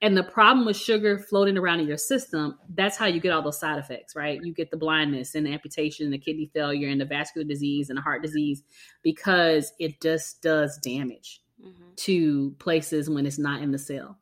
and 0.00 0.16
the 0.16 0.22
problem 0.22 0.66
with 0.66 0.76
sugar 0.76 1.18
floating 1.18 1.56
around 1.58 1.80
in 1.80 1.86
your 1.88 1.96
system 1.98 2.56
that's 2.74 2.96
how 2.96 3.06
you 3.06 3.20
get 3.20 3.32
all 3.32 3.42
those 3.42 3.58
side 3.58 3.78
effects 3.78 4.14
right 4.14 4.44
you 4.44 4.54
get 4.54 4.70
the 4.70 4.76
blindness 4.76 5.34
and 5.34 5.46
the 5.46 5.52
amputation 5.52 6.04
and 6.04 6.12
the 6.12 6.18
kidney 6.18 6.50
failure 6.54 6.88
and 6.88 7.00
the 7.00 7.04
vascular 7.04 7.46
disease 7.46 7.88
and 7.90 7.96
the 7.96 8.02
heart 8.02 8.22
disease 8.22 8.62
because 9.02 9.72
it 9.78 10.00
just 10.00 10.40
does 10.42 10.78
damage 10.78 11.40
Mhm. 11.62 11.96
to 11.96 12.50
places 12.58 13.08
when 13.08 13.24
it's 13.26 13.38
not 13.38 13.62
in 13.62 13.70
the 13.70 13.78
cell. 13.78 14.18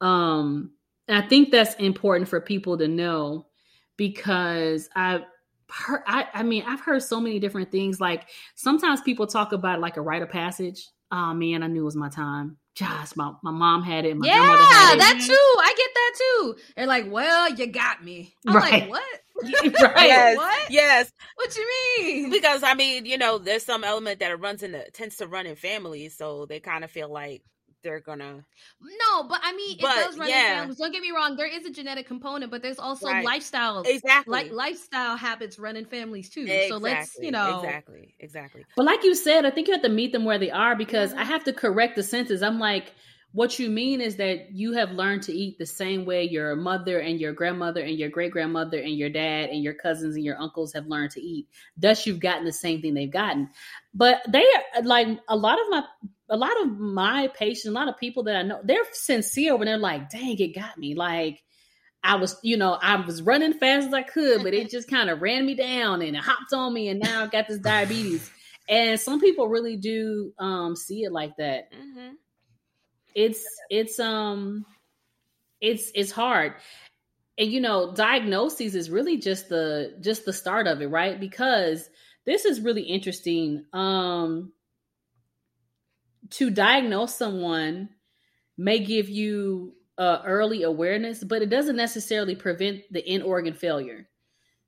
Um, 0.00 0.72
I 1.08 1.22
think 1.22 1.50
that's 1.50 1.74
important 1.76 2.28
for 2.28 2.40
people 2.40 2.78
to 2.78 2.88
know 2.88 3.46
because 3.96 4.88
I 4.94 5.20
heard, 5.70 6.02
I, 6.06 6.26
I 6.34 6.42
mean, 6.42 6.64
I've 6.66 6.80
heard 6.80 7.02
so 7.02 7.20
many 7.20 7.38
different 7.38 7.70
things. 7.70 8.00
Like 8.00 8.28
sometimes 8.54 9.00
people 9.00 9.26
talk 9.26 9.52
about 9.52 9.80
like 9.80 9.96
a 9.96 10.02
rite 10.02 10.22
of 10.22 10.30
passage. 10.30 10.88
Oh 11.12 11.34
man, 11.34 11.62
I 11.62 11.68
knew 11.68 11.82
it 11.82 11.84
was 11.84 11.96
my 11.96 12.08
time. 12.08 12.56
Just 12.74 13.16
my, 13.16 13.32
my 13.42 13.52
mom 13.52 13.82
had 13.82 14.04
it, 14.04 14.16
my 14.16 14.26
yeah 14.26 14.34
grandmother 14.36 14.62
had 14.64 14.94
it. 14.94 14.98
that 14.98 15.18
too 15.26 15.60
i 15.62 15.74
get 15.74 15.90
that 15.94 16.12
too 16.18 16.56
they're 16.76 16.86
like 16.86 17.10
well 17.10 17.50
you 17.54 17.66
got 17.68 18.04
me 18.04 18.34
i'm 18.46 18.54
Right. 18.54 18.82
like 18.82 18.90
what 18.90 19.02
right. 19.96 20.08
Yes. 20.08 20.36
what 20.36 20.70
Yes, 20.70 21.12
what 21.36 21.56
you 21.56 21.68
mean 22.00 22.30
because 22.30 22.62
I 22.62 22.74
mean, 22.74 23.06
you 23.06 23.18
know, 23.18 23.38
there's 23.38 23.64
some 23.64 23.84
element 23.84 24.20
that 24.20 24.30
it 24.30 24.36
runs 24.40 24.62
in 24.62 24.72
the 24.72 24.84
tends 24.92 25.16
to 25.16 25.26
run 25.26 25.46
in 25.46 25.56
families, 25.56 26.16
so 26.16 26.46
they 26.46 26.60
kind 26.60 26.84
of 26.84 26.90
feel 26.90 27.10
like 27.10 27.42
they're 27.86 28.00
gonna. 28.00 28.44
No, 28.80 29.22
but 29.28 29.40
I 29.42 29.54
mean, 29.54 29.76
it 29.78 29.82
But, 29.82 29.94
does 29.94 30.18
run 30.18 30.32
in 30.32 30.42
families. 30.42 30.78
Don't 30.78 30.92
get 30.92 31.02
me 31.02 31.10
wrong. 31.12 31.36
There 31.36 31.46
is 31.46 31.64
a 31.66 31.70
genetic 31.70 32.06
component, 32.06 32.50
but 32.50 32.62
there's 32.62 32.78
also 32.78 33.06
Right. 33.06 33.24
lifestyle, 33.24 33.84
Exactly. 33.86 34.26
like 34.26 34.50
lifestyle 34.50 35.16
habits 35.16 35.58
run 35.58 35.76
in 35.76 35.84
families 35.86 36.28
too. 36.30 36.44
exactly. 36.44 36.60
So 36.60 36.76
let's, 36.78 37.16
you 37.20 37.30
know, 37.30 37.50
exactly, 37.50 38.14
exactly. 38.18 38.66
But 38.76 38.86
like 38.86 39.04
you 39.04 39.14
said, 39.14 39.46
I 39.46 39.50
think 39.50 39.68
you 39.68 39.74
have 39.74 39.82
to 39.82 39.88
meet 39.88 40.12
them 40.12 40.24
where 40.24 40.38
they 40.38 40.50
are 40.50 40.76
because 40.76 41.12
Mhm. 41.12 41.18
I 41.18 41.24
have 41.24 41.44
to 41.44 41.52
correct 41.52 41.96
the 41.96 42.02
sentence. 42.02 42.42
I'm 42.42 42.58
like, 42.58 42.92
what 43.36 43.58
you 43.58 43.68
mean 43.68 44.00
is 44.00 44.16
that 44.16 44.52
you 44.52 44.72
have 44.72 44.92
learned 44.92 45.22
to 45.24 45.32
eat 45.32 45.58
the 45.58 45.66
same 45.66 46.06
way 46.06 46.24
your 46.24 46.56
mother 46.56 47.00
and 47.00 47.20
your 47.20 47.34
grandmother 47.34 47.82
and 47.82 47.98
your 47.98 48.08
great 48.08 48.32
grandmother 48.32 48.78
and 48.78 48.96
your 48.96 49.10
dad 49.10 49.50
and 49.50 49.62
your 49.62 49.74
cousins 49.74 50.16
and 50.16 50.24
your 50.24 50.40
uncles 50.40 50.72
have 50.72 50.86
learned 50.86 51.10
to 51.10 51.20
eat. 51.20 51.46
Thus, 51.76 52.06
you've 52.06 52.18
gotten 52.18 52.46
the 52.46 52.52
same 52.52 52.80
thing 52.80 52.94
they've 52.94 53.12
gotten. 53.12 53.50
But 53.92 54.22
they 54.26 54.42
are 54.74 54.82
like 54.82 55.08
a 55.28 55.36
lot 55.36 55.60
of 55.60 55.66
my. 55.68 55.84
A 56.28 56.36
lot 56.36 56.60
of 56.60 56.76
my 56.76 57.28
patients, 57.36 57.66
a 57.66 57.70
lot 57.70 57.86
of 57.86 57.98
people 57.98 58.24
that 58.24 58.34
I 58.34 58.42
know, 58.42 58.60
they're 58.64 58.82
sincere 58.90 59.54
when 59.54 59.66
they're 59.66 59.78
like, 59.78 60.10
dang, 60.10 60.36
it 60.40 60.56
got 60.56 60.76
me. 60.76 60.96
Like, 60.96 61.40
I 62.02 62.16
was, 62.16 62.36
you 62.42 62.56
know, 62.56 62.72
I 62.72 62.96
was 62.96 63.22
running 63.22 63.52
fast 63.52 63.86
as 63.86 63.94
I 63.94 64.02
could, 64.02 64.42
but 64.42 64.52
it 64.52 64.68
just 64.72 64.90
kind 64.90 65.08
of 65.08 65.22
ran 65.22 65.46
me 65.46 65.54
down 65.54 66.02
and 66.02 66.16
it 66.16 66.20
hopped 66.20 66.52
on 66.52 66.74
me, 66.74 66.88
and 66.88 66.98
now 66.98 67.22
I've 67.22 67.30
got 67.30 67.46
this 67.46 67.58
diabetes. 67.58 68.28
And 68.68 68.98
some 68.98 69.20
people 69.20 69.46
really 69.46 69.76
do 69.76 70.32
um, 70.40 70.74
see 70.74 71.04
it 71.04 71.12
like 71.12 71.36
that. 71.36 71.68
hmm 71.72 72.14
It's 73.16 73.42
it's 73.70 73.98
um 73.98 74.66
it's 75.62 75.90
it's 75.94 76.12
hard. 76.12 76.52
And 77.38 77.50
you 77.50 77.60
know, 77.62 77.94
diagnoses 77.94 78.74
is 78.74 78.90
really 78.90 79.16
just 79.16 79.48
the 79.48 79.96
just 80.02 80.26
the 80.26 80.34
start 80.34 80.66
of 80.66 80.82
it, 80.82 80.88
right? 80.88 81.18
Because 81.18 81.88
this 82.26 82.44
is 82.44 82.60
really 82.60 82.82
interesting. 82.82 83.64
Um 83.72 84.52
to 86.30 86.50
diagnose 86.50 87.14
someone 87.14 87.88
may 88.58 88.80
give 88.80 89.08
you 89.08 89.74
uh, 89.96 90.20
early 90.26 90.64
awareness, 90.64 91.24
but 91.24 91.40
it 91.40 91.48
doesn't 91.48 91.76
necessarily 91.76 92.34
prevent 92.34 92.82
the 92.90 93.06
end 93.06 93.22
organ 93.22 93.54
failure. 93.54 94.08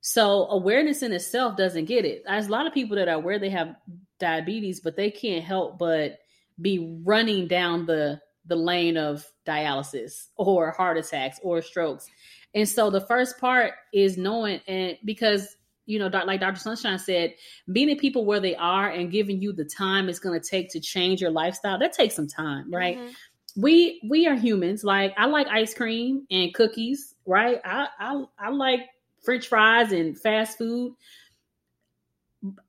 So 0.01 0.47
awareness 0.47 1.03
in 1.03 1.11
itself 1.11 1.57
doesn't 1.57 1.85
get 1.85 2.05
it. 2.05 2.23
There's 2.25 2.47
a 2.47 2.51
lot 2.51 2.65
of 2.65 2.73
people 2.73 2.95
that 2.95 3.09
are 3.09 3.15
aware 3.15 3.37
they 3.37 3.49
have 3.49 3.75
diabetes, 4.19 4.79
but 4.79 4.95
they 4.95 5.11
can't 5.11 5.43
help 5.43 5.77
but 5.77 6.19
be 6.59 7.01
running 7.03 7.47
down 7.47 7.85
the 7.85 8.21
the 8.49 8.55
lane 8.55 8.97
of 8.97 9.25
dialysis 9.45 10.27
or 10.35 10.71
heart 10.71 10.97
attacks 10.97 11.39
or 11.41 11.61
strokes. 11.61 12.07
And 12.53 12.67
so 12.67 12.89
the 12.89 13.01
first 13.01 13.39
part 13.39 13.73
is 13.93 14.17
knowing 14.17 14.59
and 14.67 14.97
because 15.05 15.55
you 15.89 15.97
know, 15.97 16.07
like 16.07 16.39
Dr. 16.39 16.59
Sunshine 16.59 16.99
said, 16.99 17.33
meeting 17.65 17.97
people 17.97 18.23
where 18.23 18.39
they 18.39 18.55
are 18.55 18.91
and 18.91 19.11
giving 19.11 19.41
you 19.41 19.51
the 19.51 19.65
time 19.65 20.07
it's 20.07 20.19
going 20.19 20.39
to 20.39 20.47
take 20.47 20.69
to 20.73 20.79
change 20.79 21.19
your 21.19 21.31
lifestyle, 21.31 21.79
that 21.79 21.93
takes 21.93 22.15
some 22.15 22.27
time, 22.27 22.71
right? 22.71 22.99
Mm-hmm. 22.99 23.61
We 23.61 23.99
we 24.07 24.27
are 24.27 24.35
humans. 24.35 24.83
Like 24.83 25.15
I 25.17 25.25
like 25.25 25.47
ice 25.47 25.73
cream 25.73 26.27
and 26.29 26.53
cookies, 26.53 27.15
right? 27.25 27.59
I 27.65 27.87
I 27.99 28.23
I 28.37 28.49
like 28.49 28.81
French 29.25 29.47
fries 29.47 29.91
and 29.91 30.15
fast 30.15 30.59
food. 30.59 30.93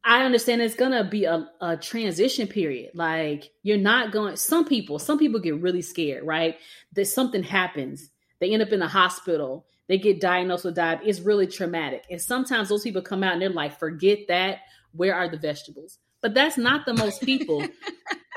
I 0.04 0.24
understand 0.24 0.62
it's 0.62 0.74
gonna 0.74 1.04
be 1.04 1.24
a, 1.24 1.48
a 1.60 1.76
transition 1.76 2.48
period. 2.48 2.90
Like 2.94 3.50
you're 3.62 3.78
not 3.78 4.12
going. 4.12 4.36
Some 4.36 4.64
people, 4.64 4.98
some 4.98 5.18
people 5.18 5.40
get 5.40 5.60
really 5.60 5.82
scared, 5.82 6.24
right? 6.24 6.56
That 6.94 7.06
something 7.06 7.42
happens, 7.42 8.10
they 8.40 8.52
end 8.52 8.62
up 8.62 8.72
in 8.72 8.80
the 8.80 8.88
hospital 8.88 9.66
they 9.90 9.98
get 9.98 10.20
diagnosed 10.20 10.64
with 10.64 10.76
diabetes. 10.76 11.16
It's 11.16 11.26
really 11.26 11.48
traumatic. 11.48 12.04
And 12.08 12.22
sometimes 12.22 12.68
those 12.68 12.84
people 12.84 13.02
come 13.02 13.24
out 13.24 13.32
and 13.32 13.42
they're 13.42 13.50
like, 13.50 13.76
forget 13.76 14.20
that. 14.28 14.58
Where 14.92 15.16
are 15.16 15.28
the 15.28 15.36
vegetables? 15.36 15.98
But 16.22 16.32
that's 16.32 16.56
not 16.56 16.86
the 16.86 16.94
most 16.94 17.22
people. 17.22 17.66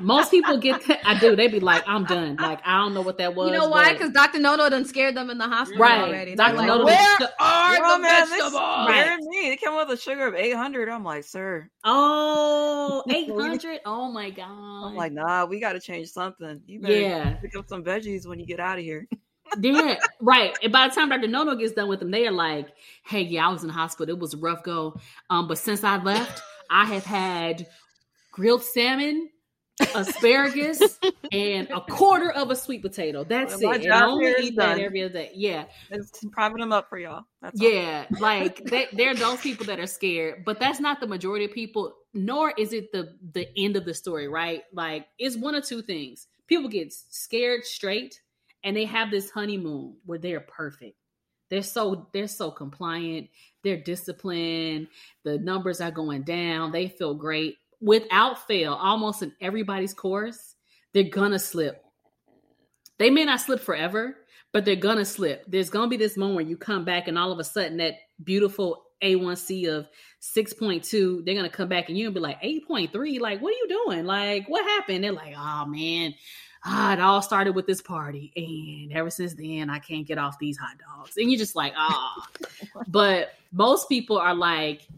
most 0.00 0.30
people 0.30 0.58
get 0.58 0.86
that. 0.86 1.00
I 1.04 1.18
do. 1.18 1.36
They 1.36 1.48
be 1.48 1.60
like, 1.60 1.82
I'm 1.86 2.04
done. 2.04 2.36
Like, 2.36 2.60
I 2.64 2.78
don't 2.78 2.94
know 2.94 3.00
what 3.00 3.18
that 3.18 3.34
was. 3.34 3.50
You 3.50 3.56
know 3.56 3.68
why? 3.68 3.92
Because 3.92 4.10
Dr. 4.10 4.38
Nono 4.38 4.68
done 4.68 4.84
scared 4.84 5.16
them 5.16 5.30
in 5.30 5.38
the 5.38 5.48
hospital 5.48 5.82
right. 5.82 6.00
already. 6.00 6.34
Dr. 6.34 6.56
Like, 6.56 6.66
Nono 6.66 6.84
where 6.84 7.16
sh- 7.18 7.22
are 7.40 7.76
oh, 7.80 7.96
the 7.96 8.02
man, 8.02 8.28
vegetables? 8.28 8.54
Right. 8.54 9.18
me. 9.20 9.50
They 9.50 9.56
came 9.56 9.76
with 9.76 9.90
a 9.90 9.96
sugar 9.96 10.26
of 10.26 10.34
800. 10.34 10.88
I'm 10.88 11.04
like, 11.04 11.24
sir. 11.24 11.68
Oh, 11.84 13.02
800? 13.10 13.80
oh 13.86 14.10
my 14.10 14.30
God. 14.30 14.46
I'm 14.48 14.96
like, 14.96 15.12
nah, 15.12 15.44
we 15.44 15.60
got 15.60 15.72
to 15.72 15.80
change 15.80 16.08
something. 16.08 16.60
You 16.66 16.80
better 16.80 17.00
yeah. 17.00 17.32
pick 17.34 17.56
up 17.56 17.68
some 17.68 17.84
veggies 17.84 18.26
when 18.26 18.38
you 18.38 18.46
get 18.46 18.60
out 18.60 18.78
of 18.78 18.84
here 18.84 19.08
yeah, 19.60 19.98
right. 20.20 20.56
And 20.62 20.72
by 20.72 20.88
the 20.88 20.94
time 20.94 21.08
Dr. 21.08 21.28
Nono 21.28 21.54
gets 21.54 21.72
done 21.72 21.88
with 21.88 22.00
them, 22.00 22.10
they 22.10 22.26
are 22.26 22.32
like, 22.32 22.68
"Hey, 23.04 23.22
yeah, 23.22 23.48
I 23.48 23.52
was 23.52 23.62
in 23.62 23.68
the 23.68 23.74
hospital. 23.74 24.14
It 24.14 24.20
was 24.20 24.34
a 24.34 24.38
rough 24.38 24.62
go. 24.62 24.98
Um, 25.30 25.48
but 25.48 25.58
since 25.58 25.84
I 25.84 26.02
left, 26.02 26.42
I 26.70 26.84
have 26.86 27.04
had 27.04 27.66
grilled 28.32 28.62
salmon, 28.62 29.30
asparagus, 29.94 30.98
and 31.32 31.68
a 31.70 31.80
quarter 31.80 32.30
of 32.30 32.50
a 32.50 32.56
sweet 32.56 32.82
potato. 32.82 33.24
That's 33.24 33.60
well, 33.60 33.74
it. 33.74 33.84
And 33.84 33.92
I 33.92 34.06
only 34.06 34.34
eat 34.40 34.56
done. 34.56 34.76
that 34.76 34.84
every 34.84 35.02
other 35.02 35.12
day. 35.12 35.32
Yeah, 35.34 35.64
it's 35.90 36.24
private 36.32 36.58
them 36.58 36.72
up 36.72 36.88
for 36.88 36.98
y'all. 36.98 37.24
That's 37.42 37.60
yeah, 37.60 38.06
like 38.20 38.64
they, 38.64 38.86
they're 38.92 39.14
those 39.14 39.40
people 39.40 39.66
that 39.66 39.80
are 39.80 39.86
scared, 39.86 40.44
but 40.44 40.60
that's 40.60 40.80
not 40.80 41.00
the 41.00 41.06
majority 41.06 41.44
of 41.46 41.52
people. 41.52 41.94
Nor 42.12 42.52
is 42.56 42.72
it 42.72 42.92
the 42.92 43.16
the 43.32 43.48
end 43.56 43.76
of 43.76 43.84
the 43.84 43.94
story, 43.94 44.28
right? 44.28 44.62
Like 44.72 45.06
it's 45.18 45.36
one 45.36 45.54
or 45.54 45.60
two 45.60 45.82
things. 45.82 46.26
People 46.46 46.68
get 46.68 46.92
scared 46.92 47.64
straight 47.64 48.20
and 48.62 48.76
they 48.76 48.86
have 48.86 49.10
this 49.10 49.30
honeymoon 49.30 49.96
where 50.04 50.18
they're 50.18 50.40
perfect. 50.40 50.96
They're 51.50 51.62
so 51.62 52.08
they're 52.12 52.26
so 52.26 52.50
compliant, 52.50 53.28
they're 53.62 53.80
disciplined, 53.80 54.88
the 55.24 55.38
numbers 55.38 55.80
are 55.80 55.90
going 55.90 56.22
down, 56.22 56.72
they 56.72 56.88
feel 56.88 57.14
great. 57.14 57.56
Without 57.84 58.46
fail, 58.46 58.72
almost 58.72 59.22
in 59.22 59.30
everybody's 59.42 59.92
course, 59.92 60.54
they're 60.94 61.02
gonna 61.02 61.38
slip. 61.38 61.84
They 62.98 63.10
may 63.10 63.26
not 63.26 63.42
slip 63.42 63.60
forever, 63.60 64.16
but 64.52 64.64
they're 64.64 64.74
gonna 64.74 65.04
slip. 65.04 65.44
There's 65.46 65.68
gonna 65.68 65.88
be 65.88 65.98
this 65.98 66.16
moment 66.16 66.36
where 66.36 66.46
you 66.46 66.56
come 66.56 66.86
back 66.86 67.08
and 67.08 67.18
all 67.18 67.30
of 67.30 67.38
a 67.38 67.44
sudden 67.44 67.76
that 67.76 67.96
beautiful 68.22 68.86
A1C 69.02 69.68
of 69.68 69.86
6.2, 70.22 71.26
they're 71.26 71.34
gonna 71.34 71.50
come 71.50 71.68
back 71.68 71.90
and 71.90 71.98
you're 71.98 72.10
gonna 72.10 72.14
be 72.14 72.20
like 72.20 72.40
8.3. 72.42 73.20
Like, 73.20 73.42
what 73.42 73.52
are 73.52 73.56
you 73.56 73.68
doing? 73.68 74.06
Like, 74.06 74.48
what 74.48 74.64
happened? 74.64 75.04
They're 75.04 75.12
like, 75.12 75.34
oh 75.36 75.66
man, 75.66 76.14
ah, 76.64 76.94
it 76.94 77.00
all 77.00 77.20
started 77.20 77.54
with 77.54 77.66
this 77.66 77.82
party. 77.82 78.32
And 78.34 78.96
ever 78.96 79.10
since 79.10 79.34
then, 79.34 79.68
I 79.68 79.78
can't 79.78 80.06
get 80.06 80.16
off 80.16 80.38
these 80.38 80.56
hot 80.56 80.78
dogs. 80.78 81.18
And 81.18 81.30
you're 81.30 81.38
just 81.38 81.54
like, 81.54 81.74
ah. 81.76 82.26
but 82.88 83.34
most 83.52 83.90
people 83.90 84.16
are 84.16 84.34
like, 84.34 84.88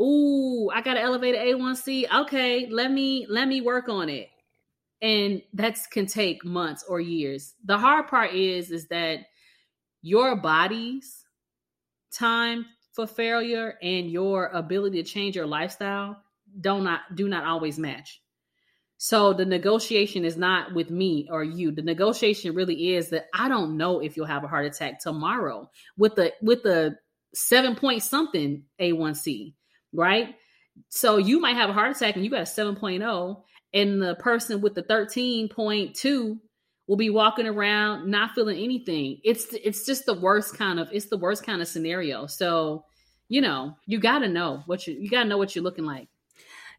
ooh, 0.00 0.70
I 0.70 0.82
got 0.82 0.96
an 0.96 1.02
elevated 1.02 1.40
A1C. 1.40 2.22
Okay, 2.22 2.68
let 2.70 2.90
me 2.90 3.26
let 3.28 3.48
me 3.48 3.60
work 3.60 3.88
on 3.88 4.08
it. 4.08 4.28
And 5.02 5.42
that 5.54 5.78
can 5.90 6.06
take 6.06 6.44
months 6.44 6.84
or 6.88 7.00
years. 7.00 7.54
The 7.64 7.78
hard 7.78 8.08
part 8.08 8.32
is 8.32 8.70
is 8.70 8.88
that 8.88 9.20
your 10.02 10.36
body's 10.36 11.24
time 12.12 12.66
for 12.92 13.06
failure 13.06 13.74
and 13.82 14.10
your 14.10 14.46
ability 14.46 15.02
to 15.02 15.08
change 15.08 15.36
your 15.36 15.46
lifestyle 15.46 16.16
do 16.60 16.80
not 16.80 17.00
do 17.14 17.28
not 17.28 17.44
always 17.44 17.78
match. 17.78 18.22
So 18.98 19.34
the 19.34 19.44
negotiation 19.44 20.24
is 20.24 20.38
not 20.38 20.74
with 20.74 20.90
me 20.90 21.28
or 21.30 21.44
you. 21.44 21.70
The 21.70 21.82
negotiation 21.82 22.54
really 22.54 22.94
is 22.94 23.10
that 23.10 23.26
I 23.34 23.48
don't 23.48 23.76
know 23.76 24.00
if 24.00 24.16
you'll 24.16 24.26
have 24.26 24.44
a 24.44 24.48
heart 24.48 24.64
attack 24.64 25.00
tomorrow 25.00 25.70
with 25.98 26.14
the 26.14 26.32
with 26.40 26.62
the 26.62 26.96
seven 27.34 27.76
point 27.76 28.02
something 28.02 28.64
A1C, 28.80 29.52
right? 29.92 30.34
So 30.88 31.16
you 31.16 31.40
might 31.40 31.56
have 31.56 31.70
a 31.70 31.72
heart 31.72 31.96
attack 31.96 32.16
and 32.16 32.24
you 32.24 32.30
got 32.30 32.40
a 32.40 32.44
7.0, 32.44 33.42
and 33.72 34.02
the 34.02 34.14
person 34.16 34.60
with 34.60 34.74
the 34.74 34.82
13.2 34.82 36.38
will 36.86 36.96
be 36.96 37.10
walking 37.10 37.46
around 37.46 38.08
not 38.10 38.32
feeling 38.34 38.58
anything. 38.58 39.20
It's 39.24 39.46
it's 39.52 39.84
just 39.84 40.06
the 40.06 40.14
worst 40.14 40.56
kind 40.56 40.78
of 40.78 40.88
it's 40.92 41.06
the 41.06 41.16
worst 41.16 41.44
kind 41.44 41.60
of 41.60 41.68
scenario. 41.68 42.26
So, 42.26 42.84
you 43.28 43.40
know, 43.40 43.76
you 43.86 43.98
got 43.98 44.20
to 44.20 44.28
know 44.28 44.62
what 44.66 44.86
you 44.86 44.94
you 44.94 45.10
got 45.10 45.24
to 45.24 45.28
know 45.28 45.38
what 45.38 45.54
you're 45.54 45.64
looking 45.64 45.84
like. 45.84 46.08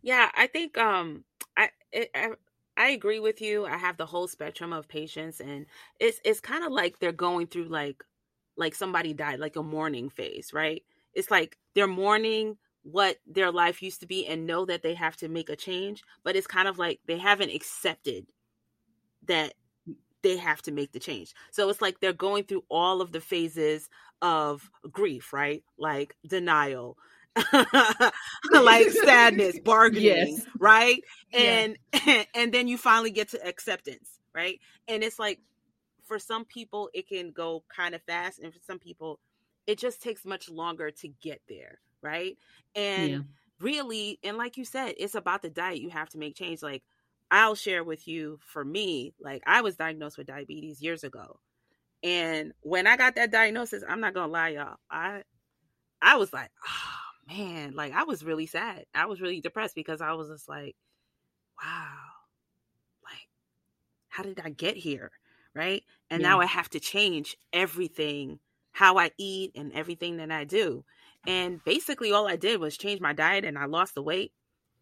Yeah, 0.02 0.30
I 0.36 0.48
think 0.48 0.78
um 0.78 1.26
I, 1.58 1.70
it, 1.92 2.10
I 2.16 2.30
I 2.78 2.90
agree 2.90 3.20
with 3.20 3.42
you. 3.42 3.66
I 3.66 3.78
have 3.78 3.98
the 3.98 4.06
whole 4.06 4.28
spectrum 4.28 4.72
of 4.72 4.88
patients, 4.88 5.40
and 5.40 5.66
it's 6.00 6.20
it's 6.24 6.40
kind 6.40 6.64
of 6.64 6.72
like 6.72 7.00
they're 7.00 7.12
going 7.12 7.48
through 7.48 7.66
like 7.66 8.04
like 8.56 8.76
somebody 8.76 9.14
died, 9.14 9.40
like 9.40 9.56
a 9.56 9.64
mourning 9.64 10.10
phase, 10.10 10.52
right? 10.54 10.84
It's 11.14 11.32
like 11.32 11.58
they're 11.76 11.88
mourning 11.88 12.58
what 12.92 13.18
their 13.28 13.52
life 13.52 13.82
used 13.82 14.00
to 14.00 14.08
be 14.08 14.26
and 14.26 14.48
know 14.48 14.66
that 14.66 14.82
they 14.82 14.94
have 14.94 15.18
to 15.18 15.28
make 15.28 15.50
a 15.50 15.56
change, 15.58 16.04
but 16.24 16.38
it's 16.38 16.48
kind 16.48 16.70
of 16.70 16.80
like 16.80 17.00
they 17.06 17.18
haven't 17.18 17.54
accepted 17.54 18.26
that 19.28 19.54
they 20.24 20.38
have 20.38 20.62
to 20.62 20.72
make 20.72 20.94
the 20.94 21.00
change. 21.00 21.34
So 21.52 21.70
it's 21.70 21.82
like 21.82 22.00
they're 22.00 22.14
going 22.14 22.46
through 22.46 22.64
all 22.70 23.02
of 23.02 23.12
the 23.12 23.20
phases 23.20 23.90
of 24.22 24.70
grief, 24.90 25.34
right? 25.34 25.64
Like 25.78 26.16
denial, 26.26 26.98
like 28.52 28.90
sadness, 28.90 29.60
bargaining, 29.66 30.06
yes. 30.06 30.46
right? 30.58 31.04
And 31.34 31.78
yeah. 32.06 32.24
and 32.36 32.54
then 32.54 32.70
you 32.70 32.78
finally 32.78 33.12
get 33.12 33.30
to 33.30 33.46
acceptance, 33.46 34.20
right? 34.34 34.62
And 34.88 35.04
it's 35.04 35.20
like 35.20 35.40
for 36.06 36.20
some 36.20 36.46
people 36.46 36.90
it 36.94 37.10
can 37.10 37.32
go 37.32 37.66
kind 37.68 37.94
of 37.94 38.02
fast 38.04 38.40
and 38.40 38.54
for 38.54 38.60
some 38.66 38.80
people 38.80 39.20
it 39.68 39.78
just 39.78 40.02
takes 40.02 40.24
much 40.24 40.50
longer 40.50 40.90
to 40.90 41.10
get 41.22 41.42
there, 41.50 41.80
right? 42.08 42.38
And 42.76 43.12
yeah. 43.12 43.20
really, 43.60 44.20
and 44.24 44.38
like 44.38 44.58
you 44.58 44.66
said, 44.66 44.94
it's 44.98 45.16
about 45.16 45.42
the 45.42 45.50
diet. 45.50 45.82
You 45.82 45.90
have 45.90 46.10
to 46.10 46.18
make 46.18 46.36
change 46.36 46.64
like 46.64 46.84
I'll 47.30 47.56
share 47.56 47.84
with 47.84 48.08
you 48.08 48.40
for 48.42 48.64
me, 48.64 49.14
like 49.20 49.44
I 49.46 49.62
was 49.62 49.76
diagnosed 49.76 50.18
with 50.18 50.28
diabetes 50.28 50.82
years 50.82 51.04
ago. 51.04 51.40
And 52.04 52.54
when 52.62 52.88
I 52.88 52.96
got 52.96 53.16
that 53.16 53.32
diagnosis, 53.32 53.84
I'm 53.88 54.00
not 54.00 54.14
gonna 54.14 54.32
lie, 54.32 54.50
y'all. 54.50 54.78
I 54.90 55.24
I 56.02 56.18
was 56.18 56.32
like, 56.32 56.50
oh, 56.66 57.36
man, 57.36 57.74
like 57.76 57.94
I 57.94 58.04
was 58.04 58.24
really 58.24 58.46
sad. 58.46 58.86
I 58.96 59.08
was 59.08 59.20
really 59.20 59.42
depressed 59.42 59.76
because 59.76 60.00
I 60.00 60.14
was 60.14 60.30
just 60.30 60.48
like, 60.48 60.76
wow, 61.62 61.98
like, 63.04 63.28
how 64.08 64.24
did 64.24 64.40
I 64.44 64.50
get 64.50 64.78
here? 64.78 65.12
Right. 65.54 65.84
And 66.10 66.22
yeah. 66.22 66.30
now 66.30 66.40
I 66.40 66.46
have 66.46 66.70
to 66.70 66.80
change 66.80 67.36
everything, 67.52 68.40
how 68.72 68.98
I 68.98 69.12
eat 69.18 69.52
and 69.56 69.74
everything 69.74 70.18
that 70.18 70.32
I 70.32 70.44
do. 70.44 70.86
And 71.28 71.64
basically, 71.66 72.14
all 72.14 72.26
I 72.28 72.38
did 72.38 72.60
was 72.60 72.78
change 72.78 73.02
my 73.02 73.14
diet 73.14 73.44
and 73.44 73.58
I 73.58 73.66
lost 73.66 73.94
the 73.94 74.02
weight. 74.02 74.32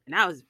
And 0.05 0.15
I 0.15 0.27
was, 0.27 0.43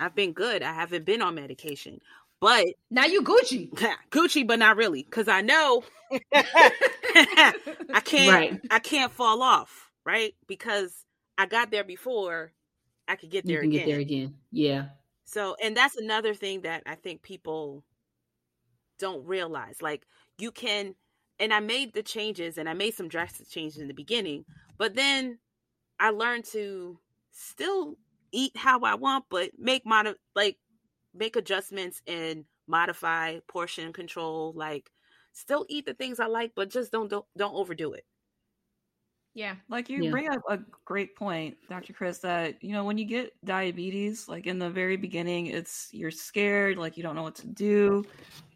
I've 0.00 0.14
been 0.14 0.32
good. 0.32 0.62
I 0.62 0.72
haven't 0.72 1.04
been 1.04 1.20
on 1.20 1.34
medication. 1.34 2.00
But 2.40 2.66
now 2.90 3.04
you 3.04 3.22
Gucci. 3.22 3.68
Gucci, 4.10 4.46
but 4.46 4.58
not 4.58 4.76
really. 4.76 5.02
Cause 5.02 5.28
I 5.28 5.42
know 5.42 5.84
I 6.34 8.00
can't, 8.04 8.32
right. 8.32 8.60
I 8.70 8.78
can't 8.78 9.12
fall 9.12 9.42
off. 9.42 9.90
Right. 10.06 10.34
Because 10.46 11.04
I 11.36 11.44
got 11.44 11.70
there 11.70 11.84
before 11.84 12.52
I 13.06 13.16
could 13.16 13.30
get 13.30 13.44
there 13.46 13.62
you 13.62 13.70
can 13.70 13.70
again. 13.70 13.86
get 13.86 13.92
there 13.92 14.00
again. 14.00 14.34
Yeah. 14.50 14.84
So, 15.26 15.56
and 15.62 15.76
that's 15.76 15.96
another 15.96 16.32
thing 16.32 16.62
that 16.62 16.84
I 16.86 16.94
think 16.94 17.20
people 17.20 17.84
don't 18.98 19.26
realize. 19.26 19.82
Like, 19.82 20.06
you 20.38 20.50
can, 20.50 20.94
and 21.38 21.52
I 21.52 21.60
made 21.60 21.92
the 21.92 22.02
changes 22.02 22.56
and 22.56 22.66
I 22.66 22.72
made 22.72 22.94
some 22.94 23.08
drastic 23.08 23.50
changes 23.50 23.78
in 23.78 23.88
the 23.88 23.94
beginning, 23.94 24.46
but 24.78 24.94
then 24.94 25.38
I 26.00 26.10
learned 26.10 26.44
to 26.46 26.98
still 27.32 27.96
eat 28.32 28.56
how 28.56 28.80
I 28.80 28.94
want, 28.94 29.26
but 29.30 29.50
make 29.58 29.84
mod 29.86 30.14
like, 30.34 30.58
make 31.14 31.36
adjustments 31.36 32.02
and 32.06 32.44
modify 32.66 33.40
portion 33.48 33.92
control, 33.92 34.52
like 34.56 34.90
still 35.32 35.66
eat 35.68 35.86
the 35.86 35.94
things 35.94 36.20
I 36.20 36.26
like, 36.26 36.52
but 36.54 36.70
just 36.70 36.92
don't 36.92 37.08
don't, 37.08 37.26
don't 37.36 37.54
overdo 37.54 37.92
it. 37.92 38.04
Yeah. 39.34 39.54
Like 39.68 39.88
you 39.88 40.02
Yeah. 40.02 40.10
bring 40.10 40.28
up 40.30 40.42
a 40.48 40.58
great 40.84 41.14
point, 41.16 41.56
Dr. 41.68 41.92
Chris, 41.92 42.18
that 42.20 42.62
you 42.62 42.72
know, 42.72 42.84
when 42.84 42.98
you 42.98 43.04
get 43.04 43.32
diabetes, 43.44 44.28
like 44.28 44.46
in 44.46 44.58
the 44.58 44.70
very 44.70 44.96
beginning, 44.96 45.46
it's 45.46 45.88
you're 45.92 46.10
scared, 46.10 46.76
like 46.76 46.96
you 46.96 47.02
don't 47.02 47.14
know 47.14 47.22
what 47.22 47.36
to 47.36 47.46
do. 47.46 48.04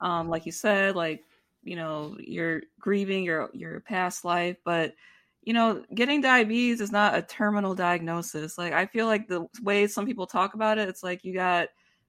Um, 0.01 0.29
like 0.29 0.47
you 0.47 0.53
said, 0.53 0.97
like, 0.97 1.25
you 1.63 1.77
know, 1.77 2.17
you're 2.19 2.63
grieving 2.81 3.23
your 3.25 3.51
your 3.53 3.81
past 3.81 4.25
life, 4.25 4.57
but 4.65 4.95
you 5.43 5.53
know, 5.53 5.85
getting 5.95 6.21
diabetes 6.21 6.81
is 6.81 6.93
not 6.93 7.17
a 7.17 7.23
terminal 7.23 7.75
diagnosis. 7.75 8.57
Like 8.59 8.73
I 8.73 8.87
feel 8.87 9.07
like 9.07 9.29
the 9.29 9.47
way 9.63 9.87
some 9.87 10.07
people 10.07 10.27
talk 10.27 10.55
about 10.55 10.79
it, 10.79 10.89
it's 10.89 11.03
like 11.03 11.25
you 11.25 11.35
got 11.35 11.69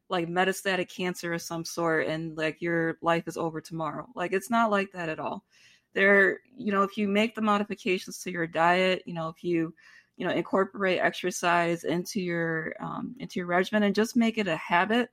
like 0.09 0.27
metastatic 0.27 0.93
cancer 0.93 1.33
of 1.33 1.41
some 1.41 1.65
sort 1.65 2.07
and 2.07 2.37
like 2.37 2.61
your 2.61 2.97
life 3.01 3.27
is 3.27 3.37
over 3.37 3.59
tomorrow. 3.61 4.07
Like 4.15 4.33
it's 4.33 4.49
not 4.49 4.71
like 4.71 4.91
that 4.91 5.09
at 5.09 5.19
all 5.19 5.43
there 5.93 6.39
you 6.57 6.71
know 6.71 6.83
if 6.83 6.97
you 6.97 7.07
make 7.07 7.35
the 7.35 7.41
modifications 7.41 8.19
to 8.19 8.31
your 8.31 8.47
diet 8.47 9.03
you 9.05 9.13
know 9.13 9.29
if 9.29 9.43
you 9.43 9.73
you 10.17 10.25
know 10.25 10.33
incorporate 10.33 10.99
exercise 10.99 11.83
into 11.83 12.19
your 12.21 12.75
um, 12.79 13.15
into 13.19 13.39
your 13.39 13.47
regimen 13.47 13.83
and 13.83 13.95
just 13.95 14.15
make 14.15 14.37
it 14.37 14.47
a 14.47 14.57
habit 14.57 15.09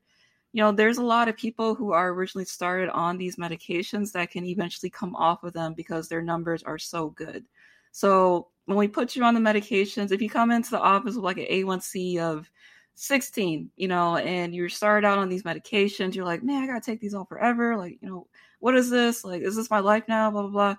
you 0.53 0.63
know 0.63 0.73
there's 0.73 0.99
a 0.99 1.05
lot 1.05 1.29
of 1.29 1.37
people 1.37 1.75
who 1.75 1.93
are 1.93 2.11
originally 2.11 2.45
started 2.45 2.91
on 2.91 3.17
these 3.17 3.37
medications 3.37 4.13
that 4.13 4.31
can 4.31 4.45
eventually 4.45 4.91
come 4.91 5.15
off 5.17 5.45
of 5.45 5.53
them 5.53 5.75
because 5.75 6.09
their 6.09 6.23
numbers 6.23 6.63
are 6.63 6.79
so 6.79 7.11
good 7.11 7.45
so 7.93 8.49
when 8.67 8.79
we 8.79 8.89
put 8.89 9.17
you 9.17 9.25
on 9.25 9.35
the 9.35 9.41
medications 9.41 10.13
if 10.13 10.23
you 10.23 10.31
come 10.31 10.51
into 10.51 10.71
the 10.71 10.81
office 10.81 11.15
with 11.15 11.25
like 11.25 11.39
an 11.39 11.47
a1c 11.51 12.19
of 12.19 12.51
16 12.95 13.71
you 13.77 13.89
know 13.89 14.17
and 14.17 14.55
you 14.55 14.69
start 14.69 15.05
out 15.05 15.19
on 15.19 15.29
these 15.29 15.45
medications 15.45 16.15
you're 16.15 16.25
like 16.25 16.43
man 16.43 16.63
i 16.63 16.67
gotta 16.67 16.81
take 16.81 17.01
these 17.01 17.15
all 17.15 17.25
forever. 17.25 17.77
Like 17.77 17.99
you 18.01 18.09
know 18.09 18.27
what 18.61 18.77
is 18.77 18.91
this? 18.91 19.25
Like 19.25 19.43
is 19.43 19.57
this 19.57 19.71
my 19.71 19.81
life 19.81 20.05
now? 20.07 20.31
Blah 20.31 20.43
blah 20.43 20.51
blah. 20.51 20.77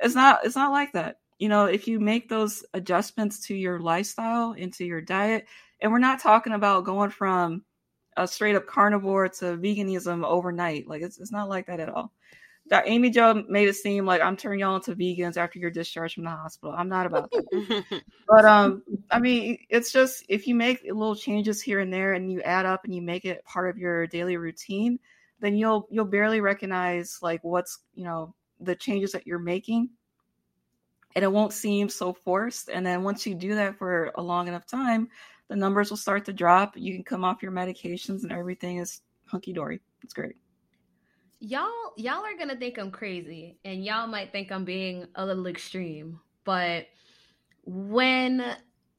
It's 0.00 0.14
not 0.14 0.40
it's 0.44 0.56
not 0.56 0.72
like 0.72 0.92
that. 0.92 1.18
You 1.38 1.48
know 1.48 1.64
if 1.64 1.88
you 1.88 1.98
make 2.00 2.28
those 2.28 2.64
adjustments 2.74 3.40
to 3.46 3.54
your 3.54 3.78
lifestyle 3.80 4.52
into 4.52 4.84
your 4.84 5.00
diet 5.00 5.46
and 5.80 5.90
we're 5.90 5.98
not 5.98 6.20
talking 6.20 6.52
about 6.52 6.84
going 6.84 7.10
from 7.10 7.64
a 8.16 8.26
straight 8.26 8.56
up 8.56 8.66
carnivore 8.66 9.28
to 9.28 9.56
veganism 9.56 10.24
overnight. 10.24 10.86
Like 10.88 11.02
it's, 11.02 11.18
it's 11.18 11.32
not 11.32 11.48
like 11.48 11.66
that 11.66 11.80
at 11.80 11.88
all 11.88 12.12
that 12.70 12.88
amy 12.88 13.10
jo 13.10 13.44
made 13.48 13.68
it 13.68 13.74
seem 13.74 14.06
like 14.06 14.22
i'm 14.22 14.36
turning 14.36 14.60
y'all 14.60 14.76
into 14.76 14.96
vegans 14.96 15.36
after 15.36 15.58
you're 15.58 15.70
discharged 15.70 16.14
from 16.14 16.24
the 16.24 16.30
hospital. 16.30 16.74
I'm 16.76 16.88
not 16.88 17.06
about 17.06 17.30
that. 17.30 18.02
But 18.28 18.44
um 18.44 18.82
i 19.10 19.18
mean 19.18 19.58
it's 19.68 19.92
just 19.92 20.24
if 20.28 20.46
you 20.46 20.54
make 20.54 20.82
little 20.84 21.16
changes 21.16 21.60
here 21.60 21.80
and 21.80 21.92
there 21.92 22.14
and 22.14 22.32
you 22.32 22.40
add 22.42 22.64
up 22.64 22.84
and 22.84 22.94
you 22.94 23.02
make 23.02 23.24
it 23.24 23.44
part 23.44 23.68
of 23.68 23.76
your 23.76 24.06
daily 24.06 24.36
routine 24.36 24.98
then 25.40 25.56
you'll 25.56 25.88
you'll 25.90 26.04
barely 26.04 26.40
recognize 26.40 27.18
like 27.22 27.42
what's 27.42 27.78
you 27.94 28.04
know 28.04 28.34
the 28.60 28.74
changes 28.74 29.12
that 29.12 29.26
you're 29.26 29.38
making. 29.38 29.90
And 31.16 31.24
it 31.24 31.32
won't 31.32 31.52
seem 31.52 31.88
so 31.88 32.12
forced. 32.12 32.68
And 32.68 32.86
then 32.86 33.02
once 33.02 33.26
you 33.26 33.34
do 33.34 33.54
that 33.56 33.78
for 33.78 34.12
a 34.14 34.22
long 34.22 34.48
enough 34.48 34.66
time 34.66 35.08
the 35.48 35.56
numbers 35.56 35.90
will 35.90 35.96
start 35.96 36.26
to 36.26 36.32
drop. 36.32 36.76
You 36.76 36.94
can 36.94 37.02
come 37.02 37.24
off 37.24 37.42
your 37.42 37.50
medications 37.50 38.22
and 38.22 38.30
everything 38.30 38.76
is 38.76 39.00
hunky-dory. 39.26 39.80
It's 40.04 40.14
great 40.14 40.36
y'all 41.40 41.94
y'all 41.96 42.22
are 42.22 42.36
gonna 42.38 42.54
think 42.54 42.78
i'm 42.78 42.90
crazy 42.90 43.56
and 43.64 43.82
y'all 43.82 44.06
might 44.06 44.30
think 44.30 44.52
i'm 44.52 44.64
being 44.64 45.06
a 45.14 45.24
little 45.24 45.46
extreme 45.46 46.20
but 46.44 46.86
when 47.64 48.44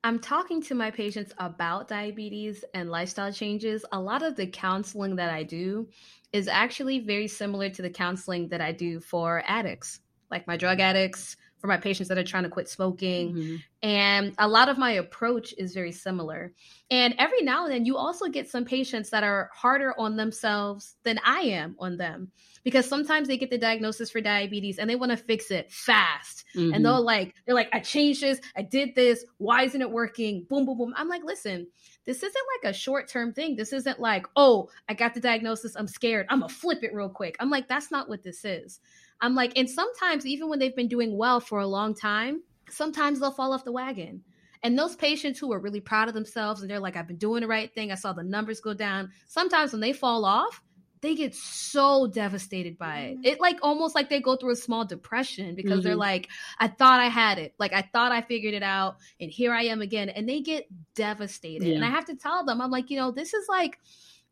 i'm 0.04 0.18
talking 0.18 0.60
to 0.60 0.74
my 0.74 0.89
patients 0.89 1.32
about 1.38 1.88
diabetes 1.88 2.66
and 2.74 2.89
lifestyle 2.89 3.32
changes 3.32 3.86
a 3.92 4.00
lot 4.00 4.24
of 4.24 4.36
the 4.36 4.48
counseling 4.48 5.16
that 5.16 5.32
i 5.32 5.44
do 5.44 5.88
is 6.34 6.48
actually 6.48 7.00
very 7.00 7.28
similar 7.28 7.70
to 7.70 7.84
the 7.84 7.89
counseling 7.89 8.48
that 8.48 8.60
i 8.60 8.72
do 8.72 9.00
for 9.00 9.44
addicts 9.46 10.00
like 10.32 10.48
my 10.48 10.58
drug 10.58 10.80
addicts 10.80 11.38
for 11.62 11.68
my 11.68 11.78
patients 11.78 12.07
that 12.07 12.18
are 12.18 12.24
trying 12.24 12.43
to 12.43 12.49
quit 12.49 12.68
smoking 12.68 13.34
Mhm. 13.36 13.64
and 13.84 14.34
a 14.39 14.47
lot 14.47 14.68
of 14.68 14.78
my 14.80 14.91
approach 14.93 15.53
is 15.57 15.74
very 15.76 15.91
similar. 15.91 16.51
And 16.89 17.14
every 17.20 17.41
now 17.43 17.66
and 17.66 17.74
then, 17.74 17.86
you 17.86 17.95
also 17.97 18.28
get 18.28 18.49
some 18.49 18.66
patients 18.66 19.12
that 19.12 19.24
are 19.24 19.49
harder 19.53 19.97
on 19.97 20.18
themselves 20.18 20.95
than 21.03 21.20
I 21.24 21.41
am 21.41 21.76
on 21.80 21.97
them 21.97 22.32
because 22.64 22.88
sometimes 22.88 23.28
they 23.28 23.38
get 23.38 23.49
the 23.51 23.57
diagnosis 23.57 24.12
for 24.12 24.22
diabetes 24.22 24.80
and 24.80 24.89
they 24.89 24.95
want 24.95 25.12
to 25.12 25.18
fix 25.18 25.51
it 25.51 25.72
fast. 25.72 26.45
Mhm. 26.55 26.76
And 26.76 26.86
they'll 26.86 27.01
like, 27.01 27.36
they're 27.45 27.55
like, 27.55 27.70
I 27.74 27.80
changed 27.80 28.22
this, 28.22 28.41
I 28.55 28.64
did 28.64 28.95
this, 28.95 29.24
why 29.38 29.64
isn't 29.64 29.82
it 29.82 29.89
working? 29.89 30.43
Boom, 30.49 30.66
boom, 30.66 30.78
boom. 30.78 30.93
I'm 30.97 31.07
like, 31.07 31.24
listen, 31.24 31.68
this 32.05 32.18
isn't 32.18 32.45
like 32.64 32.72
a 32.72 32.76
short 32.76 33.07
term 33.07 33.32
thing. 33.34 33.55
This 33.55 33.72
isn't 33.74 33.99
like, 33.99 34.26
oh, 34.36 34.70
I 34.89 34.95
got 34.95 35.14
the 35.14 35.20
diagnosis, 35.20 35.76
I'm 35.76 35.88
scared, 35.88 36.26
I'm 36.30 36.39
gonna 36.41 36.49
flip 36.49 36.84
it 36.84 36.93
real 36.93 37.09
quick. 37.09 37.36
I'm 37.39 37.51
like, 37.51 37.68
that's 37.68 37.91
not 37.91 38.09
what 38.09 38.24
this 38.24 38.43
is. 38.43 38.80
I'm 39.22 39.36
like, 39.36 39.53
and 39.55 39.69
sometimes 39.69 40.26
even 40.26 40.49
when 40.49 40.59
they've 40.59 40.76
been 40.76 40.88
doing 40.88 41.17
well 41.17 41.39
for 41.39 41.59
a 41.59 41.67
long 41.67 41.93
time, 41.95 42.41
sometimes 42.69 43.19
they'll 43.19 43.32
fall 43.32 43.53
off 43.53 43.63
the 43.63 43.72
wagon. 43.72 44.24
And 44.63 44.78
those 44.78 44.95
patients 44.95 45.39
who 45.39 45.51
are 45.53 45.59
really 45.59 45.82
proud 45.82 46.07
of 46.07 46.13
themselves 46.13 46.61
and 46.61 46.69
they're 46.69 46.80
like, 46.80 46.95
I've 46.95 47.07
been 47.07 47.17
doing 47.17 47.41
the 47.41 47.47
right 47.47 47.74
thing, 47.74 47.91
I 47.91 47.95
saw 47.95 48.13
the 48.13 48.24
numbers 48.24 48.59
go 48.61 48.74
down. 48.74 49.11
Sometimes 49.28 49.72
when 49.72 49.82
they 49.82 49.93
fall 49.93 50.24
off, 50.26 50.61
they 51.01 51.15
get 51.15 51.34
so 51.34 52.05
devastated 52.05 52.78
by 52.78 52.99
it. 52.99 53.19
It 53.24 53.39
like 53.41 53.57
almost 53.63 53.95
like 53.95 54.09
they 54.09 54.22
go 54.22 54.36
through 54.36 54.51
a 54.51 54.55
small 54.55 54.86
depression 54.86 55.55
because 55.55 55.82
they're 55.82 55.95
Mhm. 55.95 55.97
like, 55.97 56.30
I 56.59 56.67
thought 56.67 56.99
I 56.99 57.07
had 57.07 57.39
it. 57.39 57.55
Like 57.57 57.74
I 57.74 57.82
thought 57.91 58.11
I 58.11 58.22
figured 58.22 58.53
it 58.53 58.61
out 58.61 58.97
and 59.19 59.32
here 59.32 59.51
I 59.51 59.63
am 59.63 59.82
again. 59.82 60.09
And 60.09 60.30
they 60.30 60.41
get 60.41 60.67
devastated. 60.93 61.74
And 61.76 61.84
I 61.84 61.89
have 61.89 62.05
to 62.05 62.15
tell 62.15 62.45
them, 62.45 62.61
I'm 62.61 62.69
like, 62.69 62.91
you 62.91 62.97
know, 62.97 63.09
this 63.09 63.34
is 63.34 63.47
like 63.49 63.80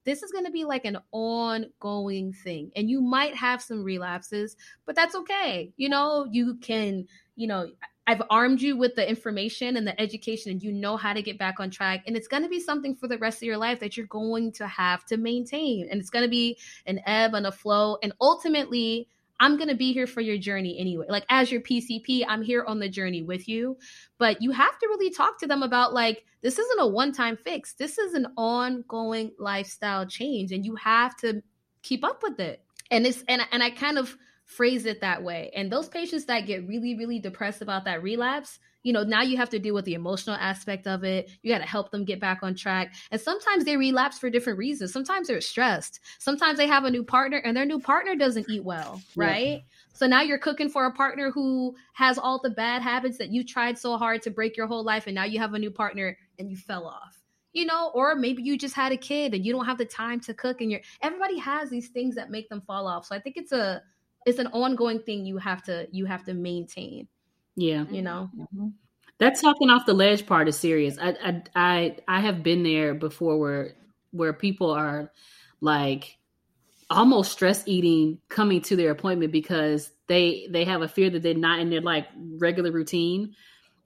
this 0.05 0.23
is 0.23 0.31
going 0.31 0.45
to 0.45 0.51
be 0.51 0.65
like 0.65 0.85
an 0.85 0.97
ongoing 1.11 2.33
thing 2.33 2.71
and 2.75 2.89
you 2.89 3.01
might 3.01 3.35
have 3.35 3.61
some 3.61 3.83
relapses 3.83 4.55
but 4.85 4.95
that's 4.95 5.15
okay 5.15 5.71
you 5.77 5.89
know 5.89 6.27
you 6.31 6.55
can 6.55 7.05
you 7.35 7.47
know 7.47 7.67
i've 8.07 8.21
armed 8.29 8.61
you 8.61 8.75
with 8.77 8.95
the 8.95 9.07
information 9.07 9.77
and 9.77 9.85
the 9.85 9.99
education 10.01 10.51
and 10.51 10.63
you 10.63 10.71
know 10.71 10.97
how 10.97 11.13
to 11.13 11.21
get 11.21 11.37
back 11.37 11.59
on 11.59 11.69
track 11.69 12.03
and 12.07 12.15
it's 12.15 12.27
going 12.27 12.43
to 12.43 12.49
be 12.49 12.59
something 12.59 12.95
for 12.95 13.07
the 13.07 13.17
rest 13.17 13.37
of 13.37 13.43
your 13.43 13.57
life 13.57 13.79
that 13.79 13.97
you're 13.97 14.07
going 14.07 14.51
to 14.51 14.65
have 14.67 15.05
to 15.05 15.17
maintain 15.17 15.87
and 15.89 15.99
it's 15.99 16.09
going 16.09 16.23
to 16.23 16.29
be 16.29 16.57
an 16.85 16.99
ebb 17.05 17.33
and 17.33 17.45
a 17.45 17.51
flow 17.51 17.97
and 18.01 18.13
ultimately 18.21 19.07
I'm 19.39 19.57
going 19.57 19.69
to 19.69 19.75
be 19.75 19.93
here 19.93 20.07
for 20.07 20.21
your 20.21 20.37
journey 20.37 20.77
anyway. 20.79 21.05
Like 21.09 21.25
as 21.29 21.51
your 21.51 21.61
PCP, 21.61 22.25
I'm 22.27 22.41
here 22.41 22.63
on 22.67 22.79
the 22.79 22.89
journey 22.89 23.21
with 23.21 23.47
you. 23.47 23.77
But 24.17 24.41
you 24.41 24.51
have 24.51 24.77
to 24.79 24.87
really 24.87 25.09
talk 25.09 25.39
to 25.39 25.47
them 25.47 25.63
about 25.63 25.93
like 25.93 26.25
this 26.41 26.59
isn't 26.59 26.79
a 26.79 26.87
one-time 26.87 27.37
fix. 27.37 27.73
This 27.73 27.97
is 27.97 28.13
an 28.13 28.27
ongoing 28.37 29.31
lifestyle 29.39 30.05
change 30.05 30.51
and 30.51 30.65
you 30.65 30.75
have 30.75 31.15
to 31.17 31.41
keep 31.81 32.03
up 32.03 32.21
with 32.23 32.39
it. 32.39 32.63
And 32.91 33.05
it's 33.05 33.23
and 33.27 33.41
and 33.51 33.63
I 33.63 33.69
kind 33.69 33.97
of 33.97 34.17
phrase 34.45 34.85
it 34.85 35.01
that 35.01 35.23
way. 35.23 35.51
And 35.55 35.71
those 35.71 35.87
patients 35.87 36.25
that 36.25 36.47
get 36.47 36.67
really 36.67 36.95
really 36.97 37.19
depressed 37.19 37.61
about 37.61 37.85
that 37.85 38.03
relapse, 38.03 38.59
you 38.83 38.93
know, 38.93 39.03
now 39.03 39.21
you 39.21 39.37
have 39.37 39.49
to 39.49 39.59
deal 39.59 39.73
with 39.73 39.85
the 39.85 39.93
emotional 39.93 40.35
aspect 40.35 40.87
of 40.87 41.03
it. 41.03 41.29
You 41.41 41.51
got 41.51 41.59
to 41.59 41.65
help 41.67 41.91
them 41.91 42.05
get 42.05 42.19
back 42.19 42.39
on 42.43 42.55
track. 42.55 42.93
And 43.11 43.19
sometimes 43.19 43.65
they 43.65 43.77
relapse 43.77 44.19
for 44.19 44.29
different 44.29 44.57
reasons. 44.59 44.93
Sometimes 44.93 45.27
they're 45.27 45.41
stressed. 45.41 45.99
Sometimes 46.19 46.57
they 46.57 46.67
have 46.67 46.85
a 46.85 46.91
new 46.91 47.03
partner 47.03 47.37
and 47.37 47.55
their 47.57 47.65
new 47.65 47.79
partner 47.79 48.15
doesn't 48.15 48.49
eat 48.49 48.63
well, 48.63 49.01
Yeah. 49.15 49.27
right? 49.27 49.61
So 49.93 50.07
now 50.07 50.21
you're 50.21 50.37
cooking 50.37 50.69
for 50.69 50.85
a 50.85 50.93
partner 50.93 51.29
who 51.31 51.75
has 51.93 52.17
all 52.17 52.39
the 52.41 52.49
bad 52.49 52.81
habits 52.81 53.17
that 53.17 53.29
you 53.29 53.43
tried 53.43 53.77
so 53.77 53.97
hard 53.97 54.21
to 54.23 54.31
break 54.31 54.55
your 54.55 54.67
whole 54.67 54.83
life 54.83 55.07
and 55.07 55.15
now 55.15 55.25
you 55.25 55.39
have 55.39 55.53
a 55.53 55.59
new 55.59 55.71
partner 55.71 56.17
and 56.37 56.49
you 56.49 56.55
fell 56.55 56.87
off. 56.87 57.21
You 57.51 57.65
know, 57.65 57.91
or 57.95 58.15
maybe 58.15 58.43
you 58.43 58.57
just 58.57 58.75
had 58.75 58.91
a 58.91 58.97
kid 58.97 59.33
and 59.33 59.43
you 59.43 59.51
don't 59.51 59.65
have 59.65 59.79
the 59.79 59.85
time 59.85 60.19
to 60.21 60.33
cook 60.35 60.61
and 60.61 60.71
you're 60.71 60.81
everybody 61.01 61.37
has 61.39 61.69
these 61.69 61.89
things 61.89 62.15
that 62.15 62.29
make 62.29 62.47
them 62.47 62.61
fall 62.61 62.87
off. 62.87 63.07
So 63.07 63.15
I 63.15 63.19
think 63.19 63.37
it's 63.37 63.51
a 63.51 63.81
it's 64.25 64.37
an 64.37 64.47
ongoing 64.47 64.99
thing 64.99 65.25
you 65.25 65.37
have 65.37 65.63
to 65.63 65.87
you 65.91 66.05
have 66.05 66.23
to 66.25 66.33
maintain, 66.35 67.07
Yeah. 67.59 67.85
you 67.89 68.01
know. 68.01 68.29
Mhm. 68.37 68.73
That 69.19 69.39
talking 69.39 69.69
off 69.69 69.85
the 69.85 69.93
ledge 69.93 70.25
part 70.25 70.47
is 70.47 70.55
serious. 70.57 70.97
I 70.97 71.09
I 71.23 71.43
I, 71.55 71.97
I 72.07 72.19
have 72.21 72.43
been 72.43 72.63
there 72.63 72.93
before 72.93 73.37
where 73.37 73.75
where 74.11 74.33
people 74.33 74.71
are 74.71 75.11
like 75.61 76.17
almost 76.89 77.31
stress 77.33 77.63
eating 77.67 78.19
coming 78.29 78.61
to 78.61 78.75
their 78.75 78.91
appointment 78.91 79.31
because 79.31 79.91
they 80.07 80.47
they 80.51 80.65
have 80.65 80.81
a 80.81 80.87
fear 80.87 81.09
that 81.11 81.21
they're 81.23 81.33
not 81.35 81.59
in 81.59 81.69
their 81.69 81.81
like 81.81 82.07
regular 82.39 82.71
routine. 82.71 83.35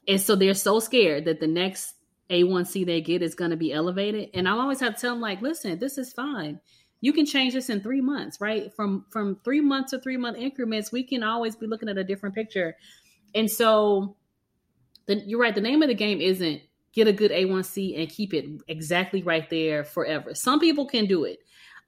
And 0.08 0.22
so 0.22 0.36
they're 0.36 0.54
so 0.54 0.80
scared 0.80 1.26
that 1.26 1.40
the 1.40 1.48
next 1.48 1.96
A1C 2.30 2.84
they 2.86 3.02
get 3.02 3.22
is 3.22 3.36
going 3.36 3.52
to 3.52 3.58
be 3.58 3.74
elevated. 3.74 4.30
And 4.34 4.48
I 4.48 4.52
always 4.54 4.80
have 4.82 4.96
to 4.96 5.02
tell 5.02 5.14
them 5.14 5.22
like, 5.22 5.42
listen, 5.42 5.80
this 5.80 5.98
is 5.98 6.14
fine. 6.14 6.60
You 7.02 7.14
can 7.14 7.26
change 7.26 7.54
this 7.54 7.70
in 7.70 7.82
three 7.82 8.02
months, 8.02 8.40
right? 8.42 8.74
From 8.76 9.06
from 9.10 9.38
three 9.44 9.62
months 9.62 9.92
to 9.92 10.00
three 10.00 10.18
month 10.18 10.38
increments, 10.38 10.92
we 10.92 11.04
can 11.04 11.24
always 11.24 11.56
be 11.56 11.68
looking 11.68 11.90
at 11.90 11.98
a 11.98 12.04
different 12.04 12.36
picture. 12.36 12.76
And 13.36 13.50
so 13.50 14.16
the, 15.06 15.16
you're 15.26 15.40
right. 15.40 15.56
The 15.56 15.62
name 15.62 15.82
of 15.82 15.88
the 15.88 15.96
game 15.96 16.22
isn't 16.22 16.62
get 16.94 17.08
a 17.08 17.14
good 17.14 17.32
A1C 17.32 18.00
and 18.00 18.10
keep 18.10 18.34
it 18.34 18.46
exactly 18.68 19.24
right 19.24 19.50
there 19.50 19.84
forever. 19.84 20.36
Some 20.36 20.60
people 20.60 20.86
can 20.86 21.06
do 21.06 21.24
it. 21.26 21.40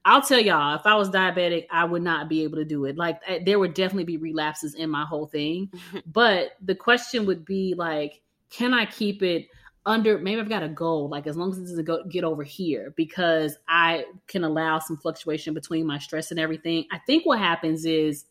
I'll 0.04 0.22
tell 0.22 0.38
y'all, 0.38 0.76
if 0.76 0.86
I 0.86 0.94
was 0.94 1.10
diabetic, 1.10 1.66
I 1.70 1.84
would 1.84 2.02
not 2.02 2.28
be 2.28 2.44
able 2.44 2.58
to 2.58 2.64
do 2.64 2.84
it. 2.84 2.96
Like 2.96 3.20
eh, 3.26 3.40
there 3.44 3.58
would 3.58 3.74
definitely 3.74 4.04
be 4.04 4.18
relapses 4.18 4.74
in 4.74 4.88
my 4.88 5.04
whole 5.04 5.26
thing. 5.26 5.70
But 6.06 6.52
the 6.62 6.74
question 6.74 7.26
would 7.26 7.44
be 7.44 7.74
like, 7.76 8.22
can 8.50 8.72
I 8.72 8.86
keep 8.86 9.22
it 9.22 9.48
under 9.84 10.18
maybe 10.18 10.40
I've 10.40 10.48
got 10.48 10.64
a 10.64 10.68
goal, 10.68 11.08
like 11.08 11.26
as 11.26 11.36
long 11.36 11.52
as 11.52 11.58
it 11.58 11.62
doesn't 11.62 11.84
go 11.84 12.04
get 12.04 12.24
over 12.24 12.42
here, 12.42 12.92
because 12.96 13.56
I 13.68 14.04
can 14.26 14.44
allow 14.44 14.80
some 14.80 14.96
fluctuation 14.96 15.54
between 15.54 15.86
my 15.86 15.98
stress 15.98 16.30
and 16.30 16.40
everything. 16.40 16.86
I 16.92 16.98
think 16.98 17.24
what 17.24 17.38
happens 17.38 17.84
is 17.84 18.24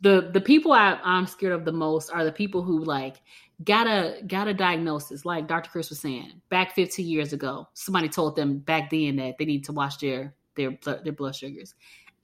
the 0.00 0.30
the 0.32 0.40
people 0.40 0.72
I, 0.72 0.98
I'm 1.02 1.26
scared 1.26 1.52
of 1.52 1.64
the 1.64 1.72
most 1.72 2.10
are 2.10 2.24
the 2.24 2.32
people 2.32 2.62
who 2.62 2.84
like 2.84 3.20
got 3.64 3.86
a 3.86 4.22
got 4.26 4.48
a 4.48 4.54
diagnosis, 4.54 5.24
like 5.24 5.46
Dr. 5.46 5.70
Chris 5.70 5.90
was 5.90 6.00
saying, 6.00 6.40
back 6.48 6.74
15 6.74 7.06
years 7.06 7.32
ago. 7.32 7.68
Somebody 7.74 8.08
told 8.08 8.36
them 8.36 8.58
back 8.58 8.90
then 8.90 9.16
that 9.16 9.36
they 9.38 9.44
need 9.44 9.64
to 9.64 9.72
watch 9.72 9.98
their 9.98 10.34
their 10.56 10.76
their 11.04 11.12
blood 11.12 11.36
sugars, 11.36 11.74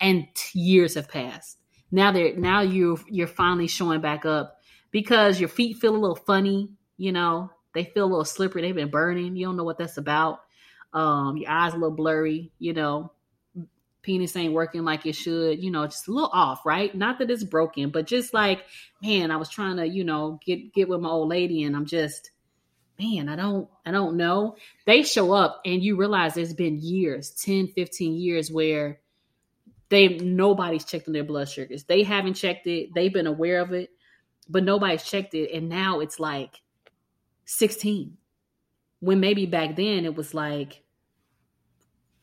and 0.01 0.27
years 0.53 0.95
have 0.95 1.09
passed. 1.09 1.59
Now 1.91 2.13
they're 2.13 2.37
now 2.37 2.63
you 2.63 2.99
you're 3.09 3.27
finally 3.27 3.69
showing 3.69 4.01
back 4.01 4.25
up 4.25 4.59
because 4.91 5.39
your 5.39 5.49
feet 5.49 5.77
feel 5.77 5.95
a 5.95 5.99
little 5.99 6.17
funny, 6.17 6.71
you 6.97 7.13
know, 7.13 7.51
they 7.75 7.85
feel 7.85 8.05
a 8.05 8.07
little 8.07 8.25
slippery. 8.25 8.63
They've 8.63 8.75
been 8.75 8.91
burning. 8.91 9.37
You 9.37 9.47
don't 9.47 9.57
know 9.57 9.65
what 9.65 9.79
that's 9.79 9.99
about. 9.99 10.41
Um, 10.93 11.37
your 11.37 11.51
eyes 11.51 11.75
a 11.75 11.77
little 11.77 11.95
blurry. 11.95 12.51
You 12.59 12.73
know, 12.73 13.13
penis 14.07 14.37
ain't 14.37 14.55
working 14.55 14.85
like 14.85 15.05
it 15.05 15.15
should. 15.15 15.63
You 15.63 15.71
know, 15.71 15.85
just 15.87 16.09
a 16.09 16.13
little 16.13 16.31
off, 16.33 16.65
right? 16.65 16.95
Not 16.95 17.19
that 17.19 17.31
it's 17.31 17.45
broken, 17.45 17.91
but 17.91 18.07
just 18.07 18.33
like, 18.33 18.65
man, 19.03 19.31
I 19.31 19.37
was 19.37 19.51
trying 19.51 19.77
to, 19.77 19.87
you 19.87 20.05
know, 20.05 20.41
get 20.47 20.73
get 20.73 20.89
with 20.89 21.01
my 21.01 21.11
old 21.11 21.29
lady, 21.29 21.65
and 21.65 21.77
I'm 21.77 21.85
just, 21.85 22.31
man, 22.99 23.29
I 23.29 23.37
don't, 23.37 23.69
I 23.85 23.91
don't 23.91 24.17
know. 24.17 24.57
They 24.87 25.03
show 25.03 25.33
up, 25.33 25.61
and 25.67 25.83
you 25.83 25.97
realize 25.97 26.35
there's 26.35 26.55
been 26.55 26.79
years, 26.79 27.31
10, 27.33 27.69
15 27.69 28.15
years 28.15 28.51
where 28.51 29.01
they 29.89 30.09
nobody's 30.19 30.85
checked 30.85 31.09
on 31.09 31.13
their 31.13 31.25
blood 31.25 31.49
sugars. 31.49 31.85
They 31.85 32.03
haven't 32.03 32.35
checked 32.35 32.67
it. 32.67 32.95
They've 32.95 33.13
been 33.13 33.27
aware 33.27 33.61
of 33.61 33.73
it, 33.73 33.91
but 34.49 34.65
nobody's 34.65 35.05
checked 35.05 35.35
it, 35.35 35.53
and 35.53 35.69
now 35.69 36.01
it's 36.01 36.19
like 36.19 36.63
16 37.45 38.17
when 39.01 39.21
maybe 39.21 39.47
back 39.47 39.77
then 39.77 40.05
it 40.05 40.15
was 40.15 40.35
like 40.35 40.83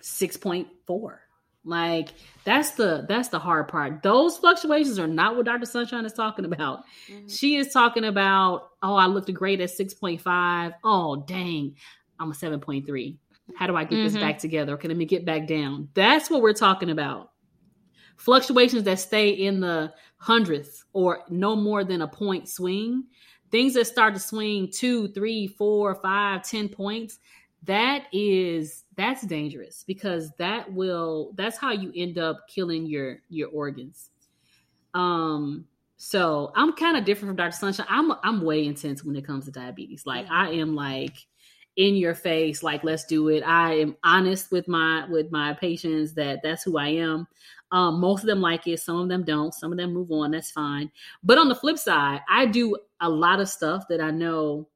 6.4 0.02 1.18
like 1.66 2.10
that's 2.44 2.72
the 2.72 3.06
that's 3.08 3.30
the 3.30 3.40
hard 3.40 3.68
part. 3.68 4.04
Those 4.04 4.38
fluctuations 4.38 5.00
are 5.00 5.08
not 5.08 5.36
what 5.36 5.46
dr 5.46 5.66
sunshine 5.66 6.06
is 6.06 6.14
talking 6.14 6.46
about. 6.46 6.84
Mm-hmm. 7.10 7.28
she 7.28 7.56
is 7.56 7.72
talking 7.72 8.06
about 8.06 8.70
oh 8.82 8.96
i 8.96 9.06
looked 9.06 9.34
great 9.34 9.62
at 9.62 9.70
6.5 9.70 10.74
oh 10.84 11.24
dang 11.28 11.76
i'm 12.20 12.32
a 12.32 12.34
7.3 12.34 13.18
how 13.56 13.68
do 13.68 13.76
i 13.76 13.84
get 13.84 13.96
mm-hmm. 13.96 14.04
this 14.06 14.16
back 14.16 14.40
together? 14.40 14.78
Can 14.78 14.90
let 14.90 14.98
me 14.98 15.06
get 15.06 15.26
back 15.26 15.48
down. 15.48 15.90
That's 15.94 16.30
what 16.30 16.42
we're 16.42 16.54
talking 16.54 16.90
about. 16.90 17.32
Fluctuations 18.18 18.84
that 18.84 19.00
stay 19.00 19.30
in 19.30 19.60
the 19.60 19.94
hundredths 20.18 20.86
or 20.94 21.24
no 21.30 21.56
more 21.56 21.84
than 21.84 22.02
a 22.02 22.08
point 22.08 22.48
swing. 22.48 23.04
Things 23.52 23.74
that 23.74 23.86
start 23.86 24.14
to 24.14 24.20
swing 24.20 24.72
two, 24.72 25.10
three, 25.10 25.48
four, 25.48 25.96
five, 25.96 26.44
ten 26.44 26.70
points, 26.70 27.20
that 27.66 28.06
is 28.12 28.84
that's 28.96 29.26
dangerous 29.26 29.84
because 29.88 30.32
that 30.38 30.72
will 30.72 31.32
that's 31.36 31.58
how 31.58 31.72
you 31.72 31.92
end 31.96 32.18
up 32.18 32.48
killing 32.48 32.86
your 32.86 33.20
your 33.30 33.50
organs. 33.50 34.10
Um 34.94 35.66
so 35.98 36.52
I'm 36.56 36.74
kind 36.74 36.98
of 36.98 37.06
different 37.06 37.30
from 37.30 37.36
Dr. 37.38 37.56
Sunshine. 37.56 37.86
I'm 37.90 38.12
I'm 38.24 38.42
way 38.42 38.66
intense 38.66 39.04
when 39.04 39.16
it 39.16 39.26
comes 39.26 39.46
to 39.46 39.52
diabetes. 39.52 40.06
Like 40.06 40.28
I 40.30 40.52
am 40.52 40.76
like 40.76 41.16
in 41.76 41.96
your 41.96 42.14
face 42.14 42.62
like 42.62 42.84
let's 42.84 43.06
do 43.06 43.30
it. 43.30 43.42
I 43.42 43.80
am 43.80 43.96
honest 44.04 44.52
with 44.52 44.68
my 44.68 45.08
with 45.10 45.32
my 45.32 45.54
patients 45.54 46.14
that 46.14 46.42
that's 46.44 46.64
who 46.64 46.78
I 46.78 46.90
am. 46.90 47.28
Um, 47.72 48.00
most 48.00 48.22
of 48.22 48.28
them 48.28 48.42
like 48.42 48.68
it, 48.68 48.80
some 48.80 48.98
of 48.98 49.10
them 49.10 49.24
don't, 49.24 49.54
some 49.54 49.72
of 49.72 49.80
them 49.80 49.94
move 49.94 50.12
on. 50.12 50.30
That's 50.32 50.52
fine. 50.52 50.92
But 51.24 51.40
on 51.40 51.50
the 51.50 51.56
flip 51.56 51.80
side, 51.80 52.22
I 52.30 52.46
do 52.46 52.78
a 53.02 53.10
lot 53.10 53.40
of 53.40 53.50
stuff 53.50 53.88
that 53.90 54.00
I 54.00 54.12
know 54.12 54.68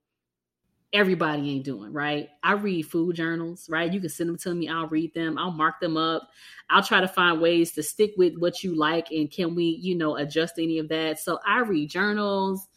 everybody 0.94 1.52
ain't 1.52 1.66
doing, 1.66 1.92
right? 1.92 2.30
I 2.44 2.54
read 2.54 2.84
food 2.84 3.16
journals, 3.16 3.68
right? 3.70 3.92
You 3.92 4.00
can 4.00 4.10
send 4.10 4.30
them 4.30 4.38
to 4.40 4.56
me, 4.56 4.70
I'll 4.70 4.88
read 4.88 5.14
them, 5.14 5.38
I'll 5.38 5.52
mark 5.52 5.80
them 5.80 5.98
up. 5.98 6.30
I'll 6.70 6.84
try 6.84 7.02
to 7.02 7.08
find 7.08 7.42
ways 7.42 7.72
to 7.74 7.84
stick 7.84 8.12
with 8.18 8.38
what 8.38 8.64
you 8.64 8.76
like 8.76 9.12
and 9.12 9.32
can 9.32 9.56
we, 9.56 9.80
you 9.82 9.96
know, 9.96 10.18
adjust 10.18 10.56
any 10.58 10.80
of 10.80 10.90
that. 10.90 11.20
So 11.20 11.40
I 11.46 11.60
read 11.60 11.90
journals. 11.90 12.68